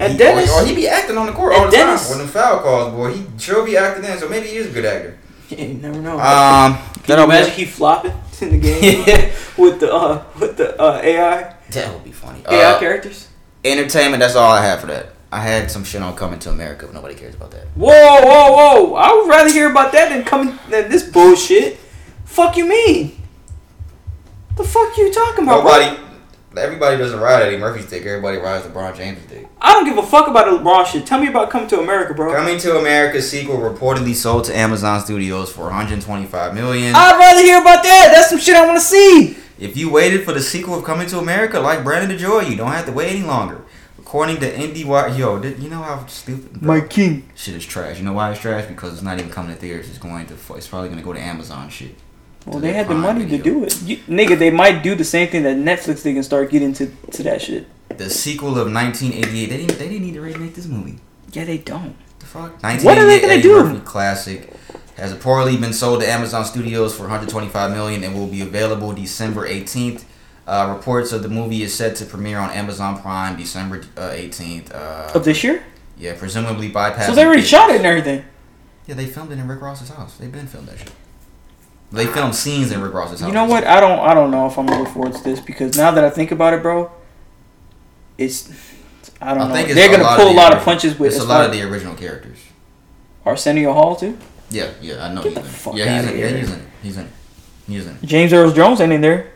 [0.00, 2.08] And he, Dennis, or, or he be acting on the court And all the Dennis-
[2.08, 2.18] time.
[2.18, 4.16] When the foul calls, boy, he sure be acting in.
[4.18, 5.18] So maybe he is a good actor.
[5.48, 6.18] Yeah, you never know.
[6.20, 9.04] Um, Can you imagine he flopping in the game
[9.58, 12.42] with the uh, with the uh, AI that would be funny.
[12.48, 13.28] AI Uh, characters?
[13.64, 14.20] entertainment.
[14.20, 15.08] That's all I have for that.
[15.30, 17.66] I had some shit on coming to America, but nobody cares about that.
[17.74, 18.94] Whoa, whoa, whoa!
[18.94, 21.78] I would rather hear about that than coming than this bullshit.
[22.24, 23.20] Fuck you mean?
[24.56, 25.62] The fuck you talking about?
[25.62, 26.04] bro?
[26.56, 28.04] Everybody doesn't ride Eddie Murphy's dick.
[28.04, 29.46] Everybody rides LeBron James' dick.
[29.60, 31.06] I don't give a fuck about the LeBron shit.
[31.06, 32.34] Tell me about coming to America, bro.
[32.34, 36.94] Coming to America sequel reportedly sold to Amazon Studios for 125 million.
[36.96, 38.10] I'd rather hear about that.
[38.12, 39.36] That's some shit I want to see.
[39.58, 42.72] If you waited for the sequel of Coming to America, like Brandon DeJoy, you don't
[42.72, 43.62] have to wait any longer.
[44.08, 47.28] According to IndieWire, yo, did, you know how stupid bro, King.
[47.34, 47.98] shit is trash.
[47.98, 48.64] You know why it's trash?
[48.66, 49.86] Because it's not even coming to theaters.
[49.86, 50.34] It's going to.
[50.54, 51.94] It's probably going to go to Amazon shit.
[52.46, 53.82] Well, they had the money to do it.
[53.82, 56.86] You, nigga, they might do the same thing that Netflix did and start getting to,
[56.86, 57.66] to that shit.
[57.98, 59.50] The sequel of 1988.
[59.50, 59.78] They didn't.
[59.78, 61.00] They didn't need to remake this movie.
[61.34, 61.94] Yeah, they don't.
[62.18, 62.62] The fuck?
[62.62, 63.62] What are they 1988 gonna Eddie do?
[63.62, 64.54] Murphy classic
[64.96, 69.46] has reportedly been sold to Amazon Studios for 125 million and will be available December
[69.46, 70.04] 18th.
[70.48, 74.74] Uh, reports of the movie is set to premiere on Amazon Prime December uh, 18th.
[74.74, 75.62] Uh, Of this year?
[75.98, 77.06] yeah, presumably bypassing.
[77.06, 78.24] So they already shot it and everything.
[78.86, 80.16] Yeah, they filmed it in Rick Ross's house.
[80.16, 80.92] They've been filmed that shit.
[81.92, 83.28] They filmed scenes in Rick Ross's house.
[83.28, 83.64] You know what?
[83.64, 83.98] I don't.
[83.98, 86.54] I don't know if I'm gonna forward to this because now that I think about
[86.54, 86.90] it, bro,
[88.16, 88.50] it's.
[89.20, 89.74] I don't I know.
[89.74, 91.94] They're gonna pull of a lot of punches with It's a lot of the original
[91.94, 92.38] characters.
[93.26, 94.16] Arsenio Hall too.
[94.50, 96.30] Yeah, yeah, I know Get he's the in fuck Yeah, he's outta in, it.
[96.32, 96.66] yeah, he's in.
[96.82, 97.08] He's in.
[97.66, 97.98] He's in.
[98.02, 99.32] James Earl Jones ain't in there.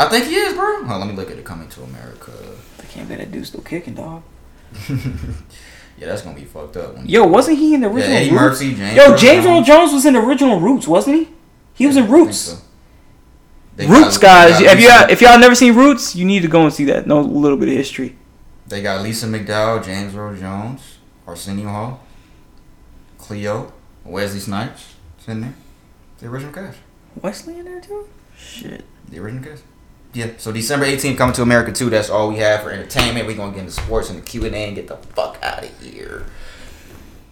[0.00, 0.82] I think he is, bro.
[0.86, 2.32] Oh, let me look at it coming to America.
[2.80, 4.22] I can't bet that dude's still kicking, dog.
[4.88, 4.96] yeah,
[6.06, 6.94] that's gonna be fucked up.
[6.96, 8.40] When Yo, wasn't he in the yeah, original Eddie Roots?
[8.60, 8.96] Murphy, James.
[8.96, 9.66] Yo, James Earl Jones.
[9.66, 11.28] Jones was in the original Roots, wasn't he?
[11.74, 12.38] He was in Roots.
[12.38, 12.58] so.
[13.78, 14.60] Roots, got- guys.
[14.60, 17.06] If you Lisa- if y'all never seen Roots, you need to go and see that.
[17.06, 18.16] Know a little bit of history.
[18.66, 22.00] They got Lisa McDowell, James Earl Jones, Arsenio Hall,
[23.18, 23.72] Cleo,
[24.04, 24.94] Wesley Snipes.
[25.18, 25.54] It's in there.
[26.18, 26.78] The original cast.
[27.20, 28.08] Wesley in there too.
[28.38, 28.84] Shit.
[29.08, 29.62] The original cast.
[30.14, 30.30] Yeah.
[30.38, 31.90] So December 18th coming to America too.
[31.90, 33.26] That's all we have for entertainment.
[33.26, 35.64] We're gonna get into sports and the Q and A and get the fuck out
[35.64, 36.24] of here.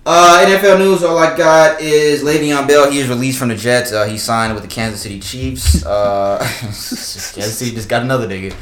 [0.04, 1.04] Uh, NFL news.
[1.04, 2.90] All I got is Le'Veon Bell.
[2.90, 3.92] He is released from the Jets.
[3.92, 5.84] Uh, he signed with the Kansas City Chiefs.
[5.92, 8.54] Uh, Kansas City just got another nigga.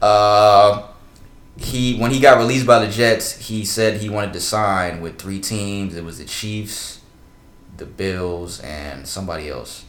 [0.00, 0.86] Uh,
[1.56, 5.18] he when he got released by the Jets, he said he wanted to sign with
[5.18, 5.96] three teams.
[5.96, 7.00] It was the Chiefs,
[7.78, 9.85] the Bills, and somebody else.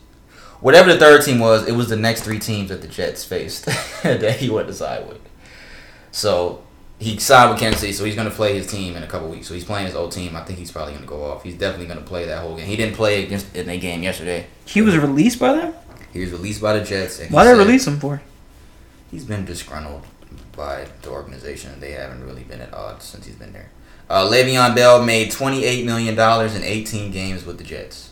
[0.60, 3.66] Whatever the third team was, it was the next three teams that the Jets faced
[4.04, 5.20] that he went to sign with.
[6.12, 6.64] So
[7.00, 9.48] he signed with Kansas City, so he's gonna play his team in a couple weeks.
[9.48, 10.36] So he's playing his old team.
[10.36, 11.44] I think he's probably gonna go off.
[11.44, 12.66] He's definitely gonna play that whole game.
[12.66, 14.48] He didn't play against in the game yesterday.
[14.66, 15.74] He was released by them.
[16.12, 17.20] He was released by the Jets.
[17.20, 18.22] And Why did they release him for?
[19.12, 20.06] He's been disgruntled
[20.56, 21.80] by the organization.
[21.80, 23.70] They haven't really been at odds since he's been there.
[24.10, 28.07] Uh, Le'Veon Bell made $28 million in 18 games with the Jets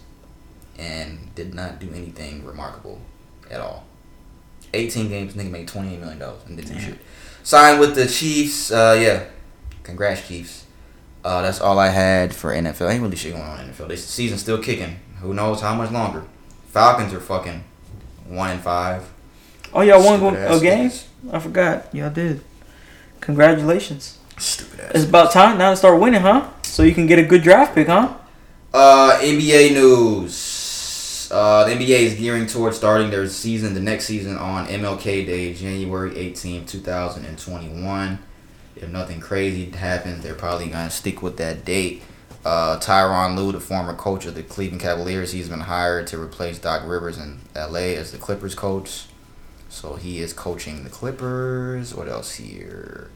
[0.78, 3.02] and did not do anything remarkable
[3.50, 3.86] at all.
[4.74, 6.98] 18 games, nigga made $28 million and didn't shit.
[7.44, 8.72] Signed with the Chiefs.
[8.72, 9.24] Uh, yeah.
[9.84, 10.66] Congrats, Chiefs.
[11.24, 12.92] Uh, that's all I had for NFL.
[12.92, 13.88] Ain't really shit going on in NFL.
[13.88, 15.00] This season's still kicking.
[15.22, 16.24] Who knows how much longer?
[16.68, 17.64] Falcons are fucking
[18.28, 19.10] one and five.
[19.74, 20.92] Oh, y'all won go- Stupid ass a game?
[21.32, 21.96] I forgot.
[21.96, 22.42] Y'all did.
[23.22, 24.20] Congratulations.
[24.38, 24.92] Stupid ass.
[24.96, 26.50] It's about time now to start winning, huh?
[26.64, 28.14] So you can get a good draft pick, huh?
[28.74, 30.34] Uh, NBA news.
[31.32, 35.54] Uh, the NBA is gearing towards starting their season, the next season, on MLK Day,
[35.54, 38.20] January 18, 2021.
[38.76, 42.04] If nothing crazy happens, they're probably going to stick with that date.
[42.44, 46.60] Uh, Tyronn Lue, the former coach of the Cleveland Cavaliers, he's been hired to replace
[46.60, 49.06] Doc Rivers in LA as the Clippers coach.
[49.70, 51.96] So he is coaching the Clippers.
[51.96, 53.10] What else here?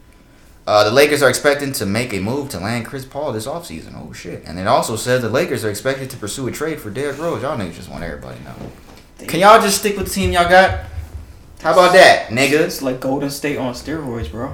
[0.70, 3.96] Uh, the Lakers are expecting to make a move to land Chris Paul this offseason.
[3.96, 4.44] Oh, shit.
[4.46, 7.42] And it also says the Lakers are expected to pursue a trade for Derrick Rose.
[7.42, 8.54] Y'all niggas just want everybody know.
[9.26, 10.86] Can y'all just stick with the team y'all got?
[11.62, 12.66] How about that, niggas?
[12.66, 14.54] It's like Golden State on steroids, bro.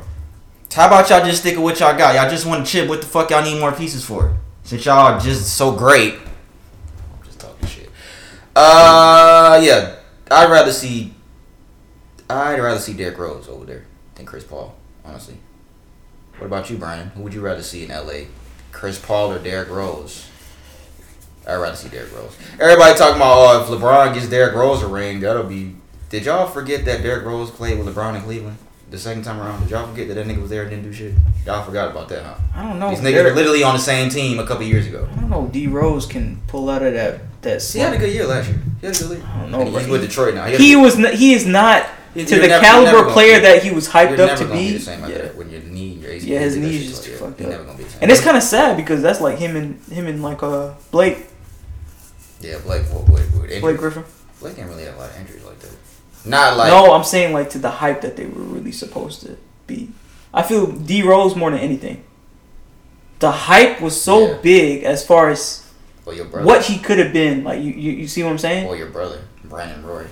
[0.71, 2.15] How about y'all just stick with what y'all got?
[2.15, 2.87] Y'all just want to chip.
[2.87, 4.37] What the fuck y'all need more pieces for?
[4.63, 6.13] Since y'all are just so great.
[6.13, 7.89] I'm just talking shit.
[8.55, 9.97] Uh, yeah.
[10.31, 11.13] I'd rather see.
[12.29, 13.83] I'd rather see Derrick Rose over there
[14.15, 15.39] than Chris Paul, honestly.
[16.37, 17.09] What about you, Brian?
[17.09, 18.25] Who would you rather see in LA?
[18.71, 20.27] Chris Paul or Derrick Rose?
[21.47, 22.35] I'd rather see Derrick Rose.
[22.59, 25.75] Everybody talking about, oh, if LeBron gets Derrick Rose a ring, that'll be.
[26.09, 28.57] Did y'all forget that Derrick Rose played with LeBron in Cleveland
[28.89, 29.61] the second time around?
[29.61, 31.13] Did y'all forget that that nigga was there and didn't do shit?
[31.45, 32.35] Y'all forgot about that, huh?
[32.55, 32.89] I don't know.
[32.89, 35.07] These niggas Derrick- were literally on the same team a couple years ago.
[35.11, 35.47] I don't know.
[35.51, 37.61] D Rose can pull out of that that.
[37.63, 38.59] He had a good year last year.
[38.81, 39.27] He had a good year.
[39.27, 40.45] I don't know, he's with Detroit now.
[40.45, 40.97] He good- was.
[40.97, 41.85] N- he is not
[42.15, 44.79] to the never- caliber player that he was hyped up to be.
[46.25, 46.39] Yeah.
[46.39, 46.79] that when your knee, your ACL.
[46.79, 47.49] Yeah, his knee's just yeah, fucked up.
[47.49, 47.85] never gonna be.
[48.01, 51.27] And it's kind of sad because that's like him and him and like uh Blake
[52.41, 52.83] yeah, Blake.
[52.87, 53.07] What?
[53.09, 53.59] What injury?
[53.61, 54.03] Blake Griffin.
[54.39, 55.71] Blake didn't really have a lot of injuries like that.
[56.25, 59.37] Not like no, I'm saying like to the hype that they were really supposed to
[59.67, 59.89] be.
[60.33, 62.03] I feel D Rose more than anything.
[63.19, 64.37] The hype was so Yeah.
[64.41, 65.65] big as far as
[66.03, 66.45] well, your brother.
[66.45, 67.43] what he could have been.
[67.43, 68.67] Like you, you, you see what I'm saying?
[68.67, 70.05] Or your brother, Brandon Roy.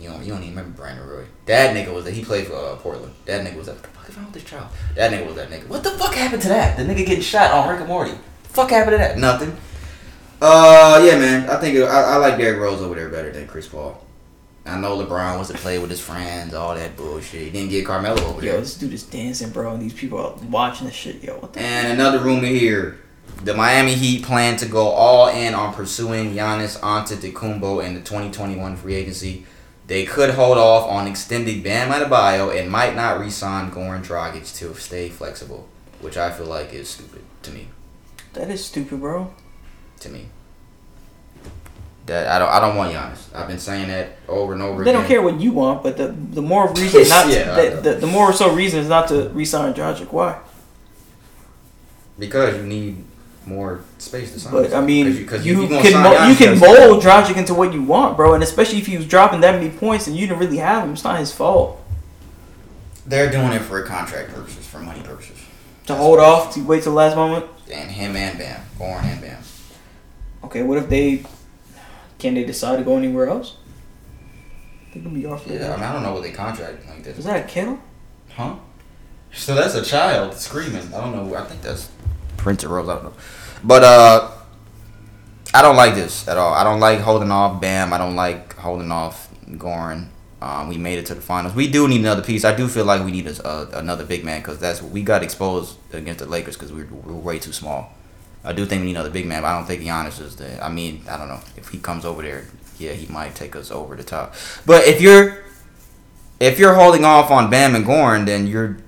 [0.00, 1.24] You don't, you don't even remember Brandon Roy.
[1.46, 3.14] That nigga was that he played for uh, Portland.
[3.24, 3.76] That nigga was that.
[3.76, 4.68] What the fuck is wrong with this child?
[4.94, 5.68] That nigga was that nigga.
[5.68, 6.76] What the fuck happened to that?
[6.76, 8.12] The nigga getting shot on Rick and Morty.
[8.12, 9.18] The fuck happened to that?
[9.18, 9.56] Nothing.
[10.40, 11.48] Uh, yeah, man.
[11.48, 14.02] I think it, I, I like Derrick Rose over there better than Chris Paul.
[14.66, 17.42] I know LeBron wants to play with his friends, all that bullshit.
[17.42, 18.54] He didn't get Carmelo over Yo, there.
[18.54, 21.22] Yo, this dude is dancing, bro, and these people are watching this shit.
[21.22, 21.60] Yo, what the?
[21.60, 22.98] And another rumor here.
[23.44, 28.76] The Miami Heat plan to go all in on pursuing Giannis Antetokounmpo in the 2021
[28.76, 29.46] free agency.
[29.86, 34.74] They could hold off on extending Bam Adebayo and might not re-sign Goran Dragic to
[34.74, 35.68] stay flexible,
[36.00, 37.68] which I feel like is stupid to me.
[38.32, 39.32] That is stupid, bro.
[40.00, 40.26] To me,
[42.06, 43.34] that I don't I don't want Giannis.
[43.34, 45.02] I've been saying that over and over They again.
[45.02, 47.94] don't care what you want, but the the more reason not Yeah, to, the, the,
[48.00, 50.12] the more so reason is not to re-sign Dragic.
[50.12, 50.40] Why?
[52.18, 53.04] because you need
[53.46, 54.52] more space to sign.
[54.52, 57.54] But I mean, 'Cause you, if you gonna can mo- you can mold Dragic into
[57.54, 58.34] what you want, bro.
[58.34, 60.92] And especially if he was dropping that many points and you didn't really have him,
[60.92, 61.80] it's not his fault.
[63.06, 65.38] They're doing it for contract purposes, for money purposes.
[65.86, 67.46] To hold off, to wait till the last moment.
[67.72, 68.60] And him and Bam.
[68.78, 69.36] Goran and Bam.
[70.44, 71.22] Okay, what if they
[72.18, 73.56] can they decide to go anywhere else?
[74.92, 75.46] They can be off.
[75.46, 77.18] Yeah, I mean, I don't know what they contract like this.
[77.18, 77.78] Is that a kennel?
[78.34, 78.54] Huh?
[79.32, 80.92] So that's a child screaming.
[80.94, 81.34] I don't know.
[81.36, 81.88] I think that's
[82.46, 82.88] Prince or Rose.
[82.88, 83.12] I don't know.
[83.64, 84.30] But uh,
[85.52, 86.54] I don't like this at all.
[86.54, 87.92] I don't like holding off Bam.
[87.92, 90.10] I don't like holding off Goran.
[90.40, 91.56] Um, we made it to the finals.
[91.56, 92.44] We do need another piece.
[92.44, 95.24] I do feel like we need a, another big man because that's what we got
[95.24, 97.92] exposed against the Lakers because we were, we were way too small.
[98.44, 100.64] I do think we need another big man, but I don't think Giannis is the.
[100.64, 102.46] I mean, I don't know if he comes over there.
[102.78, 104.36] Yeah, he might take us over the top.
[104.64, 105.38] But if you're
[106.38, 108.78] if you're holding off on Bam and Goran, then you're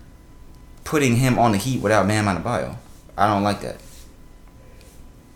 [0.85, 2.77] putting him on the Heat without Bam Adebayo.
[3.19, 3.77] I don't like that.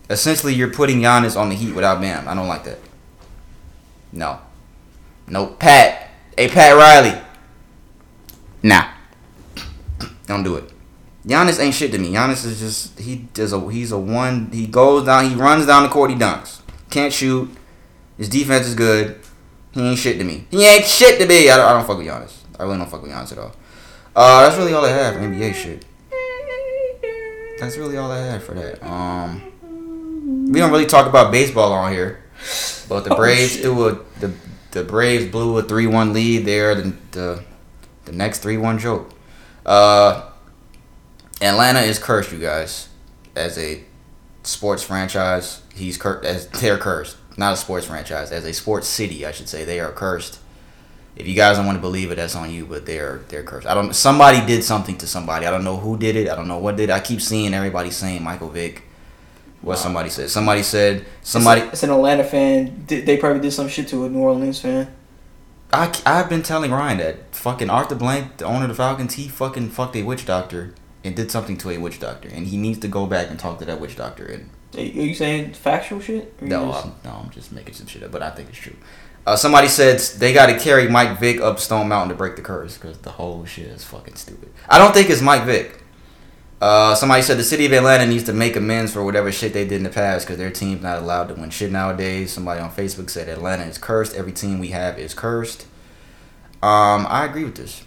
[0.09, 2.27] Essentially, you're putting Giannis on the Heat without Bam.
[2.27, 2.79] I don't like that.
[4.11, 4.39] No.
[5.27, 6.11] No, Pat.
[6.37, 7.21] Hey, Pat Riley.
[8.61, 8.87] Nah.
[10.25, 10.71] Don't do it.
[11.25, 12.13] Giannis ain't shit to me.
[12.13, 14.49] Giannis is just he does a he's a one.
[14.51, 15.29] He goes down.
[15.29, 16.09] He runs down the court.
[16.09, 16.61] He dunks.
[16.89, 17.49] Can't shoot.
[18.17, 19.19] His defense is good.
[19.71, 20.45] He ain't shit to me.
[20.51, 21.49] He ain't shit to me.
[21.49, 22.35] I don't, I don't fuck with Giannis.
[22.59, 23.55] I really don't fuck with Giannis at all.
[24.15, 25.85] Uh, that's really all I have NBA shit.
[27.63, 28.83] That's really all I had for that.
[28.85, 29.41] Um,
[30.51, 32.23] we don't really talk about baseball on here,
[32.89, 33.61] but the Oh, Braves shit.
[33.63, 34.33] threw a the
[34.71, 36.75] the Braves blew a three one lead there.
[36.75, 37.43] The the,
[38.05, 39.11] the next three one joke.
[39.65, 40.29] Uh,
[41.41, 42.89] Atlanta is cursed, you guys,
[43.35, 43.83] as a
[44.43, 45.61] sports franchise.
[45.73, 49.47] He's cursed as they're cursed, not a sports franchise, as a sports city, I should
[49.49, 49.63] say.
[49.63, 50.39] They are cursed.
[51.15, 52.65] If you guys don't want to believe it, that's on you.
[52.65, 53.67] But they're they're cursed.
[53.67, 53.93] I don't.
[53.93, 55.45] Somebody did something to somebody.
[55.45, 56.27] I don't know who did it.
[56.29, 56.89] I don't know what did.
[56.89, 58.83] I keep seeing everybody saying Michael Vick.
[59.61, 60.29] What somebody said.
[60.29, 61.05] Somebody said.
[61.21, 61.61] Somebody.
[61.61, 62.83] It's, it's an Atlanta fan.
[62.87, 64.93] They probably did some shit to a New Orleans fan.
[65.71, 69.27] I, I've been telling Ryan that fucking Arthur Blank, the owner of the Falcons, he
[69.27, 72.79] fucking fucked a witch doctor and did something to a witch doctor, and he needs
[72.79, 74.25] to go back and talk to that witch doctor.
[74.25, 76.39] And Are you saying factual shit?
[76.41, 78.75] No, just- I'm, no, I'm just making some shit up, but I think it's true.
[79.25, 82.41] Uh, somebody said they got to carry Mike Vick up Stone Mountain to break the
[82.41, 84.51] curse because the whole shit is fucking stupid.
[84.67, 85.79] I don't think it's Mike Vick.
[86.59, 89.65] Uh, somebody said the city of Atlanta needs to make amends for whatever shit they
[89.65, 92.31] did in the past because their team's not allowed to win shit nowadays.
[92.31, 94.15] Somebody on Facebook said Atlanta is cursed.
[94.15, 95.63] Every team we have is cursed.
[96.61, 97.83] Um, I agree with this.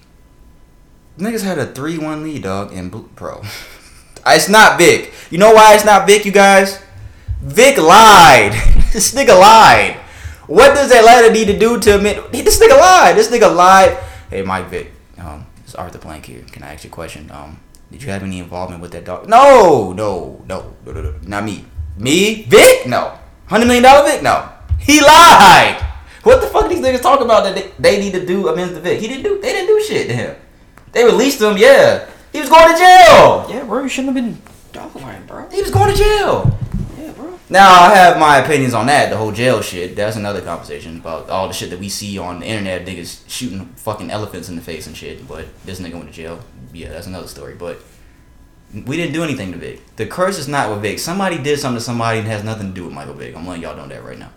[1.19, 3.43] Niggas had a three-one lead, dog, in Pro.
[4.27, 5.13] it's not Vick.
[5.31, 6.79] You know why it's not Vick, you guys?
[7.41, 8.53] Vick lied.
[8.93, 9.99] this nigga lied.
[10.47, 13.17] What does Atlanta need to do to admit this nigga lied?
[13.17, 13.99] This nigga lied.
[14.31, 14.93] Hey, Mike Vick.
[15.19, 16.43] Um, it's Arthur Blank here.
[16.53, 17.31] Can I ask you a question?
[17.33, 17.59] Um,
[17.91, 19.29] did you have any involvement with that dog?
[19.29, 21.15] No, no, no, no, no, no.
[21.23, 21.65] Not me.
[21.97, 22.45] Me?
[22.45, 22.87] Vick?
[22.87, 23.19] No.
[23.47, 24.23] Hundred million dollar Vick?
[24.23, 24.49] No.
[24.79, 25.83] He lied.
[26.23, 28.81] What the fuck these niggas talking about that they, they need to do amends to
[28.81, 29.01] Vick?
[29.01, 29.41] He didn't do.
[29.41, 30.37] They didn't do shit to him.
[30.93, 31.57] They released him.
[31.57, 32.09] Yeah.
[32.33, 33.47] He was going to jail.
[33.49, 34.41] Yeah, bro, you shouldn't have been
[34.73, 35.49] dogfighting, bro.
[35.51, 36.57] He was going to jail.
[37.49, 39.95] Now I have my opinions on that, the whole jail shit.
[39.95, 43.67] That's another conversation about all the shit that we see on the internet, niggas shooting
[43.77, 45.29] fucking elephants in the face and shit.
[45.29, 46.41] But this nigga went to jail.
[46.73, 47.55] Yeah, that's another story.
[47.55, 47.81] But
[48.75, 49.95] we didn't do anything to Vick.
[49.95, 50.99] The curse is not with Vick.
[50.99, 53.37] Somebody did something to somebody and has nothing to do with Michael Vick.
[53.37, 54.31] I'm letting y'all know that right now.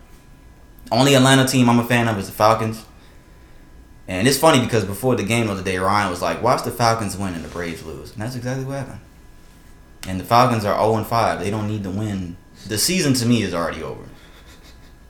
[0.92, 2.86] Only Atlanta team I'm a fan of is the Falcons.
[4.08, 7.16] And it's funny because before the game the day, Ryan was like, "Watch the Falcons
[7.16, 9.02] win and the Braves lose," and that's exactly what happened.
[10.08, 11.40] And the Falcons are 0 and 5.
[11.40, 12.38] They don't need to win.
[12.68, 14.04] The season to me is already over.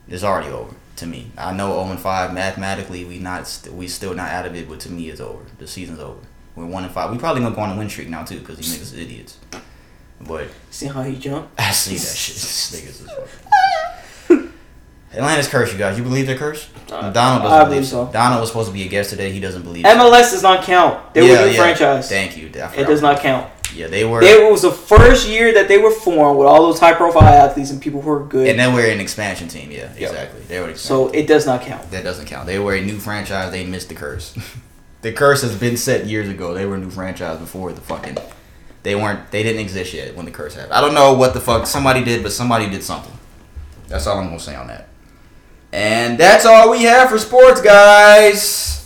[0.08, 1.30] It's already over to me.
[1.38, 4.68] I know 0 and 5 mathematically we not st- we still not out of it,
[4.68, 5.44] but to me it's over.
[5.58, 6.20] The season's over.
[6.56, 7.10] We're 1 and 5.
[7.12, 9.38] We probably gonna go on a win streak now too because these niggas are idiots.
[10.20, 11.58] But See how he jumped?
[11.60, 12.36] I see that shit.
[12.80, 14.52] Niggas is fucking.
[15.12, 15.98] Atlanta's curse, you guys.
[15.98, 16.36] You believe they're?
[16.40, 18.06] Uh, Donald doesn't I believe so.
[18.06, 18.12] so.
[18.12, 19.32] Donald was supposed to be a guest today.
[19.32, 19.84] He doesn't believe.
[19.84, 21.14] MLS does not count.
[21.14, 22.08] They were a new franchise.
[22.08, 22.46] Thank you.
[22.46, 23.50] It does not count.
[23.74, 24.22] Yeah, they were.
[24.22, 27.70] It was the first year that they were formed with all those high profile athletes
[27.70, 28.48] and people who are good.
[28.48, 29.70] and then we're an expansion team.
[29.70, 30.10] Yeah, Yep.
[30.10, 30.40] exactly.
[30.48, 31.90] They were so it does not count.
[31.90, 32.46] That doesn't count.
[32.46, 33.50] They were a new franchise.
[33.52, 34.34] They missed the curse.
[35.02, 36.52] the curse has been set years ago.
[36.54, 38.16] They were a new franchise before the fucking.
[38.82, 39.30] They weren't.
[39.30, 40.72] They didn't exist yet when the curse happened.
[40.72, 43.12] I don't know what the fuck somebody did, but somebody did something.
[43.88, 44.88] That's all I'm gonna say on that.
[45.72, 48.79] And that's all we have for sports, guys.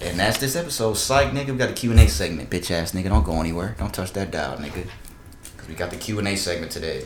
[0.00, 0.94] And that's this episode.
[0.94, 1.48] Psych, nigga.
[1.48, 2.50] We got a Q&A segment.
[2.50, 3.74] Bitch ass nigga, don't go anywhere.
[3.78, 4.86] Don't touch that dial, nigga.
[5.56, 7.04] Cause we got the Q and A segment today.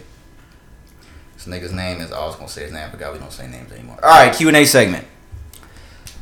[1.35, 2.13] This nigga's name is.
[2.13, 2.87] I was gonna say his name.
[2.87, 3.99] I forgot we don't say names anymore.
[4.03, 5.07] All right, Q and A segment.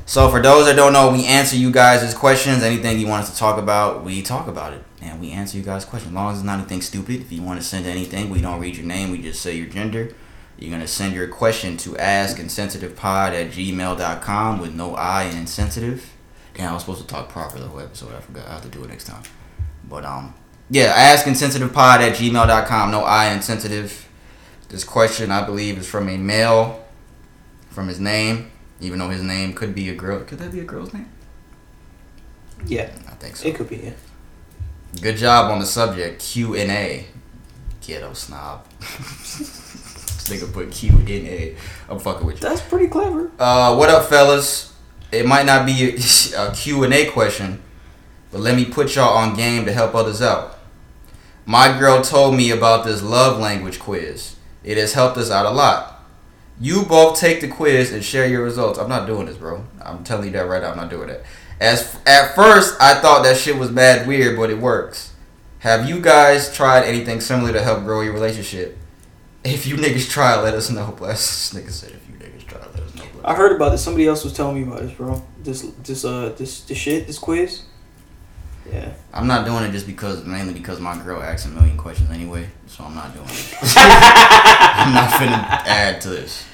[0.07, 2.63] So for those that don't know, we answer you guys' questions.
[2.63, 5.63] Anything you want us to talk about, we talk about it, and we answer you
[5.63, 6.13] guys' questions.
[6.13, 7.21] As long as it's not anything stupid.
[7.21, 9.11] If you want to send anything, we don't read your name.
[9.11, 10.15] We just say your gender.
[10.59, 16.11] You're gonna send your question to askinsensitivepod at gmail.com with no I in insensitive.
[16.55, 18.15] Damn, I was supposed to talk proper the whole episode.
[18.15, 18.47] I forgot.
[18.47, 19.23] I have to do it next time.
[19.89, 20.35] But um,
[20.69, 22.91] yeah, askinsensitivepod at gmail.com.
[22.91, 24.09] No I insensitive.
[24.69, 26.85] This question, I believe, is from a male.
[27.71, 28.51] From his name,
[28.81, 30.25] even though his name could be a girl.
[30.25, 31.09] Could that be a girl's name?
[32.67, 33.49] Yeah, I think so.
[33.49, 33.77] it could be.
[33.77, 33.93] Yeah.
[35.01, 37.07] Good job on the subject Q and A.
[37.81, 38.67] Ghetto snob.
[38.81, 41.57] this nigga put Q in A.
[41.89, 42.49] I'm fucking with you.
[42.49, 43.31] That's pretty clever.
[43.39, 44.75] Uh, what up, fellas?
[45.13, 45.95] It might not be a,
[46.51, 47.63] a Q and A question,
[48.31, 50.59] but let me put y'all on game to help others out.
[51.47, 54.37] My girl told me about this love language quiz.
[54.63, 56.05] It has helped us out a lot.
[56.61, 58.79] You both take the quiz and share your results.
[58.79, 59.65] I'm not doing this, bro.
[59.83, 60.73] I'm telling you that right now.
[60.73, 61.25] I'm not doing it.
[61.59, 65.13] As at first, I thought that shit was bad weird, but it works.
[65.61, 68.79] Have you guys tried anything similar to help grow your relationship?
[69.45, 70.93] If you niggas try, let us know.
[70.99, 71.51] Bless.
[71.51, 73.03] This nigga said, if you niggas try, let us know.
[73.03, 73.09] Bless.
[73.25, 73.83] I heard about this.
[73.83, 75.23] Somebody else was telling me about this, bro.
[75.43, 77.63] This, this, uh, this, this shit, this quiz.
[78.71, 78.93] Yeah.
[79.13, 82.49] I'm not doing it just because, mainly because my girl asks a million questions anyway,
[82.67, 83.59] so I'm not doing it.
[83.77, 86.47] I'm not finna add to this.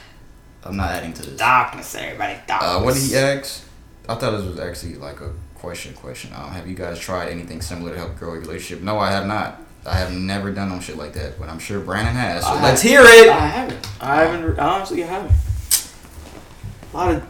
[0.65, 1.39] I'm not adding to this.
[1.39, 2.39] Darkness, everybody.
[2.47, 2.71] Darkness.
[2.71, 3.65] Uh, what did he ask?
[4.09, 5.95] I thought this was actually like a question.
[5.95, 6.33] Question.
[6.35, 8.83] Um, have you guys tried anything similar to help grow your relationship?
[8.83, 9.61] No, I have not.
[9.85, 12.43] I have never done no shit like that, but I'm sure Brandon has.
[12.43, 13.29] So I let's hear it.
[13.29, 13.89] I haven't.
[14.01, 14.59] I haven't.
[14.59, 15.33] Honestly, I haven't.
[16.93, 17.23] A lot of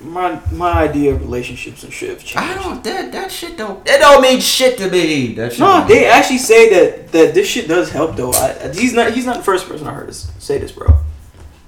[0.00, 2.36] my my idea of relationships and shit have changed.
[2.38, 2.82] I don't.
[2.84, 3.86] That that shit don't.
[3.86, 5.34] It don't mean shit to me.
[5.34, 8.32] That shit No, they actually say that that this shit does help though.
[8.32, 10.96] I, he's not he's not the first person I heard say this, bro.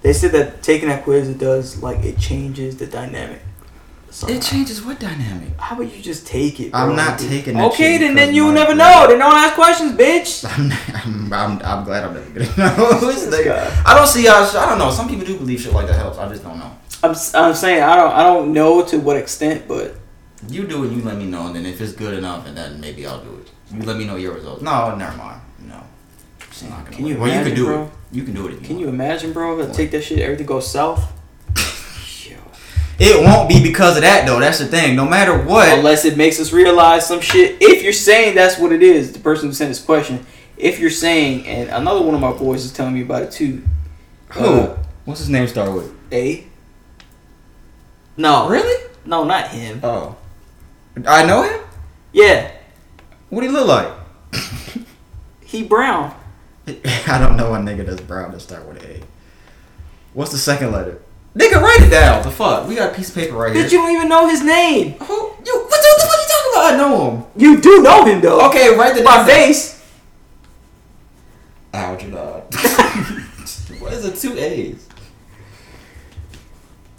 [0.00, 3.40] They said that taking that quiz it does like it changes the dynamic.
[4.10, 4.34] somehow.
[4.36, 5.56] It changes what dynamic?
[5.58, 6.72] How about you just take it?
[6.72, 6.80] Bro?
[6.80, 9.06] I'm not taking that Okay, shit then then you'll never know.
[9.08, 10.44] Then don't ask questions, bitch.
[10.48, 12.98] I'm, I'm, I'm, I'm glad I'm never gonna know.
[13.00, 13.82] This This nigga- guy.
[13.84, 14.42] I don't see how.
[14.42, 14.90] I don't know.
[14.90, 16.16] Some people do believe shit like that helps.
[16.18, 16.78] I just don't know.
[17.02, 19.96] I'm I'm saying I don't I don't know to what extent, but
[20.48, 20.92] You do it.
[20.92, 23.34] You let me know, and then if it's good enough, and then maybe I'll do
[23.40, 23.50] it.
[23.74, 24.62] You let me know your results.
[24.62, 25.40] No, never mind.
[25.60, 25.82] No,
[26.48, 26.96] it's not gonna.
[26.96, 27.22] Can you work.
[27.28, 27.82] well, you can do bro?
[27.84, 27.90] it.
[28.12, 28.52] You can do it.
[28.54, 29.58] You can you imagine, bro?
[29.60, 31.00] If I take that shit, everything goes south.
[32.28, 32.36] Yo.
[32.98, 34.38] It won't be because of that though.
[34.38, 34.94] That's the thing.
[34.94, 35.66] No matter what.
[35.76, 37.56] Unless it makes us realize some shit.
[37.60, 40.24] If you're saying that's what it is, the person who sent this question.
[40.56, 43.62] If you're saying, and another one of my boys is telling me about it too.
[44.30, 44.44] Who?
[44.44, 45.92] Uh, What's his name start with?
[46.12, 46.46] A.
[48.16, 48.48] No.
[48.48, 48.90] Really?
[49.04, 49.80] No, not him.
[49.82, 50.16] Oh.
[51.06, 51.60] I know him.
[52.12, 52.50] Yeah,
[53.30, 53.90] What do he look like?
[55.44, 56.14] he brown.
[56.66, 59.02] I don't know a nigga that's brown that start with A.
[60.12, 61.00] What's the second letter?
[61.34, 62.22] Nigga, write it down.
[62.22, 62.68] The fuck?
[62.68, 63.64] We got a piece of paper right here.
[63.64, 64.92] Bitch, you don't even know his name.
[64.92, 65.14] Who?
[65.14, 65.30] You?
[65.30, 66.74] What the, what the fuck you talking about?
[66.74, 67.24] I know him.
[67.36, 68.46] You do know him though.
[68.50, 69.82] Okay, write the My face.
[71.72, 72.18] Algernon.
[73.80, 74.16] what is it?
[74.16, 74.86] Two A's.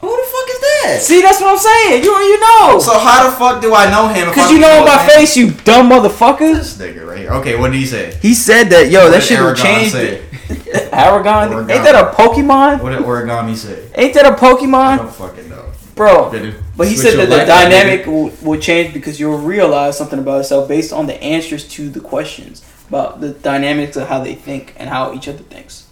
[0.03, 0.99] Who the fuck is that?
[1.01, 2.03] See, that's what I'm saying.
[2.03, 2.77] You you know.
[2.79, 4.33] So how the fuck do I know him?
[4.33, 6.55] Cause you know him by his face, you dumb motherfuckers.
[6.55, 7.31] This nigga right here.
[7.39, 8.17] Okay, what did he say?
[8.21, 9.93] He said that yo, What that shit will change.
[10.91, 11.71] Aragon, Aragon.
[11.71, 12.81] ain't that a Pokemon?
[12.81, 13.89] What did origami say?
[13.95, 15.71] Ain't that a Pokemon, I don't fucking know.
[15.95, 16.29] bro?
[16.75, 20.91] But he said that the dynamic will change because you'll realize something about yourself based
[20.91, 25.13] on the answers to the questions about the dynamics of how they think and how
[25.13, 25.82] each other thinks.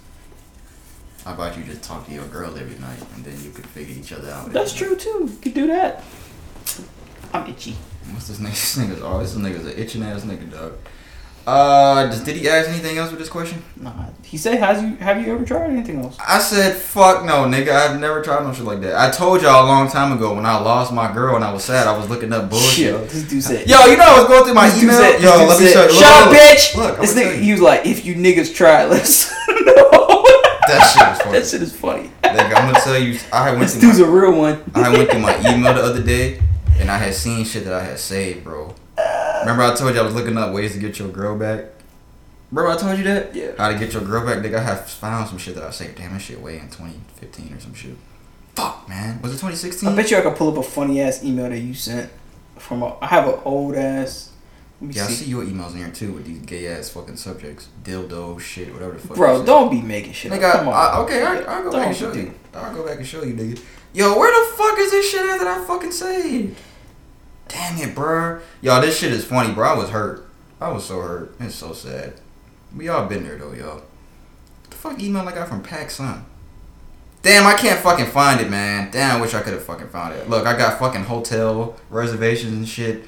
[1.25, 3.95] How about you just talk to your girl every night and then you could figure
[3.95, 4.51] each other out?
[4.51, 5.29] That's true too.
[5.31, 6.03] You could do that.
[7.33, 7.75] I'm itchy.
[8.11, 8.49] What's this nigga?
[8.49, 10.73] This nigga's oh, this nigga's an itching ass nigga, dog.
[11.45, 13.63] Uh, just, did he ask anything else with this question?
[13.75, 13.91] Nah.
[14.23, 17.69] He said, "Has you have you ever tried anything else?" I said, fuck no, nigga.
[17.71, 18.95] I've never tried no shit like that.
[18.95, 21.63] I told y'all a long time ago when I lost my girl and I was
[21.63, 21.87] sad.
[21.87, 22.93] I was looking up bullshit.
[22.93, 23.67] Yo, this dude said.
[23.67, 24.97] Yo, you know I was going through my This email.
[24.99, 25.99] said- Yo, let me said, show you.
[25.99, 26.75] Shut up, bitch.
[26.75, 30.20] Look, this nigga, he was like, "If you niggas try, let's." no.
[30.67, 31.39] That shit was funny.
[31.39, 32.11] That shit is funny.
[32.23, 33.19] Nigga, I'm gonna tell you.
[33.33, 34.71] I went This through dude's my, a real one.
[34.75, 36.41] I went through my email the other day
[36.79, 38.73] and I had seen shit that I had saved, bro.
[39.41, 41.65] Remember I told you I was looking up ways to get your girl back.
[42.51, 43.33] Remember I told you that?
[43.35, 43.51] Yeah.
[43.57, 44.37] How to get your girl back?
[44.39, 45.95] Nigga, I have found some shit that I saved.
[45.97, 47.95] Damn, that shit way in 2015 or some shit.
[48.55, 49.21] Fuck, man.
[49.21, 49.87] Was it 2016?
[49.89, 52.11] I bet you I could pull up a funny ass email that you sent
[52.57, 52.83] from.
[52.83, 54.30] A, I have an old ass.
[54.81, 55.25] Yeah, I see.
[55.25, 57.67] see your emails in here too with these gay ass fucking subjects.
[57.83, 59.15] Dildo, shit, whatever the fuck.
[59.17, 60.31] Bro, don't be making shit.
[60.31, 60.53] Nigga, up.
[60.59, 60.73] Come on.
[60.73, 62.33] I, okay, I, I'll go Don't back and show do- you.
[62.53, 63.61] I'll go back and show you, nigga.
[63.93, 66.57] Yo, where the fuck is this shit at that I fucking saved?
[67.47, 68.41] Damn it, bruh.
[68.61, 69.69] Yo, this shit is funny, bro.
[69.69, 70.27] I was hurt.
[70.59, 71.35] I was so hurt.
[71.39, 72.13] It's so sad.
[72.75, 73.75] We all been there though, yo.
[73.75, 73.83] What
[74.69, 76.23] the fuck email I got from PacSun?
[77.21, 78.89] Damn, I can't fucking find it, man.
[78.91, 80.27] Damn, I wish I could have fucking found it.
[80.29, 83.03] Look, I got fucking hotel reservations and shit.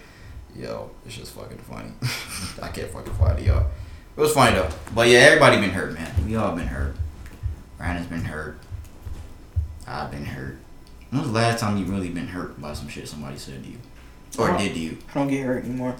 [0.55, 1.91] Yo, it's just fucking funny.
[2.61, 3.67] I can't fucking find it, y'all.
[4.15, 4.69] It was funny though.
[4.93, 6.11] But yeah, everybody been hurt, man.
[6.25, 6.95] We all been hurt.
[7.79, 8.59] Ryan's been hurt.
[9.87, 10.57] I've been hurt.
[11.09, 13.69] When was the last time you really been hurt by some shit somebody said to
[13.69, 13.77] you?
[14.37, 14.97] Or did to you?
[15.11, 15.95] I don't get hurt anymore.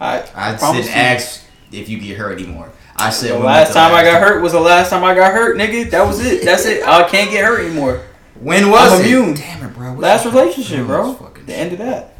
[0.00, 2.72] I I didn't ask if you get hurt anymore.
[2.96, 5.14] I said The last the time I last got hurt was the last time I
[5.14, 5.90] got hurt, nigga.
[5.90, 6.44] That was it.
[6.44, 6.86] That's it.
[6.86, 8.02] I can't get hurt anymore.
[8.40, 9.06] When was I'm it?
[9.06, 9.34] immune.
[9.34, 9.92] Damn it, bro.
[9.92, 11.14] What Last relationship, bro.
[11.46, 12.11] The end of that.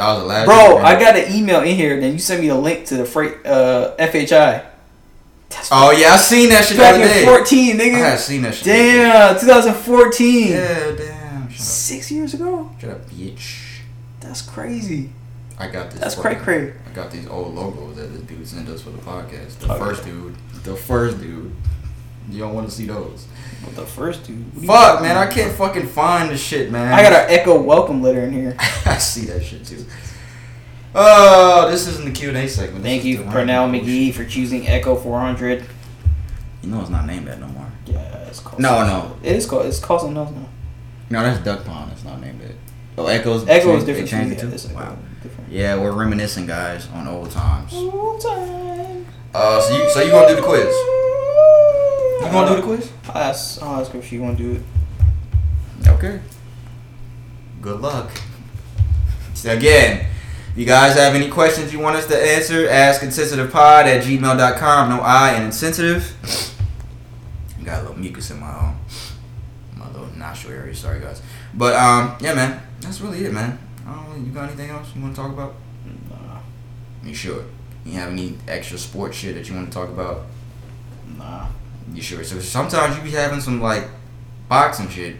[0.00, 0.46] That was the last.
[0.46, 2.00] Bro, I got an email in here.
[2.00, 4.64] Then you sent me the link to the freight uh, FHI.
[5.50, 7.24] That's Oh yeah, I seen that shit back in day.
[7.26, 7.92] 14, I nigga.
[7.98, 8.64] had seen that shit.
[8.64, 9.02] the other day.
[9.02, 10.48] Damn, 2014.
[10.48, 11.50] Yeah, damn.
[11.52, 12.70] Six years ago.
[12.80, 13.80] Shut up, bitch.
[14.20, 15.10] That's crazy.
[15.58, 16.00] I got this.
[16.00, 16.72] That's cray fucking- cray.
[16.88, 19.58] I got these old logos that this dude sent us for the podcast.
[19.58, 20.34] The Oh, first dude.
[20.64, 21.54] The first dude.
[22.30, 23.26] You don't want to see those.
[23.64, 24.38] What the first dude?
[24.54, 25.16] What are you Fuck, man.
[25.16, 26.92] I can't fucking find the shit, man.
[26.92, 28.56] I got an Echo welcome letter in here.
[28.86, 29.84] I see that shit too.
[30.94, 32.82] Oh, this isn't the Q and A segment.
[32.82, 35.64] This Thank you, the Pernell McGee, for choosing Echo 400.
[36.62, 37.70] You know it's not named that no more.
[37.86, 38.60] Yeah, it's called.
[38.60, 39.16] No, no.
[39.22, 39.66] It is called.
[39.66, 40.48] It's called something else now.
[41.10, 41.92] No, that's Duck Pond.
[41.92, 42.56] It's not named it.
[42.98, 43.46] Oh, Echoes.
[43.48, 44.08] Echo is changed- they different.
[44.10, 44.68] changed yeah, it too?
[44.68, 44.96] Echo Wow.
[45.22, 45.52] different.
[45.52, 47.72] Yeah, we're reminiscing, guys, on old times.
[47.72, 49.06] Old time.
[49.32, 50.74] Uh, so you so you gonna do the quiz?
[52.20, 52.92] You gonna do the quiz?
[53.08, 55.88] I'll ask, I'll ask her if she want to do it.
[55.88, 56.20] Okay.
[57.62, 58.10] Good luck.
[59.34, 60.06] So again,
[60.52, 64.90] if you guys have any questions you want us to answer, ask insensitivepod at gmail.com.
[64.90, 66.14] No I and insensitive.
[67.64, 68.78] Got a little mucus in my um,
[69.76, 70.74] my little nostril area.
[70.74, 71.22] Sorry guys.
[71.54, 73.58] But um yeah man, that's really it man.
[73.86, 75.54] I you got anything else you want to talk about?
[76.10, 76.40] Nah,
[77.02, 77.44] You sure?
[77.84, 80.22] You have any extra sports shit that you want to talk about?
[81.16, 81.46] nah,
[81.92, 82.22] You sure?
[82.24, 83.84] So sometimes you be having some like
[84.48, 85.16] boxing shit.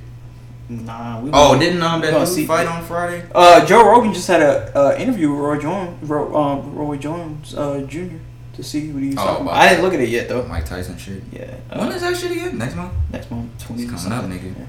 [0.69, 1.21] nah.
[1.21, 3.25] We Oh, didn't um we that gonna dude see- fight on Friday?
[3.35, 7.55] Uh, Joe Rogan just had a uh, interview with Roy Jones, Ro, um, Roy Jones
[7.55, 8.17] uh, Jr.
[8.55, 9.63] to see what he's Oh, talking about about.
[9.63, 10.45] I didn't look at it yet though.
[10.45, 11.23] Mike Tyson shit.
[11.33, 11.55] Yeah.
[11.71, 12.59] Uh, When is that shit again?
[12.59, 12.93] Next month?
[13.13, 13.51] next month?
[13.65, 13.83] Twenty.
[13.85, 14.55] It's coming up, nigga.
[14.59, 14.65] Yeah.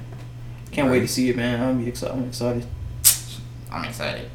[0.72, 1.62] Can't wait to see it, man.
[1.62, 2.16] I'm be excited.
[2.16, 2.66] I'm excited.
[3.72, 4.30] I'm excited.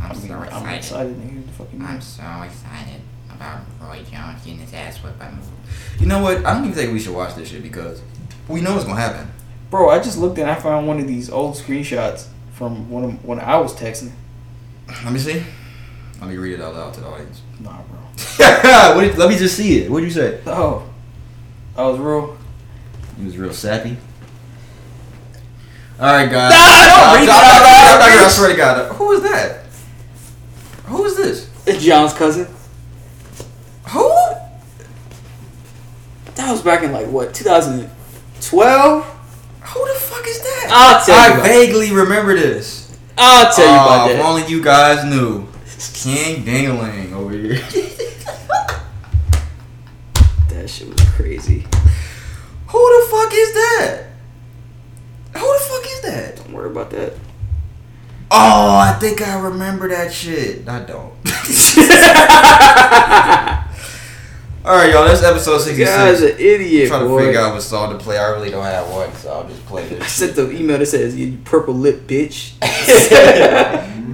[0.00, 0.76] I'm I'm, so I'm excited.
[0.78, 1.48] excited, nigga.
[1.50, 3.01] Fucking I'm so excited
[3.34, 5.38] about Roy Jones getting his ass whipped by me.
[6.00, 6.44] You know what?
[6.44, 8.00] I don't even think we should watch this shit because
[8.48, 9.30] we know it's gonna happen.
[9.70, 13.16] Bro, I just looked and I found one of these old screenshots from when I'm,
[13.18, 14.12] when I was texting.
[15.04, 15.42] Let me see.
[16.20, 17.40] Let me read it out loud to the audience.
[17.60, 17.98] Nah, bro.
[18.94, 19.90] what did, let me just see it.
[19.90, 20.40] What did you say?
[20.46, 20.88] Oh,
[21.76, 22.36] I was real.
[23.18, 23.96] He was real sappy.
[25.98, 26.50] All right, guys.
[26.50, 28.36] Nah, don't read I'm that I'm out, not- I'm not- I bitch.
[28.36, 28.92] swear to God.
[28.96, 29.64] Who is that?
[30.86, 31.50] Who is this?
[31.66, 32.46] It's John's cousin.
[33.92, 34.08] Who?
[36.34, 39.04] That was back in like what 2012.
[39.04, 40.68] Who the fuck is that?
[40.72, 42.96] I'll tell you I about vaguely remember this.
[43.18, 44.26] I'll tell you Aw, about uh, If that.
[44.26, 45.46] only you guys knew.
[45.66, 47.60] It's King Dingling over here.
[50.48, 51.66] That shit was crazy.
[52.68, 54.04] Who the fuck is that?
[55.34, 56.36] Who the fuck is that?
[56.36, 57.14] Don't worry about that.
[58.30, 60.66] Oh, I think I remember that shit.
[60.68, 61.12] I don't.
[64.64, 65.04] All right, y'all.
[65.04, 65.96] That's episode This sixty-six.
[65.96, 68.16] guy's an idiot, trying to figure out what song to play.
[68.16, 71.16] I really don't have one, so I'll just play I sent the email that says
[71.16, 72.52] you purple lip bitch.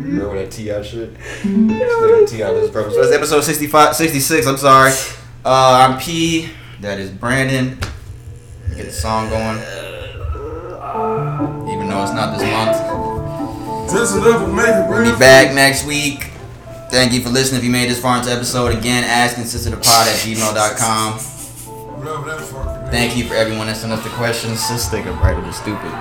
[0.09, 0.83] Remember that T.I.
[0.83, 1.15] shit?
[1.43, 2.53] T.I.
[2.53, 2.95] this purpose.
[2.95, 4.47] So that's episode 65, 66.
[4.47, 4.93] I'm sorry.
[5.45, 6.49] Uh, I'm P.
[6.81, 7.79] That is Brandon.
[8.75, 9.59] Get the song going.
[11.71, 13.91] Even though it's not this month.
[13.93, 14.89] Just a little maybe.
[14.89, 16.31] We'll be back next week.
[16.91, 17.59] Thank you for listening.
[17.59, 21.19] If you made this far into episode, again, askinsensitivepod at gmail.com.
[22.91, 24.67] Thank you for everyone that sent us the questions.
[24.89, 25.93] Think I'm right with stupid.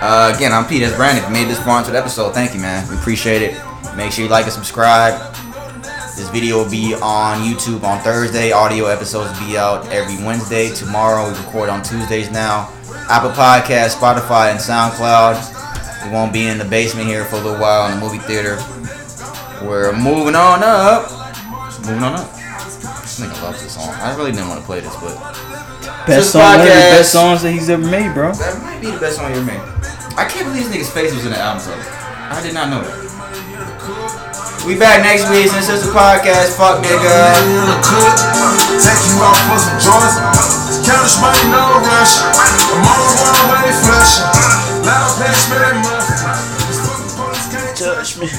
[0.00, 0.82] Uh, again, I'm Pete.
[0.82, 1.24] That's Brandon.
[1.24, 2.86] If you made this far into the episode, thank you, man.
[2.90, 3.60] We appreciate it.
[3.96, 5.34] Make sure you like and subscribe.
[6.14, 8.52] This video will be on YouTube on Thursday.
[8.52, 10.68] Audio episodes will be out every Wednesday.
[10.74, 12.68] Tomorrow we record on Tuesdays now.
[13.08, 16.04] Apple Podcast, Spotify, and SoundCloud.
[16.04, 18.58] We won't be in the basement here for a little while in the movie theater.
[19.62, 21.10] We're moving on up.
[21.80, 22.30] Moving on up.
[23.02, 23.88] This nigga loves this song.
[23.90, 25.16] I really didn't want to play this, but
[26.08, 28.32] Best This song, one of the best songs that he's ever made, bro.
[28.32, 29.60] that might be the best song you ever made.
[30.16, 31.84] I can't believe this nigga's face was in the album cover.
[31.84, 32.96] I did not know that.
[34.64, 36.56] We back next week since it's a podcast.
[36.56, 37.12] Fuck nigga.
[37.44, 38.16] in cook.
[38.80, 40.16] Take you out for some joints.
[40.88, 42.24] Counters money, no rush.
[42.24, 44.24] I'm on the one way flush.
[44.80, 46.08] Loud pass, man, muff.
[47.76, 48.32] Touch me.